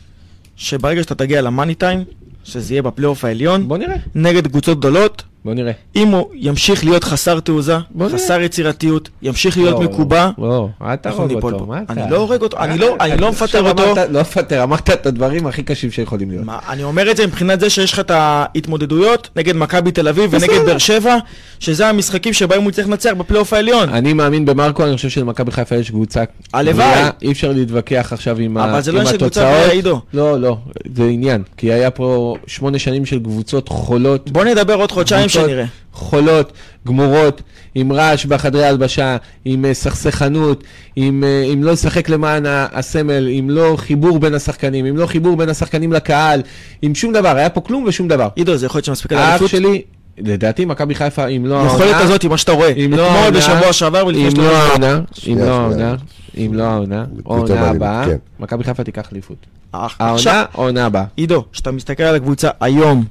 [0.57, 2.05] שברגע שאתה תגיע למאני טיים,
[2.45, 5.73] שזה יהיה בפלייאוף העליון, בוא נראה, נגד קבוצות גדולות, בוא נראה.
[5.97, 7.77] אם הוא ימשיך להיות חסר תעוזה.
[8.15, 11.73] חסר יצירתיות, ימשיך להיות לא, מקובע, לא, אל תהרוג אנחנו ניפול אותו, פה.
[11.73, 11.93] מה אתה?
[11.93, 13.95] אני לא הורג אותו, אני לא- אני לא עכשיו מפטר אותו.
[14.11, 16.45] לא מפטר, אמרת את הדברים הכי קשים שיכולים להיות.
[16.69, 20.67] אני אומר את זה מבחינת זה שיש לך את ההתמודדויות נגד מכבי תל אביב ונגד.
[20.67, 21.17] באר שבע,
[21.61, 23.89] שזה המשחקים שבהם הוא צריך לנצח בפלייאוף העליון.
[23.89, 26.23] אני מאמין במרקו, אני חושב שלמכבי חיפה יש קבוצה
[26.55, 27.03] הלוואי.
[27.23, 28.85] אי אפשר להתווכח עכשיו עם ה- עם אבל התוצאות.
[28.85, 30.01] זה לא עניין של קבוצה עידו.
[30.15, 30.57] לא, לא,
[30.97, 34.31] זה עניין, כי היה פה שמונה שנים של קבוצות חולות.
[34.31, 35.65] בוא נדבר עוד חודשיים שנראה.
[35.93, 36.53] חולות,
[36.87, 37.43] גמורות,
[37.75, 40.65] עם רעש בחדרי הלבשה, עם אה, סכסכנות,
[40.97, 45.37] עם, אה, עם לא לשחק למען הסמל, עם לא חיבור בין השחקנים, עם לא חיבור
[45.37, 46.43] בין השחקנים לקהל,
[46.83, 48.29] עם שום דבר, היה פה כלום ושום דבר.
[48.37, 49.51] עידו, זה יכול להיות שמספיק האח לאליפות?
[49.51, 49.83] שלי,
[50.19, 53.73] לדעתי מכבי חיפה, אם לא היכולת הזאת, מה שאתה רואה, אם לא אתמול העונה- בשבוע
[53.73, 55.45] שעבר ולפני אם שאתה לא אומר, העונה, אם לא.
[55.45, 55.95] העונה,
[56.39, 58.17] אם לא העונה, העונה הבאה, כן.
[58.41, 59.37] מכבי חיפה תיקח אליפות.
[59.75, 61.05] "אה, העונה העונה הבאה.
[61.17, 63.05] עידו, כשאתה מסתכל על הקבוצה היום,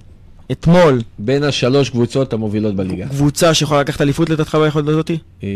[0.52, 3.08] אתמול, בין השלוש קבוצות המובילות בליגה.
[3.08, 5.18] קבוצה שיכולה לקחת אליפות לדעתך ביכולת הזאתי?
[5.44, 5.50] אה,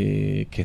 [0.51, 0.63] כן.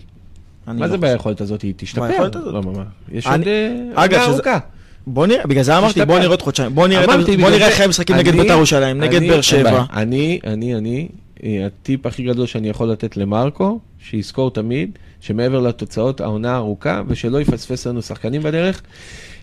[0.66, 0.98] מה לא זה.
[0.98, 1.62] ביכולת הזאת?
[1.62, 2.04] היא תשתפר.
[2.04, 2.36] הזאת.
[2.36, 2.84] לא, מה.
[3.12, 4.58] יש עוד אה, עונה ארוכה.
[5.06, 6.04] בוא נראה, בגלל זה אמרתי.
[6.04, 9.84] בוא נראה עוד חודשיים, בוא נראה איך הם משחקים נגד בית"ר ירושלים, נגד באר שבע.
[9.92, 11.08] אני, אני, אני,
[11.44, 17.40] אה, הטיפ הכי גדול שאני יכול לתת למרקו, שיזכור תמיד, שמעבר לתוצאות, העונה ארוכה, ושלא
[17.40, 18.82] יפספס לנו שחקנים בדרך.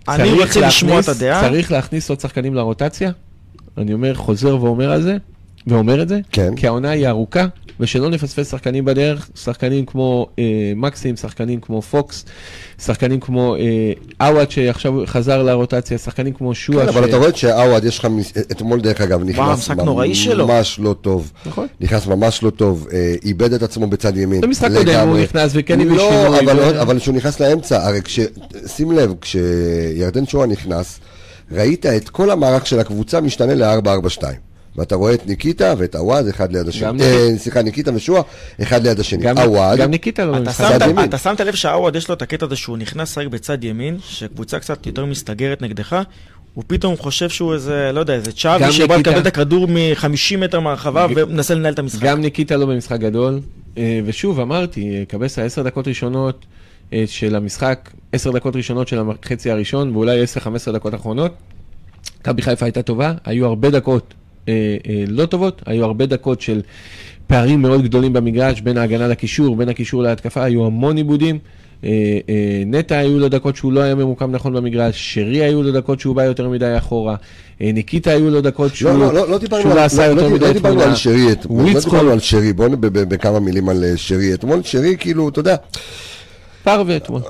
[0.09, 1.41] אני רוצה לשמוע את הדעה.
[1.41, 3.11] צריך להכניס עוד שחקנים לרוטציה.
[3.78, 5.17] אני אומר, חוזר ואומר על זה,
[5.67, 6.55] ואומר את זה, כן.
[6.55, 7.45] כי העונה היא ארוכה,
[7.80, 10.43] ושלא נפספס שחקנים בדרך, שחקנים כמו אה,
[10.76, 12.26] מקסים, שחקנים כמו פוקס,
[12.86, 16.86] שחקנים כמו אה, עווד שעכשיו חזר לרוטציה, שחקנים כמו שועה.
[16.86, 18.07] כן, אבל אתה רואה שעווד, יש לך,
[18.51, 20.47] אתמול דרך אגב, נכנס משחק נוראי שלו.
[20.47, 21.32] ממש לא טוב.
[21.45, 21.67] נכון.
[21.82, 24.41] נכנס ממש לא טוב, אה, איבד את עצמו בצד ימין.
[24.41, 25.17] במשחק קודם לגמרי.
[25.17, 28.19] הוא נכנס וכן הביא לא, שינוי, אבל, כשהוא נכנס לאמצע, הרי כש...
[28.67, 30.99] שים לב, כשירדן שואה נכנס,
[31.51, 34.23] ראית את כל המערך של הקבוצה משתנה ל-4-4-2.
[34.75, 36.87] ואתה רואה את ניקיטה ואת עווד אחד ליד השני.
[36.87, 37.43] אה, ניקיטה.
[37.43, 38.21] סליחה, ניקיטה ושועה
[38.61, 39.23] אחד ליד השני.
[39.23, 40.77] גם, עווד, גם ניקיטה לא אתה במשחק.
[40.89, 41.05] ימין.
[41.05, 44.59] אתה שמת לב שהעווד יש לו את הקטע הזה שהוא נכנס לשחק בצד ימין, שקבוצה
[44.59, 46.01] קצת יותר מסתגרת נגדך,
[46.53, 48.95] הוא פתאום חושב שהוא איזה, לא יודע, איזה צ'אבי שבא.
[48.95, 52.03] לקבל את הכדור מ-50 מטר מהרחבה ומנסה לנהל את המשחק.
[52.03, 53.39] גם ניקיטה לא במשחק גדול,
[53.77, 56.45] אה, ושוב אמרתי, אה, קבסה עשר דקות ראשונות
[57.05, 61.31] של המשחק, עשר דקות ראשונות של החצי הראשון, ואולי עשר, חמש עשרה דקות אחרונות.
[62.21, 64.13] מכבי חיפה הייתה טובה, היו הרבה דקות
[64.47, 64.53] אה,
[64.89, 66.61] אה, לא טובות, היו הרבה דקות של
[67.27, 71.39] פערים מאוד גדולים במגרש, בין ההגנה לקישור, בין הקישור להתקפה, היו המון עיבודים.
[71.83, 71.89] אה,
[72.29, 75.99] אה, נטע היו לו דקות שהוא לא היה ממוקם נכון במגרש, שרי היו לו דקות
[75.99, 77.15] שהוא בא יותר מדי אחורה,
[77.61, 80.07] אה, ניקיטה היו לו דקות שהוא לא, לא, לא, לא דיברנו שהוא על- לא עשה
[80.07, 80.89] לא- יותר לא- מדי לא דיברנו תמונה.
[80.89, 81.79] על שרי אתמול, לא.
[81.79, 84.33] דיברנו על שרי, בואו בכמה מילים על אה, שרי.
[84.33, 85.55] אתמול שרי, כאילו, אתה יודע,
[86.66, 87.22] פרווה אתמול.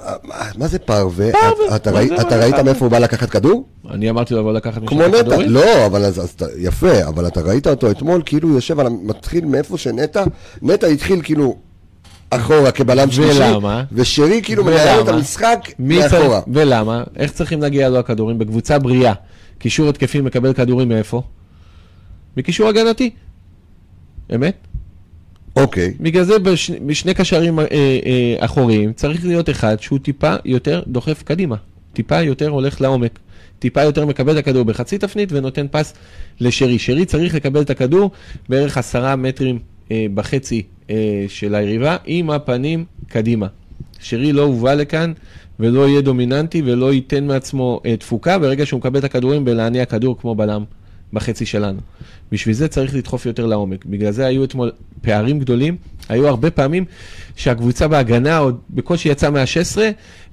[0.58, 1.32] מה- זה פרווה?
[1.32, 1.92] פרווה, אתה
[2.40, 2.60] ראית-?
[2.60, 3.66] מאיפה הוא בא לקחת כדור?
[3.92, 5.50] אני אמרתי לו לבוא לקחת נטע, הכדורים.
[5.50, 10.24] לא, אבל אז, יפה, אבל אתה ראית אותו אתמול, כאילו יושב על, מתחיל מאיפה שנטע,
[10.62, 11.58] נטע התחיל כאילו
[12.30, 13.84] אחורה כבלם שלישי, ולמה?
[13.92, 15.08] ושרי כאילו מנהל את?
[15.08, 16.42] המשחק מאחורה.
[16.48, 17.04] ולמה?
[17.18, 18.38] איך צריכים להגיע לו הכדורים?
[18.40, 19.14] בקבוצה בריאה.
[19.60, 21.22] קישור התקפי מקבל כדורים מאיפה?
[22.38, 23.10] מקישור הגנתי.
[24.36, 24.56] אמת?
[25.56, 30.84] אוקיי, בגלל זה בש, בשני קשרים אה, אה, אחוריים צריך להיות אחד שהוא טיפה יותר
[30.88, 31.56] דוחף קדימה.
[31.94, 33.20] טיפה יותר הולך לעומק.
[33.60, 35.94] טיפה יותר מקבל את הכדור בחצי תפנית ונותן פס
[36.40, 36.80] לשרי.
[36.80, 38.12] שרי צריך לקבל את הכדור
[38.50, 39.60] בערך עשרה מטרים
[39.92, 43.48] אה, בחצי אה, של היריבה עם הפנים קדימה.
[44.00, 45.14] שרי לא הובא לכאן
[45.60, 50.18] ולא יהיה דומיננטי ולא ייתן מעצמו אה, תפוקה ברגע שהוא מקבל את הכדורים בלהניע כדור
[50.22, 50.64] כמו בלם
[51.16, 51.80] בחצי שלנו.
[52.32, 53.86] בשביל זה צריך לדחוף יותר לעומק.
[53.86, 55.78] בגלל זה היו אתמול פערים גדולים.
[56.10, 56.86] היו הרבה פעמים
[57.36, 59.78] שהקבוצה בהגנה עוד בקושי יצאה מה-16,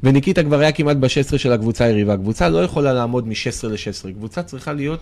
[0.02, 2.16] וניקיטה כבר היה כמעט ב-16 של הקבוצה היריבה.
[2.16, 4.12] קבוצה לא יכולה לעמוד מ-16 ל-16.
[4.12, 5.00] קבוצה צריכה להיות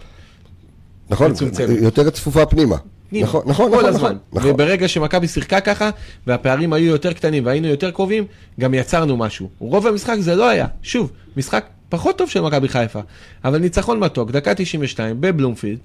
[1.10, 1.82] נכון, מצומצמת.
[1.82, 2.76] יותר צפופה פנימה.
[3.10, 4.00] פנימה, נכון, נכון, כל נכון, הזמן.
[4.00, 4.50] נכון, נכון.
[4.50, 5.90] וברגע שמכבי שיחקה ככה,
[6.26, 8.24] והפערים היו יותר קטנים והיינו יותר קרובים,
[8.60, 9.48] גם יצרנו משהו.
[9.58, 10.66] רוב המשחק זה לא היה.
[10.82, 13.00] שוב, משחק פחות טוב של מכבי חיפה,
[13.44, 15.78] אבל ניצחון מתוק, דקה 92 בבלומפילד,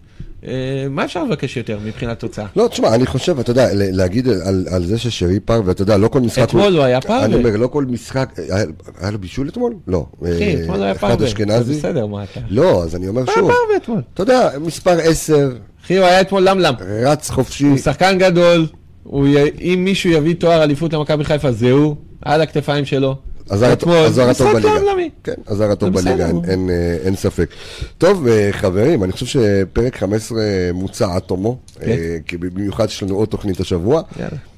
[0.48, 0.52] אה,
[0.90, 2.46] מה אפשר לבקש יותר מבחינת תוצאה?
[2.56, 6.08] לא, תשמע, אני חושב, אתה יודע, להגיד על, על זה ששרי פר, ואתה יודע, לא
[6.08, 6.44] כל משחק...
[6.44, 7.26] אתמול לא היה פרווה.
[7.26, 8.30] אני אומר, לא כל משחק...
[8.38, 8.64] היה,
[9.00, 9.74] היה לו בישול אתמול?
[9.88, 10.06] לא.
[10.24, 11.28] אחי, אה, אתמול לא היה אחד פרווה.
[11.28, 11.74] אשכנזי?
[11.74, 12.40] זה בסדר, מה אתה?
[12.50, 13.52] לא, אז אני אומר היה שוב.
[13.52, 14.02] פרווה אתמול.
[14.14, 15.50] אתה יודע, מספר 10,
[15.86, 16.74] אחי, הוא היה אתמול למלם.
[17.06, 17.64] רץ חופשי.
[17.64, 18.68] הוא שחקן גדול,
[19.04, 19.28] הוא.
[19.62, 23.16] אם מישהו יביא תואר אליפות למכבי חיפה, זהו, על הכתפיים שלו.
[23.50, 23.72] הזר
[24.30, 24.70] הטוב בליגה.
[25.24, 25.90] כן, הזר הטוב.
[25.94, 27.50] בליגה, אין- אה, אין ספק.
[27.98, 30.42] טוב, אה, חברים, אני חושב שפרק 15
[30.74, 31.86] מוצע עד תומו, כן.
[31.92, 34.02] אה, כי במיוחד יש לנו עוד תוכנית השבוע,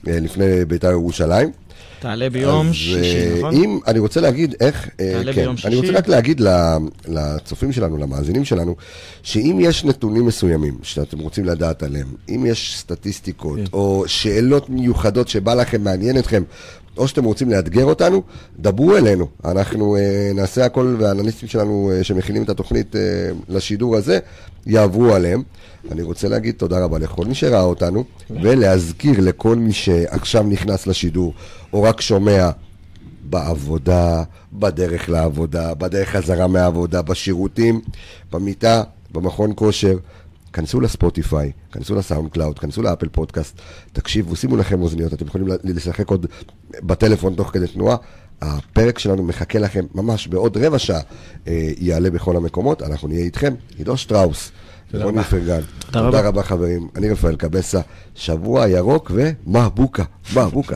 [0.04, 1.52] לפני בית"ר ירושלים.
[2.00, 3.54] תעלה ביום שישי, נכון?
[3.54, 5.98] אם, אני רוצה להגיד איך, תעלה כן, ביום אני רוצה שישי.
[5.98, 6.42] רק להגיד
[7.08, 8.76] לצופים שלנו, למאזינים שלנו,
[9.24, 13.66] שאם יש נתונים מסוימים שאתם רוצים לדעת עליהם, אם יש סטטיסטיקות כן.
[13.74, 16.44] או שאלות מיוחדות שבא לכם, מעניין אתכם,
[16.98, 18.22] או שאתם רוצים לאתגר אותנו,
[18.60, 19.28] דברו אלינו.
[19.46, 23.02] אנחנו אה, נעשה הכל, והאנליסטים שלנו אה, שמכינים את התוכנית אה,
[23.50, 24.20] לשידור הזה,
[24.66, 25.44] יעברו עליהם.
[25.92, 31.34] אני רוצה להגיד תודה רבה לכל מי שראה אותנו, ולהזכיר לכל מי שעכשיו נכנס לשידור,
[31.74, 32.50] או רק שומע,
[33.30, 34.24] בעבודה,
[34.54, 37.82] בדרך לעבודה, בדרך חזרה מהעבודה, בשירותים,
[38.32, 39.98] במיטה, במכון כושר.
[40.54, 43.62] כנסו ל Spotify, כנסו ל SoundCloud, כנסו ל Apple Podcast,
[43.94, 46.26] תקשיבו, שימו לכם אוזניות, אתם יכולים לשחק עוד
[46.74, 47.98] בטלפון תוך כדי תנועה.
[48.42, 51.02] הפרק שלנו מחכה לכם ממש בעוד רבע שעה,
[51.48, 54.52] אה, יעלה בכל המקומות, אנחנו נהיה איתכם, עידו שטראוס,
[54.94, 55.62] רוני פרגן.
[55.92, 56.28] תודה רבה.
[56.28, 57.82] רבה חברים, אני רפאל קבסה,
[58.16, 60.76] שבוע ירוק ומהבוקה, מהבוקה.